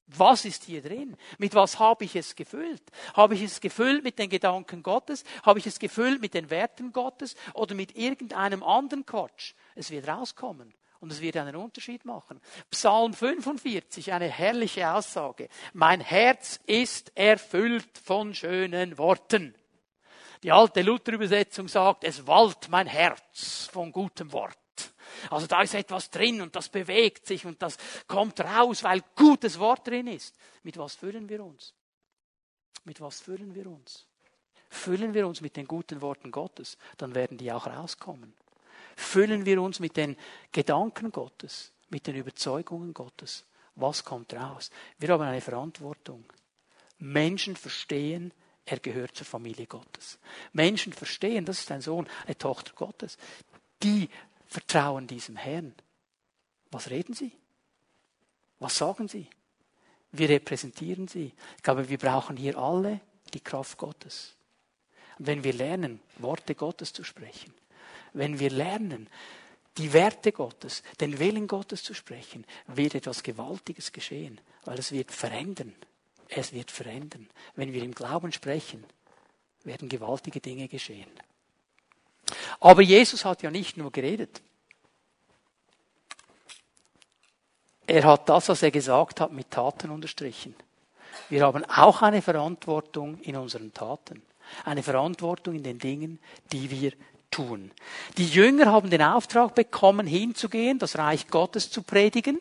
Was 0.08 0.44
ist 0.44 0.64
hier 0.64 0.82
drin? 0.82 1.16
Mit 1.38 1.54
was 1.54 1.78
habe 1.78 2.04
ich 2.04 2.14
es 2.14 2.36
gefüllt? 2.36 2.82
Habe 3.14 3.34
ich 3.34 3.42
es 3.42 3.60
gefüllt 3.60 4.04
mit 4.04 4.18
den 4.18 4.28
Gedanken 4.28 4.82
Gottes? 4.82 5.24
Habe 5.44 5.60
ich 5.60 5.66
es 5.66 5.78
gefüllt 5.78 6.20
mit 6.20 6.34
den 6.34 6.50
Werten 6.50 6.92
Gottes? 6.92 7.36
Oder 7.54 7.74
mit 7.74 7.96
irgendeinem 7.96 8.62
anderen 8.62 9.06
Quatsch? 9.06 9.54
Es 9.74 9.90
wird 9.90 10.08
rauskommen. 10.08 10.74
Und 11.00 11.12
es 11.12 11.20
wird 11.20 11.36
einen 11.36 11.54
Unterschied 11.54 12.04
machen. 12.04 12.40
Psalm 12.70 13.14
45, 13.14 14.12
eine 14.12 14.28
herrliche 14.28 14.92
Aussage. 14.92 15.48
Mein 15.72 16.00
Herz 16.00 16.58
ist 16.66 17.12
erfüllt 17.16 17.98
von 17.98 18.34
schönen 18.34 18.98
Worten. 18.98 19.54
Die 20.42 20.52
alte 20.52 20.82
Luther-Übersetzung 20.82 21.68
sagt, 21.68 22.04
es 22.04 22.26
wallt 22.26 22.68
mein 22.68 22.86
Herz 22.86 23.68
von 23.72 23.92
gutem 23.92 24.32
Wort. 24.32 24.56
Also 25.30 25.46
da 25.46 25.62
ist 25.62 25.74
etwas 25.74 26.10
drin 26.10 26.40
und 26.40 26.54
das 26.54 26.68
bewegt 26.68 27.26
sich 27.26 27.46
und 27.46 27.62
das 27.62 27.76
kommt 28.06 28.40
raus, 28.40 28.84
weil 28.84 29.02
gutes 29.16 29.58
Wort 29.58 29.86
drin 29.86 30.06
ist. 30.06 30.36
Mit 30.62 30.78
was 30.78 30.94
füllen 30.94 31.28
wir 31.28 31.44
uns? 31.44 31.74
Mit 32.84 33.00
was 33.00 33.20
füllen 33.20 33.54
wir 33.54 33.66
uns? 33.66 34.06
Füllen 34.68 35.14
wir 35.14 35.26
uns 35.26 35.40
mit 35.40 35.56
den 35.56 35.66
guten 35.66 36.02
Worten 36.02 36.30
Gottes, 36.30 36.76
dann 36.98 37.14
werden 37.14 37.38
die 37.38 37.50
auch 37.50 37.66
rauskommen 37.66 38.34
füllen 38.98 39.46
wir 39.46 39.62
uns 39.62 39.78
mit 39.78 39.96
den 39.96 40.16
Gedanken 40.50 41.12
Gottes, 41.12 41.72
mit 41.88 42.06
den 42.06 42.16
Überzeugungen 42.16 42.92
Gottes. 42.92 43.46
Was 43.76 44.04
kommt 44.04 44.34
raus? 44.34 44.70
Wir 44.98 45.10
haben 45.10 45.22
eine 45.22 45.40
Verantwortung. 45.40 46.24
Menschen 46.98 47.54
verstehen, 47.54 48.32
er 48.64 48.80
gehört 48.80 49.14
zur 49.14 49.24
Familie 49.24 49.66
Gottes. 49.66 50.18
Menschen 50.52 50.92
verstehen, 50.92 51.44
das 51.44 51.60
ist 51.60 51.70
ein 51.70 51.80
Sohn, 51.80 52.08
eine 52.26 52.36
Tochter 52.36 52.72
Gottes. 52.74 53.18
Die 53.84 54.08
vertrauen 54.46 55.06
diesem 55.06 55.36
Herrn. 55.36 55.74
Was 56.72 56.90
reden 56.90 57.14
sie? 57.14 57.32
Was 58.58 58.76
sagen 58.76 59.06
sie? 59.06 59.28
Wir 60.10 60.28
repräsentieren 60.28 61.06
sie. 61.06 61.32
Ich 61.56 61.62
glaube, 61.62 61.88
wir 61.88 61.98
brauchen 61.98 62.36
hier 62.36 62.58
alle 62.58 63.00
die 63.32 63.40
Kraft 63.40 63.78
Gottes. 63.78 64.34
Und 65.18 65.28
wenn 65.28 65.44
wir 65.44 65.52
lernen, 65.52 66.00
Worte 66.16 66.56
Gottes 66.56 66.92
zu 66.92 67.04
sprechen, 67.04 67.54
wenn 68.12 68.38
wir 68.38 68.50
lernen, 68.50 69.08
die 69.76 69.92
Werte 69.92 70.32
Gottes, 70.32 70.82
den 71.00 71.18
Willen 71.18 71.46
Gottes 71.46 71.84
zu 71.84 71.94
sprechen, 71.94 72.44
wird 72.66 72.94
etwas 72.94 73.22
Gewaltiges 73.22 73.92
geschehen, 73.92 74.40
weil 74.64 74.78
es 74.78 74.92
wird 74.92 75.12
verändern. 75.12 75.74
Es 76.28 76.52
wird 76.52 76.70
verändern. 76.70 77.28
Wenn 77.54 77.72
wir 77.72 77.82
im 77.82 77.94
Glauben 77.94 78.32
sprechen, 78.32 78.84
werden 79.64 79.88
gewaltige 79.88 80.40
Dinge 80.40 80.68
geschehen. 80.68 81.10
Aber 82.60 82.82
Jesus 82.82 83.24
hat 83.24 83.42
ja 83.42 83.50
nicht 83.50 83.76
nur 83.76 83.92
geredet. 83.92 84.42
Er 87.86 88.04
hat 88.04 88.28
das, 88.28 88.48
was 88.48 88.62
er 88.62 88.70
gesagt 88.70 89.20
hat, 89.20 89.32
mit 89.32 89.50
Taten 89.50 89.90
unterstrichen. 89.90 90.54
Wir 91.30 91.44
haben 91.44 91.64
auch 91.64 92.02
eine 92.02 92.20
Verantwortung 92.20 93.18
in 93.20 93.36
unseren 93.36 93.72
Taten. 93.72 94.22
Eine 94.64 94.82
Verantwortung 94.82 95.54
in 95.54 95.62
den 95.62 95.78
Dingen, 95.78 96.18
die 96.52 96.70
wir 96.70 96.92
tun. 97.30 97.70
Die 98.16 98.26
Jünger 98.26 98.66
haben 98.66 98.90
den 98.90 99.02
Auftrag 99.02 99.54
bekommen, 99.54 100.06
hinzugehen, 100.06 100.78
das 100.78 100.98
Reich 100.98 101.28
Gottes 101.28 101.70
zu 101.70 101.82
predigen. 101.82 102.40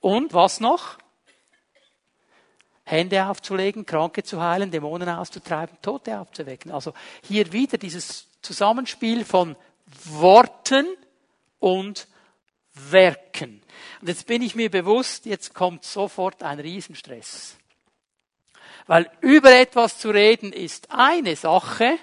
Und 0.00 0.34
was 0.34 0.60
noch? 0.60 0.98
Hände 2.84 3.26
aufzulegen, 3.26 3.84
Kranke 3.84 4.22
zu 4.22 4.40
heilen, 4.40 4.70
Dämonen 4.70 5.08
auszutreiben, 5.08 5.76
Tote 5.82 6.18
aufzuwecken. 6.18 6.72
Also 6.72 6.94
hier 7.22 7.52
wieder 7.52 7.76
dieses 7.76 8.26
Zusammenspiel 8.40 9.24
von 9.24 9.56
Worten 10.04 10.86
und 11.58 12.08
Werken. 12.72 13.62
Und 14.00 14.08
jetzt 14.08 14.26
bin 14.26 14.42
ich 14.42 14.54
mir 14.54 14.70
bewusst, 14.70 15.26
jetzt 15.26 15.54
kommt 15.54 15.84
sofort 15.84 16.42
ein 16.42 16.60
Riesenstress. 16.60 17.56
Weil 18.86 19.10
über 19.20 19.52
etwas 19.52 19.98
zu 19.98 20.10
reden 20.10 20.52
ist 20.52 20.90
eine 20.90 21.36
Sache, 21.36 21.98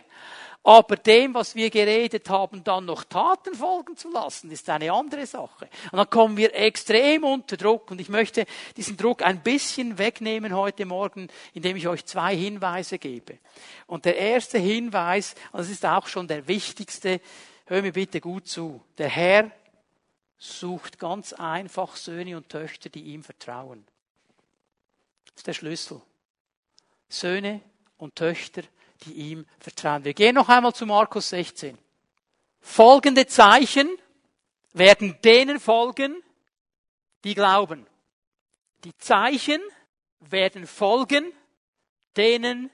aber 0.66 0.96
dem, 0.96 1.36
was 1.36 1.54
wir 1.54 1.70
geredet 1.70 2.28
haben, 2.28 2.64
dann 2.64 2.86
noch 2.86 3.04
Taten 3.04 3.54
folgen 3.54 3.96
zu 3.96 4.10
lassen, 4.12 4.50
ist 4.50 4.68
eine 4.68 4.92
andere 4.92 5.28
Sache. 5.28 5.70
Und 5.92 5.98
dann 5.98 6.10
kommen 6.10 6.38
wir 6.38 6.56
extrem 6.56 7.24
unter 7.24 7.56
Druck. 7.56 7.92
Und 7.92 8.02
ich 8.02 8.10
möchte 8.10 8.48
diesen 8.76 8.98
Druck 8.98 9.22
ein 9.22 9.44
bisschen 9.44 10.00
wegnehmen 10.00 10.56
heute 10.56 10.88
Morgen, 10.88 11.28
indem 11.54 11.78
ich 11.78 11.88
euch 11.88 12.04
zwei 12.06 12.36
Hinweise 12.36 12.98
gebe. 12.98 13.38
Und 13.86 14.06
der 14.06 14.18
erste 14.18 14.58
Hinweis, 14.58 15.36
und 15.52 15.60
das 15.60 15.70
ist 15.70 15.86
auch 15.86 16.08
schon 16.08 16.28
der 16.28 16.48
wichtigste, 16.48 17.22
hör 17.68 17.84
mir 17.84 17.94
bitte 17.94 18.20
gut 18.20 18.48
zu. 18.48 18.82
Der 18.98 19.10
Herr 19.10 19.52
sucht 20.40 20.98
ganz 20.98 21.34
einfach 21.34 21.96
Söhne 21.96 22.38
und 22.38 22.50
Töchter, 22.50 22.90
die 22.90 23.04
ihm 23.04 23.22
vertrauen. 23.22 23.86
Das 25.26 25.36
ist 25.38 25.48
der 25.48 25.54
Schlüssel. 25.54 26.02
Söhne 27.08 27.62
und 27.98 28.16
Töchter, 28.16 28.64
die 29.06 29.14
ihm 29.14 29.46
vertrauen. 29.60 30.04
Wir 30.04 30.14
gehen 30.14 30.36
noch 30.36 30.50
einmal 30.50 30.74
zu 30.74 30.86
Markus 30.86 31.30
16. 31.30 31.78
Folgende 32.60 33.28
Zeichen 33.28 33.90
werden 34.74 35.20
denen 35.24 35.60
folgen, 35.60 36.22
die 37.24 37.36
glauben. 37.36 37.86
Die 38.84 38.96
Zeichen 38.98 39.62
werden 40.20 40.68
folgen 40.68 41.32
denen, 42.18 42.72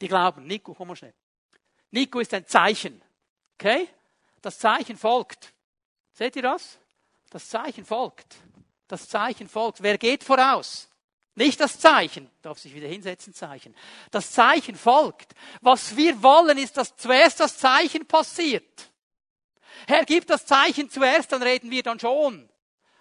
die 0.00 0.08
glauben. 0.08 0.46
Nico, 0.46 0.74
komm 0.74 0.88
mal 0.88 0.96
schnell. 0.96 1.14
Nico 1.90 2.20
ist 2.20 2.34
ein 2.34 2.46
Zeichen. 2.46 3.02
Okay? 3.54 3.88
Das 4.42 4.58
Zeichen 4.58 4.96
folgt. 4.96 5.52
Seht 6.12 6.36
ihr 6.36 6.42
das? 6.42 6.78
Das 7.30 7.48
Zeichen 7.48 7.84
folgt. 7.84 8.36
Das 8.88 9.08
Zeichen 9.08 9.48
folgt. 9.48 9.82
Wer 9.82 9.98
geht 9.98 10.24
voraus? 10.24 10.89
Nicht 11.40 11.58
das 11.58 11.78
Zeichen, 11.78 12.30
darf 12.42 12.58
sich 12.58 12.74
wieder 12.74 12.86
hinsetzen, 12.86 13.32
Zeichen. 13.32 13.74
Das 14.10 14.30
Zeichen 14.30 14.76
folgt. 14.76 15.32
Was 15.62 15.96
wir 15.96 16.22
wollen, 16.22 16.58
ist, 16.58 16.76
dass 16.76 16.94
zuerst 16.96 17.40
das 17.40 17.56
Zeichen 17.56 18.04
passiert. 18.06 18.90
Herr, 19.86 20.04
gib 20.04 20.26
das 20.26 20.44
Zeichen 20.44 20.90
zuerst, 20.90 21.32
dann 21.32 21.42
reden 21.42 21.70
wir 21.70 21.82
dann 21.82 21.98
schon. 21.98 22.46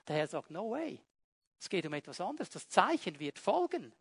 Der 0.07 0.15
Herr 0.15 0.27
sagt, 0.27 0.51
no 0.51 0.71
way. 0.71 1.01
Es 1.59 1.67
geht 1.67 1.85
um 1.85 1.91
etwas 1.91 2.21
anderes. 2.21 2.49
Das 2.49 2.69
Zeichen 2.69 3.19
wird 3.19 3.37
folgen. 3.37 3.91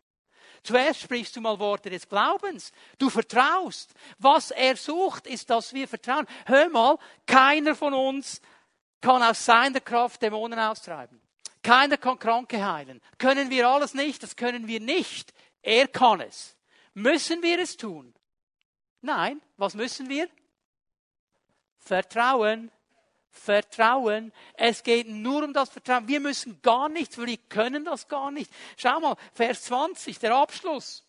Zuerst 0.63 1.01
sprichst 1.01 1.35
du 1.35 1.41
mal 1.41 1.59
Worte 1.59 1.89
des 1.89 2.07
Glaubens. 2.07 2.71
Du 2.97 3.09
vertraust. 3.09 3.93
Was 4.19 4.51
er 4.51 4.77
sucht, 4.77 5.27
ist, 5.27 5.49
dass 5.49 5.73
wir 5.73 5.85
vertrauen. 5.85 6.25
Hör 6.45 6.69
mal, 6.69 6.97
keiner 7.25 7.75
von 7.75 7.93
uns 7.93 8.39
kann 9.01 9.21
aus 9.21 9.43
seiner 9.43 9.81
Kraft 9.81 10.21
Dämonen 10.21 10.59
austreiben. 10.59 11.19
Keiner 11.61 11.97
kann 11.97 12.19
Kranke 12.19 12.65
heilen. 12.65 13.01
Können 13.17 13.49
wir 13.49 13.67
alles 13.67 13.93
nicht? 13.93 14.23
Das 14.23 14.35
können 14.35 14.67
wir 14.67 14.79
nicht. 14.79 15.33
Er 15.61 15.87
kann 15.87 16.21
es. 16.21 16.55
Müssen 16.93 17.43
wir 17.43 17.59
es 17.59 17.77
tun? 17.77 18.13
Nein. 19.01 19.41
Was 19.57 19.75
müssen 19.75 20.09
wir? 20.09 20.29
Vertrauen. 21.79 22.71
Vertrauen. 23.29 24.31
Es 24.53 24.83
geht 24.83 25.07
nur 25.07 25.43
um 25.43 25.53
das 25.53 25.69
Vertrauen. 25.69 26.07
Wir 26.07 26.19
müssen 26.19 26.61
gar 26.61 26.89
nichts, 26.89 27.17
wir 27.17 27.37
können 27.37 27.85
das 27.85 28.07
gar 28.07 28.31
nicht. 28.31 28.51
Schau 28.77 28.99
mal, 28.99 29.15
Vers 29.33 29.63
20, 29.63 30.19
der 30.19 30.35
Abschluss. 30.35 31.05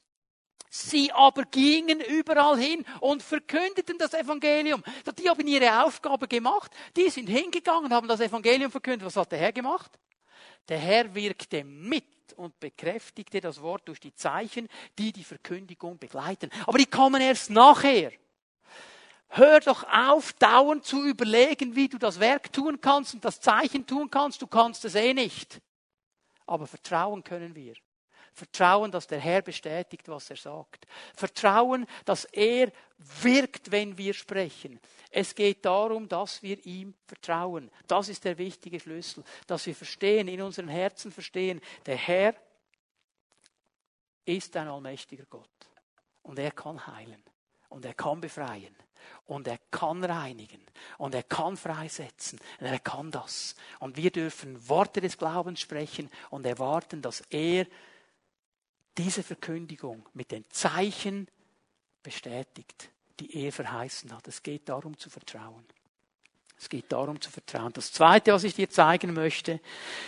Sie 0.73 1.11
aber 1.11 1.45
gingen 1.47 2.01
überall 2.01 2.57
hin 2.57 2.87
und 3.01 3.25
verkündeten 3.25 3.99
das 3.99 4.15
Evangelium. 4.15 4.85
Die 5.19 5.29
haben 5.29 5.47
ihre 5.49 5.85
Aufgabe 5.85 6.29
gemacht. 6.29 6.71
Die 6.97 7.11
sind 7.11 7.27
hingegangen, 7.27 7.93
haben 7.93 8.07
das 8.07 8.21
Evangelium 8.21 8.71
verkündet. 8.71 9.05
Was 9.05 9.17
hat 9.17 9.33
der 9.33 9.41
Herr 9.41 9.53
gemacht? 9.53 9.91
Der 10.69 10.79
Herr 10.79 11.15
wirkte 11.15 11.65
mit 11.65 12.05
und 12.37 12.59
bekräftigte 12.61 13.41
das 13.41 13.61
Wort 13.61 13.89
durch 13.89 14.01
die 14.01 14.15
Zeichen, 14.15 14.69
die 14.99 15.13
die 15.13 15.25
Verkündigung 15.25 15.99
begleiten. 15.99 16.51
Aber 16.67 16.79
die 16.79 16.87
kommen 16.87 17.21
erst 17.21 17.51
nachher. 17.51 18.13
Hör 19.29 19.61
doch 19.61 19.85
auf, 19.85 20.33
dauernd 20.35 20.85
zu 20.85 21.05
überlegen, 21.05 21.77
wie 21.77 21.89
du 21.89 21.99
das 21.99 22.19
Werk 22.19 22.53
tun 22.53 22.81
kannst 22.81 23.15
und 23.15 23.25
das 23.25 23.41
Zeichen 23.41 23.87
tun 23.87 24.11
kannst. 24.11 24.43
Du 24.43 24.47
kannst 24.47 24.85
es 24.85 24.97
eh 24.97 25.15
nicht. 25.15 25.61
Aber 26.47 26.67
vertrauen 26.67 27.23
können 27.23 27.55
wir. 27.55 27.75
Vertrauen, 28.41 28.91
dass 28.91 29.07
der 29.07 29.21
Herr 29.21 29.43
bestätigt, 29.43 30.09
was 30.09 30.31
er 30.31 30.37
sagt. 30.37 30.87
Vertrauen, 31.15 31.87
dass 32.07 32.25
er 32.25 32.73
wirkt, 33.23 33.71
wenn 33.71 33.99
wir 33.99 34.15
sprechen. 34.15 34.81
Es 35.11 35.35
geht 35.35 35.67
darum, 35.67 36.09
dass 36.09 36.43
wir 36.43 36.65
ihm 36.65 36.95
vertrauen. 37.07 37.71
Das 37.87 38.09
ist 38.09 38.25
der 38.25 38.39
wichtige 38.39 38.81
Schlüssel, 38.81 39.25
dass 39.47 39.67
wir 39.67 39.75
verstehen, 39.75 40.27
in 40.29 40.41
unseren 40.41 40.69
Herzen 40.69 41.13
verstehen, 41.13 41.61
der 41.85 41.97
Herr 41.97 42.35
ist 44.25 44.57
ein 44.57 44.69
allmächtiger 44.69 45.27
Gott. 45.29 45.49
Und 46.23 46.39
er 46.39 46.53
kann 46.53 46.87
heilen. 46.87 47.23
Und 47.69 47.85
er 47.85 47.95
kann 47.95 48.23
befreien. 48.23 48.75
Und 49.27 49.49
er 49.49 49.59
kann 49.71 50.03
reinigen. 50.03 50.65
Und 50.99 51.15
er 51.15 51.23
kann 51.23 51.57
freisetzen. 51.57 52.41
Und 52.59 52.67
er 52.67 52.79
kann 52.79 53.11
das. 53.11 53.55
Und 53.81 53.97
wir 53.97 54.11
dürfen 54.11 54.69
Worte 54.69 55.01
des 55.01 55.19
Glaubens 55.19 55.61
sprechen 55.61 56.11
und 56.31 56.47
erwarten, 56.47 57.03
dass 57.03 57.23
er 57.31 57.67
diese 58.99 59.23
Verkündigung 59.23 60.09
mit 60.15 60.31
den 60.31 60.45
Zeichen 60.51 61.29
bestätigt 62.03 62.91
die 63.21 63.45
er 63.45 63.53
verheißen 63.53 64.13
hat. 64.15 64.27
Es 64.27 64.43
geht 64.43 64.69
darum 64.69 64.97
zu 64.99 65.11
vertrauen. 65.11 65.65
Es 66.59 66.69
geht 66.69 66.91
darum 66.91 67.21
zu 67.21 67.31
vertrauen. 67.31 67.73
Das 67.73 67.93
Zweite, 67.93 68.33
was 68.33 68.45
ich 68.45 68.55
dir 68.55 68.69
zeigen 68.69 69.15
möchte, 69.15 69.61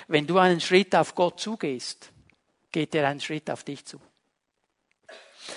wenn 0.08 0.26
du 0.26 0.38
einen 0.38 0.60
Schritt 0.60 0.94
auf 0.94 1.14
Gott 1.14 1.38
zugehst, 1.40 2.10
geht 2.70 2.94
er 2.94 3.08
einen 3.08 3.20
Schritt 3.20 3.50
auf 3.50 3.64
dich 3.64 3.84
zu. 3.84 4.00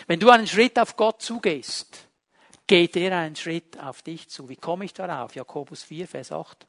Wenn 0.08 0.20
du 0.20 0.30
einen 0.30 0.48
Schritt 0.48 0.78
auf 0.80 0.96
Gott 0.96 1.22
zugehst, 1.22 2.08
geht 2.68 2.96
er 2.96 3.18
einen 3.18 3.36
Schritt 3.36 3.80
auf 3.80 4.02
dich 4.02 4.30
zu. 4.30 4.50
Wie 4.50 4.56
komme 4.56 4.86
ich 4.86 4.94
darauf? 4.94 5.36
Jakobus 5.36 5.84
4, 5.84 6.08
Vers 6.08 6.32
8. 6.32 6.66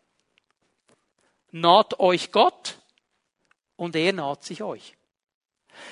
Naht 1.52 1.98
euch 2.00 2.32
Gott 2.32 2.78
und 3.76 3.96
er 3.96 4.12
naht 4.12 4.44
sich 4.44 4.62
euch. 4.62 4.96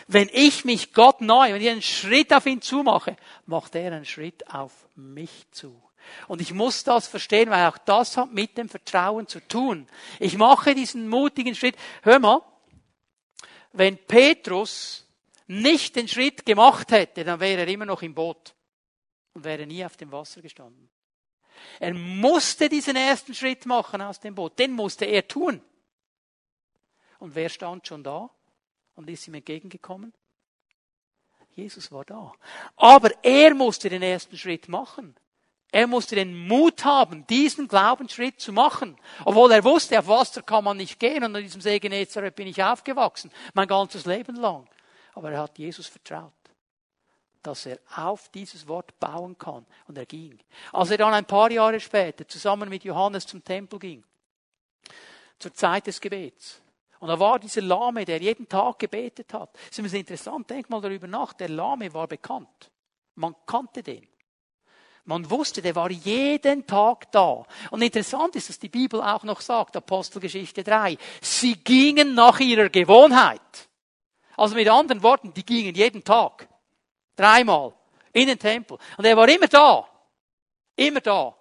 Wenn 0.07 0.28
ich 0.32 0.64
mich 0.64 0.93
Gott 0.93 1.20
neu, 1.20 1.53
wenn 1.53 1.61
ich 1.61 1.68
einen 1.68 1.82
Schritt 1.82 2.32
auf 2.32 2.47
ihn 2.47 2.62
zumache, 2.62 3.16
macht 3.47 3.74
er 3.74 3.93
einen 3.93 4.05
Schritt 4.05 4.49
auf 4.53 4.72
mich 4.95 5.51
zu. 5.51 5.80
Und 6.28 6.41
ich 6.41 6.53
muss 6.53 6.85
das 6.85 7.07
verstehen, 7.07 7.51
weil 7.51 7.66
auch 7.66 7.78
das 7.78 8.16
hat 8.16 8.32
mit 8.32 8.59
dem 8.59 8.68
Vertrauen 8.68 9.26
zu 9.26 9.41
tun. 9.41 9.89
Ich 10.20 10.37
mache 10.37 10.74
diesen 10.74 11.09
mutigen 11.09 11.55
Schritt. 11.55 11.76
Hör 12.03 12.18
mal, 12.18 12.43
wenn 13.72 13.97
Petrus 13.97 15.07
nicht 15.47 15.97
den 15.97 16.09
Schritt 16.09 16.47
gemacht 16.47 16.91
hätte, 16.91 17.24
dann 17.24 17.41
wäre 17.41 17.62
er 17.62 17.68
immer 17.68 17.87
noch 17.87 18.03
im 18.03 18.14
Boot 18.14 18.55
und 19.32 19.45
wäre 19.45 19.66
nie 19.66 19.85
auf 19.85 19.97
dem 19.97 20.12
Wasser 20.12 20.41
gestanden. 20.43 20.89
Er 21.80 21.95
musste 21.95 22.68
diesen 22.68 22.97
ersten 22.97 23.35
Schritt 23.35 23.66
machen 23.66 24.01
aus 24.01 24.20
dem 24.20 24.35
Boot. 24.35 24.59
Den 24.59 24.72
musste 24.72 25.05
er 25.05 25.26
tun. 25.26 25.61
Und 27.18 27.35
wer 27.35 27.49
stand 27.49 27.87
schon 27.87 28.03
da? 28.03 28.30
Und 28.97 29.09
ist 29.11 29.26
ihm 29.28 29.34
entgegengekommen? 29.34 30.12
Jesus 31.55 31.92
war 31.92 32.05
da. 32.05 32.32
Aber 32.76 33.11
er 33.22 33.55
musste 33.55 33.88
den 33.88 34.03
ersten 34.03 34.36
Schritt 34.36 34.68
machen. 34.68 35.16
Er 35.70 35.86
musste 35.86 36.14
den 36.14 36.47
Mut 36.47 36.84
haben, 36.84 37.26
diesen 37.26 37.66
Glaubensschritt 37.66 38.40
zu 38.40 38.53
machen. 38.53 38.97
Obwohl 39.24 39.51
er 39.53 39.64
wusste, 39.64 39.99
auf 39.99 40.07
Wasser 40.07 40.42
kann 40.42 40.64
man 40.64 40.76
nicht 40.76 41.01
gehen. 41.01 41.24
Und 41.24 41.34
an 41.34 41.42
diesem 41.42 41.61
See 41.61 41.80
Genezareth 41.80 42.36
bin 42.36 42.47
ich 42.47 42.62
aufgewachsen. 42.62 43.30
Mein 43.55 43.66
ganzes 43.66 44.07
Leben 44.07 44.36
lang. 44.36 44.68
Aber 45.14 45.32
er 45.32 45.42
hat 45.42 45.59
Jesus 45.59 45.86
vertraut. 45.88 46.32
Dass 47.42 47.66
er 47.66 47.78
auf 47.97 48.28
dieses 48.28 48.68
Wort 48.68 48.99
bauen 49.01 49.36
kann. 49.36 49.66
Und 49.88 49.99
er 49.99 50.07
ging. 50.07 50.38
Als 50.72 50.90
er 50.90 50.99
dann 50.99 51.12
ein 51.12 51.26
paar 51.26 51.51
Jahre 51.51 51.80
später 51.80 52.26
zusammen 52.28 52.68
mit 52.68 52.84
Johannes 52.84 53.26
zum 53.26 53.42
Tempel 53.42 53.78
ging. 53.80 54.05
Zur 55.40 55.53
Zeit 55.55 55.88
des 55.88 56.01
Gebets 56.01 56.62
und 57.05 57.09
da 57.09 57.20
war 57.20 57.38
dieser 57.38 57.61
Lahme, 57.61 58.07
der 58.07 58.18
jeden 58.18 58.48
Tag 58.48 58.78
gebetet 58.78 59.34
hat. 59.34 59.50
Das 59.68 59.78
ist 59.78 59.92
interessant, 59.92 60.48
denk 60.48 60.70
mal 60.70 60.80
darüber 60.80 61.07
nach. 61.07 61.34
Der 61.34 61.50
Lahme 61.50 61.92
war 61.92 62.09
bekannt. 62.09 62.70
Man 63.16 63.36
kannte 63.44 63.82
den. 63.82 64.09
Man 65.05 65.30
wusste, 65.30 65.61
der 65.61 65.74
war 65.74 65.90
jeden 65.90 66.66
Tag 66.66 67.12
da. 67.12 67.44
Und 67.70 67.82
interessant 67.82 68.36
ist, 68.36 68.48
dass 68.48 68.59
die 68.59 68.70
Bibel 68.70 69.02
auch 69.02 69.22
noch 69.22 69.42
sagt, 69.42 69.76
Apostelgeschichte 69.76 70.64
3, 70.64 70.96
sie 71.20 71.57
gingen 71.57 72.14
nach 72.14 72.40
ihrer 72.40 72.70
Gewohnheit. 72.70 73.68
Also 74.38 74.55
mit 74.55 74.70
anderen 74.70 75.02
Worten, 75.02 75.34
die 75.34 75.44
gingen 75.44 75.74
jeden 75.74 76.02
Tag. 76.02 76.48
Dreimal. 77.16 77.74
In 78.14 78.28
den 78.28 78.38
Tempel. 78.38 78.78
Und 78.96 79.05
er 79.05 79.14
war 79.14 79.28
immer 79.28 79.48
da. 79.48 79.86
Immer 80.74 81.02
da. 81.02 81.36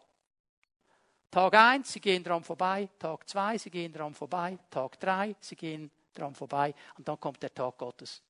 Tag 1.34 1.56
eins, 1.56 1.92
sie 1.92 2.00
gehen 2.00 2.24
dran 2.24 2.44
vorbei. 2.44 2.88
Tag 3.00 3.28
zwei, 3.28 3.58
sie 3.58 3.72
gehen 3.72 3.92
dran 3.92 4.14
vorbei. 4.14 4.56
Tag 4.70 5.00
drei, 5.00 5.36
sie 5.40 5.56
gehen 5.56 5.90
dran 6.14 6.36
vorbei. 6.36 6.76
Und 6.96 7.08
dann 7.08 7.20
kommt 7.20 7.42
der 7.42 7.52
Tag 7.52 7.76
Gottes. 7.80 8.22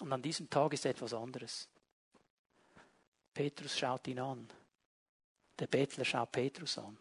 Und 0.00 0.10
an 0.10 0.22
diesem 0.22 0.48
Tag 0.48 0.72
ist 0.72 0.86
etwas 0.86 1.12
anderes. 1.12 1.68
Petrus 3.34 3.78
schaut 3.78 4.08
ihn 4.08 4.18
an. 4.18 4.48
Der 5.58 5.66
Bettler 5.66 6.06
schaut 6.06 6.32
Petrus 6.32 6.78
an. 6.78 6.96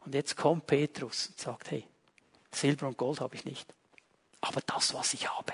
Und 0.00 0.12
jetzt 0.12 0.36
kommt 0.36 0.66
Petrus 0.66 1.28
und 1.28 1.38
sagt, 1.38 1.70
hey, 1.70 1.86
Silber 2.50 2.88
und 2.88 2.98
Gold 2.98 3.20
habe 3.20 3.36
ich 3.36 3.44
nicht. 3.44 3.72
Aber 4.40 4.60
das, 4.60 4.92
was 4.92 5.14
ich 5.14 5.30
habe, 5.30 5.52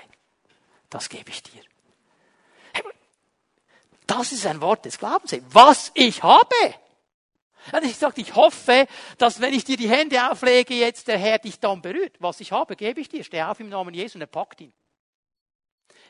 das 0.89 1.09
gebe 1.09 1.29
ich 1.29 1.43
dir. 1.43 1.61
Das 4.07 4.31
ist 4.31 4.47
ein 4.47 4.61
Wort 4.61 4.83
des 4.83 4.97
Glaubens. 4.97 5.35
Was 5.49 5.91
ich 5.93 6.23
habe. 6.23 6.82
Und 7.71 7.83
ich 7.85 7.95
sagte, 7.95 8.21
ich 8.21 8.35
hoffe, 8.35 8.87
dass 9.17 9.39
wenn 9.39 9.53
ich 9.53 9.63
dir 9.63 9.77
die 9.77 9.89
Hände 9.89 10.29
auflege, 10.29 10.73
jetzt 10.75 11.07
der 11.07 11.17
Herr 11.17 11.39
dich 11.39 11.59
dann 11.59 11.81
berührt. 11.81 12.17
Was 12.19 12.39
ich 12.41 12.51
habe, 12.51 12.75
gebe 12.75 12.99
ich 12.99 13.09
dir. 13.09 13.23
Steh 13.23 13.41
auf 13.41 13.59
im 13.59 13.69
Namen 13.69 13.93
Jesu 13.93 14.17
und 14.17 14.21
er 14.21 14.27
packt 14.27 14.61
ihn. 14.61 14.73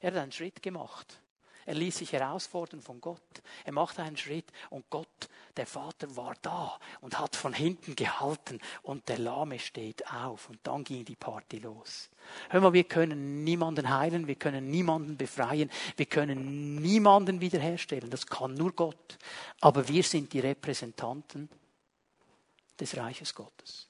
Er 0.01 0.11
hat 0.11 0.17
einen 0.17 0.31
Schritt 0.31 0.61
gemacht. 0.61 1.22
Er 1.65 1.75
ließ 1.75 1.97
sich 1.97 2.13
herausfordern 2.13 2.81
von 2.81 2.99
Gott. 2.99 3.41
Er 3.63 3.73
machte 3.73 4.03
einen 4.03 4.17
Schritt 4.17 4.45
und 4.69 4.89
Gott, 4.89 5.07
der 5.55 5.65
Vater, 5.65 6.15
war 6.15 6.35
da 6.41 6.79
und 7.01 7.19
hat 7.19 7.35
von 7.35 7.53
hinten 7.53 7.95
gehalten 7.95 8.59
und 8.81 9.07
der 9.09 9.19
Lahme 9.19 9.59
steht 9.59 10.07
auf 10.11 10.49
und 10.49 10.59
dann 10.63 10.83
ging 10.83 11.05
die 11.05 11.15
Party 11.15 11.59
los. 11.59 12.09
Hör 12.49 12.61
mal, 12.61 12.73
wir 12.73 12.83
können 12.85 13.43
niemanden 13.43 13.89
heilen, 13.89 14.27
wir 14.27 14.35
können 14.35 14.69
niemanden 14.69 15.17
befreien, 15.17 15.69
wir 15.95 16.05
können 16.05 16.75
niemanden 16.75 17.41
wiederherstellen. 17.41 18.09
Das 18.09 18.27
kann 18.27 18.53
nur 18.53 18.73
Gott. 18.73 19.17
Aber 19.61 19.87
wir 19.87 20.03
sind 20.03 20.33
die 20.33 20.39
Repräsentanten 20.39 21.49
des 22.79 22.97
Reiches 22.97 23.33
Gottes. 23.33 23.87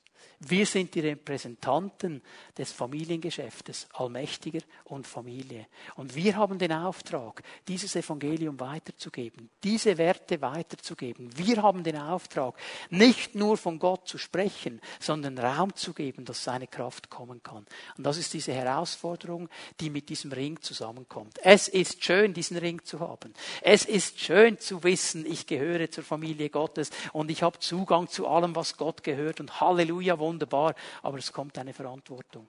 Wir 0.47 0.65
sind 0.65 0.93
die 0.95 0.99
Repräsentanten 0.99 2.21
des 2.57 2.71
Familiengeschäftes, 2.71 3.87
Allmächtiger 3.93 4.59
und 4.85 5.07
Familie. 5.07 5.67
Und 5.95 6.15
wir 6.15 6.35
haben 6.35 6.59
den 6.59 6.73
Auftrag, 6.73 7.43
dieses 7.67 7.95
Evangelium 7.95 8.59
weiterzugeben, 8.59 9.49
diese 9.63 9.97
Werte 9.97 10.41
weiterzugeben. 10.41 11.29
Wir 11.37 11.61
haben 11.63 11.83
den 11.83 11.97
Auftrag, 11.97 12.55
nicht 12.89 13.35
nur 13.35 13.57
von 13.57 13.79
Gott 13.79 14.07
zu 14.07 14.17
sprechen, 14.17 14.81
sondern 14.99 15.37
Raum 15.37 15.75
zu 15.75 15.93
geben, 15.93 16.25
dass 16.25 16.43
seine 16.43 16.67
Kraft 16.67 17.09
kommen 17.09 17.41
kann. 17.41 17.65
Und 17.97 18.05
das 18.05 18.17
ist 18.17 18.33
diese 18.33 18.53
Herausforderung, 18.53 19.49
die 19.79 19.89
mit 19.89 20.09
diesem 20.09 20.31
Ring 20.31 20.59
zusammenkommt. 20.61 21.39
Es 21.41 21.67
ist 21.67 22.03
schön, 22.03 22.33
diesen 22.33 22.57
Ring 22.57 22.83
zu 22.83 22.99
haben. 22.99 23.33
Es 23.61 23.85
ist 23.85 24.19
schön 24.19 24.59
zu 24.59 24.83
wissen, 24.83 25.25
ich 25.25 25.47
gehöre 25.47 25.89
zur 25.89 26.03
Familie 26.03 26.49
Gottes 26.49 26.89
und 27.13 27.31
ich 27.31 27.43
habe 27.43 27.59
Zugang 27.59 28.09
zu 28.09 28.27
allem, 28.27 28.55
was 28.55 28.77
Gott 28.77 29.03
gehört. 29.03 29.39
Und 29.39 29.61
Halleluja, 29.61 30.19
wunderbar, 30.33 30.75
aber 31.01 31.17
es 31.17 31.31
kommt 31.31 31.57
eine 31.57 31.73
Verantwortung. 31.73 32.47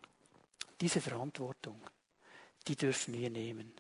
Diese 0.81 1.01
Verantwortung, 1.01 1.81
die 2.67 2.77
dürfen 2.77 3.15
wir 3.15 3.31
nehmen. 3.31 3.73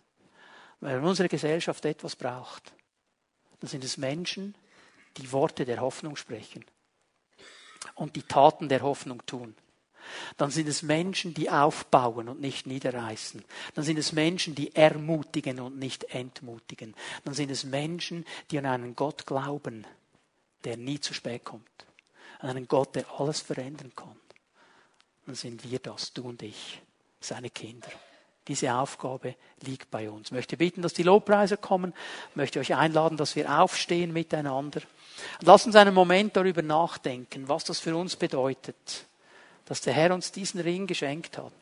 Wenn 0.80 1.02
unsere 1.02 1.28
Gesellschaft 1.28 1.84
etwas 1.84 2.14
braucht, 2.14 2.72
dann 3.60 3.70
sind 3.70 3.84
es 3.84 3.96
Menschen, 3.96 4.54
die 5.16 5.32
Worte 5.32 5.64
der 5.64 5.80
Hoffnung 5.80 6.16
sprechen 6.16 6.64
und 7.94 8.16
die 8.16 8.22
Taten 8.22 8.68
der 8.68 8.82
Hoffnung 8.82 9.24
tun. 9.24 9.54
Dann 10.36 10.50
sind 10.50 10.68
es 10.68 10.82
Menschen, 10.82 11.32
die 11.32 11.48
aufbauen 11.48 12.28
und 12.28 12.38
nicht 12.38 12.66
niederreißen. 12.66 13.42
Dann 13.72 13.84
sind 13.84 13.98
es 13.98 14.12
Menschen, 14.12 14.54
die 14.54 14.76
ermutigen 14.76 15.60
und 15.60 15.78
nicht 15.78 16.04
entmutigen. 16.04 16.94
Dann 17.24 17.32
sind 17.32 17.50
es 17.50 17.64
Menschen, 17.64 18.26
die 18.50 18.58
an 18.58 18.66
einen 18.66 18.96
Gott 18.96 19.24
glauben, 19.24 19.86
der 20.64 20.76
nie 20.76 21.00
zu 21.00 21.14
spät 21.14 21.44
kommt 21.44 21.86
einen 22.44 22.68
Gott, 22.68 22.94
der 22.94 23.04
alles 23.18 23.40
verändern 23.40 23.92
kann, 23.94 24.16
dann 25.26 25.34
sind 25.34 25.70
wir 25.70 25.78
das, 25.78 26.12
du 26.12 26.28
und 26.28 26.42
ich, 26.42 26.80
seine 27.20 27.50
Kinder. 27.50 27.88
Diese 28.46 28.74
Aufgabe 28.74 29.36
liegt 29.62 29.90
bei 29.90 30.10
uns. 30.10 30.28
Ich 30.28 30.32
möchte 30.32 30.58
bitten, 30.58 30.82
dass 30.82 30.92
die 30.92 31.02
Lobpreiser 31.02 31.56
kommen. 31.56 31.94
Ich 32.30 32.36
möchte 32.36 32.60
euch 32.60 32.74
einladen, 32.74 33.16
dass 33.16 33.36
wir 33.36 33.58
aufstehen 33.58 34.12
miteinander. 34.12 34.82
Lass 35.40 35.64
uns 35.64 35.76
einen 35.76 35.94
Moment 35.94 36.36
darüber 36.36 36.60
nachdenken, 36.60 37.48
was 37.48 37.64
das 37.64 37.80
für 37.80 37.96
uns 37.96 38.16
bedeutet, 38.16 39.06
dass 39.64 39.80
der 39.80 39.94
Herr 39.94 40.12
uns 40.12 40.30
diesen 40.30 40.60
Ring 40.60 40.86
geschenkt 40.86 41.38
hat 41.38 41.52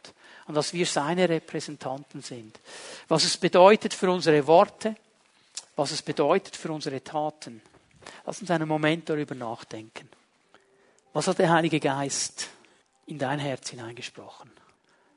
und 0.49 0.55
dass 0.55 0.73
wir 0.73 0.87
seine 0.87 1.29
Repräsentanten 1.29 2.21
sind. 2.21 2.59
Was 3.07 3.23
es 3.23 3.37
bedeutet 3.37 3.95
für 3.95 4.11
unsere 4.11 4.45
Worte, 4.49 4.97
was 5.77 5.93
es 5.93 6.03
bedeutet 6.03 6.57
für 6.57 6.73
unsere 6.73 7.03
Taten. 7.05 7.63
Lass 8.27 8.41
uns 8.41 8.51
einen 8.51 8.67
Moment 8.67 9.09
darüber 9.09 9.37
nachdenken. 9.37 10.09
Was 11.15 11.27
hat 11.27 11.41
der 11.41 11.51
Heilige 11.51 11.79
Geist 11.79 12.49
in 13.05 13.19
dein 13.19 13.39
Herz 13.39 13.69
hineingesprochen? 13.69 14.51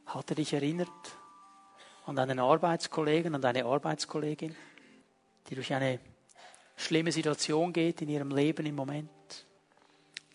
Hat 0.07 0.29
er 0.29 0.35
dich 0.35 0.51
erinnert 0.51 0.89
an 2.05 2.17
deinen 2.17 2.39
Arbeitskollegen, 2.39 3.33
an 3.33 3.41
deine 3.41 3.63
Arbeitskollegin, 3.63 4.53
die 5.47 5.55
durch 5.55 5.73
eine 5.73 6.01
schlimme 6.75 7.13
Situation 7.13 7.71
geht 7.71 8.01
in 8.01 8.09
ihrem 8.09 8.31
Leben 8.31 8.65
im 8.65 8.75
Moment? 8.75 9.09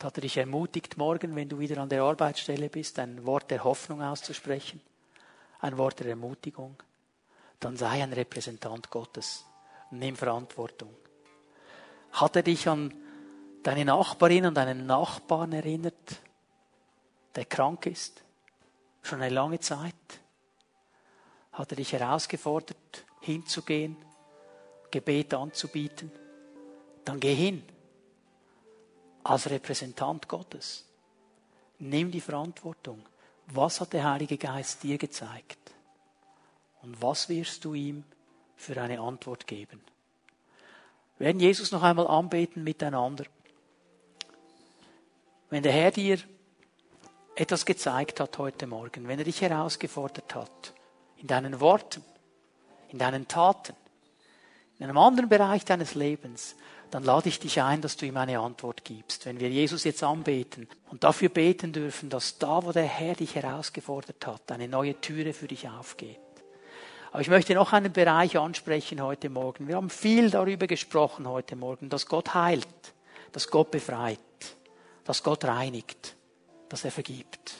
Hat 0.02 0.16
er 0.16 0.22
dich 0.22 0.38
ermutigt, 0.38 0.96
morgen, 0.96 1.36
wenn 1.36 1.50
du 1.50 1.58
wieder 1.58 1.76
an 1.82 1.90
der 1.90 2.04
Arbeitsstelle 2.04 2.70
bist, 2.70 2.98
ein 2.98 3.26
Wort 3.26 3.50
der 3.50 3.62
Hoffnung 3.62 4.00
auszusprechen, 4.00 4.80
ein 5.60 5.76
Wort 5.76 6.00
der 6.00 6.06
Ermutigung? 6.06 6.82
Dann 7.58 7.76
sei 7.76 8.02
ein 8.02 8.14
Repräsentant 8.14 8.88
Gottes. 8.88 9.44
Nimm 9.90 10.16
Verantwortung. 10.16 10.94
Hat 12.12 12.34
er 12.34 12.42
dich 12.42 12.66
an 12.66 12.94
deine 13.62 13.84
Nachbarin 13.84 14.46
und 14.46 14.54
deinen 14.54 14.86
Nachbarn 14.86 15.52
erinnert, 15.52 16.20
der 17.34 17.44
krank 17.44 17.86
ist, 17.86 18.22
schon 19.02 19.20
eine 19.22 19.34
lange 19.34 19.60
Zeit, 19.60 19.94
hat 21.52 21.72
er 21.72 21.76
dich 21.76 21.92
herausgefordert, 21.92 23.04
hinzugehen, 23.20 23.96
Gebet 24.90 25.34
anzubieten, 25.34 26.10
dann 27.04 27.20
geh 27.20 27.34
hin 27.34 27.62
als 29.22 29.48
Repräsentant 29.48 30.28
Gottes. 30.28 30.86
Nimm 31.78 32.10
die 32.10 32.20
Verantwortung. 32.20 33.02
Was 33.46 33.80
hat 33.80 33.92
der 33.92 34.04
Heilige 34.04 34.36
Geist 34.36 34.82
dir 34.82 34.98
gezeigt? 34.98 35.58
Und 36.82 37.00
was 37.02 37.28
wirst 37.28 37.64
du 37.64 37.74
ihm 37.74 38.04
für 38.56 38.80
eine 38.80 39.00
Antwort 39.00 39.46
geben? 39.46 39.80
Wir 41.18 41.26
werden 41.26 41.40
Jesus 41.40 41.72
noch 41.72 41.82
einmal 41.82 42.06
anbeten 42.06 42.64
miteinander. 42.64 43.24
Wenn 45.50 45.64
der 45.64 45.72
Herr 45.72 45.90
dir 45.90 46.18
etwas 47.34 47.66
gezeigt 47.66 48.20
hat 48.20 48.38
heute 48.38 48.68
Morgen, 48.68 49.08
wenn 49.08 49.18
er 49.18 49.24
dich 49.24 49.40
herausgefordert 49.40 50.32
hat, 50.36 50.74
in 51.16 51.26
deinen 51.26 51.58
Worten, 51.58 52.04
in 52.88 52.98
deinen 52.98 53.26
Taten, 53.26 53.74
in 54.78 54.84
einem 54.84 54.96
anderen 54.96 55.28
Bereich 55.28 55.64
deines 55.64 55.96
Lebens, 55.96 56.54
dann 56.92 57.02
lade 57.02 57.28
ich 57.28 57.40
dich 57.40 57.60
ein, 57.62 57.80
dass 57.80 57.96
du 57.96 58.06
ihm 58.06 58.16
eine 58.16 58.38
Antwort 58.38 58.84
gibst. 58.84 59.26
Wenn 59.26 59.40
wir 59.40 59.50
Jesus 59.50 59.82
jetzt 59.82 60.04
anbeten 60.04 60.68
und 60.88 61.02
dafür 61.02 61.28
beten 61.28 61.72
dürfen, 61.72 62.10
dass 62.10 62.38
da, 62.38 62.64
wo 62.64 62.70
der 62.70 62.84
Herr 62.84 63.14
dich 63.14 63.34
herausgefordert 63.34 64.24
hat, 64.28 64.52
eine 64.52 64.68
neue 64.68 65.00
Türe 65.00 65.32
für 65.32 65.48
dich 65.48 65.68
aufgeht. 65.68 66.18
Aber 67.10 67.22
ich 67.22 67.28
möchte 67.28 67.54
noch 67.54 67.72
einen 67.72 67.92
Bereich 67.92 68.38
ansprechen 68.38 69.02
heute 69.02 69.28
Morgen. 69.28 69.66
Wir 69.66 69.74
haben 69.74 69.90
viel 69.90 70.30
darüber 70.30 70.68
gesprochen 70.68 71.28
heute 71.28 71.56
Morgen, 71.56 71.88
dass 71.88 72.06
Gott 72.06 72.34
heilt, 72.34 72.68
dass 73.32 73.50
Gott 73.50 73.72
befreit 73.72 74.20
dass 75.10 75.24
Gott 75.24 75.44
reinigt, 75.44 76.14
dass 76.68 76.84
er 76.84 76.92
vergibt. 76.92 77.56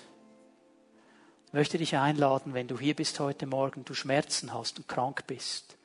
Ich 1.49 1.53
möchte 1.53 1.79
dich 1.79 1.97
einladen, 1.97 2.55
wenn 2.55 2.69
du 2.69 2.79
hier 2.79 2.95
bist 2.95 3.19
heute 3.19 3.45
Morgen, 3.45 3.85
du 3.85 3.93
Schmerzen 3.93 4.55
hast 4.55 4.79
und 4.79 4.87
krank 4.87 5.27
bist. 5.27 5.77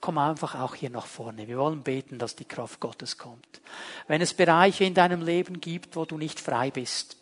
Komm 0.00 0.16
einfach 0.16 0.54
auch 0.54 0.74
hier 0.74 0.88
nach 0.88 1.04
vorne. 1.04 1.48
Wir 1.48 1.58
wollen 1.58 1.82
beten, 1.82 2.18
dass 2.18 2.34
die 2.34 2.46
Kraft 2.46 2.80
Gottes 2.80 3.18
kommt. 3.18 3.60
Wenn 4.08 4.22
es 4.22 4.32
Bereiche 4.32 4.84
in 4.84 4.94
deinem 4.94 5.20
Leben 5.20 5.60
gibt, 5.60 5.96
wo 5.96 6.06
du 6.06 6.16
nicht 6.16 6.40
frei 6.40 6.70
bist, 6.70 7.18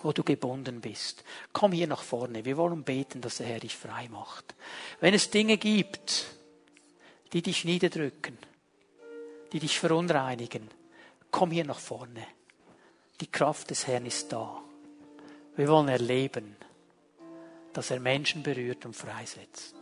wo 0.00 0.12
du 0.12 0.22
gebunden 0.22 0.80
bist, 0.80 1.24
komm 1.52 1.72
hier 1.72 1.88
nach 1.88 2.02
vorne. 2.02 2.44
Wir 2.44 2.56
wollen 2.56 2.84
beten, 2.84 3.20
dass 3.20 3.38
der 3.38 3.46
Herr 3.48 3.58
dich 3.58 3.74
frei 3.74 4.08
macht. 4.10 4.54
Wenn 5.00 5.12
es 5.12 5.28
Dinge 5.28 5.56
gibt, 5.58 6.26
die 7.32 7.42
dich 7.42 7.64
niederdrücken, 7.64 8.38
die 9.52 9.58
dich 9.58 9.80
verunreinigen, 9.80 10.70
komm 11.32 11.50
hier 11.50 11.64
nach 11.64 11.80
vorne. 11.80 12.24
Die 13.20 13.30
Kraft 13.30 13.70
des 13.70 13.86
Herrn 13.86 14.06
ist 14.06 14.32
da. 14.32 14.60
Wir 15.56 15.68
wollen 15.68 15.88
erleben, 15.88 16.56
dass 17.72 17.90
er 17.90 18.00
Menschen 18.00 18.42
berührt 18.42 18.84
und 18.86 18.96
freisetzt. 18.96 19.76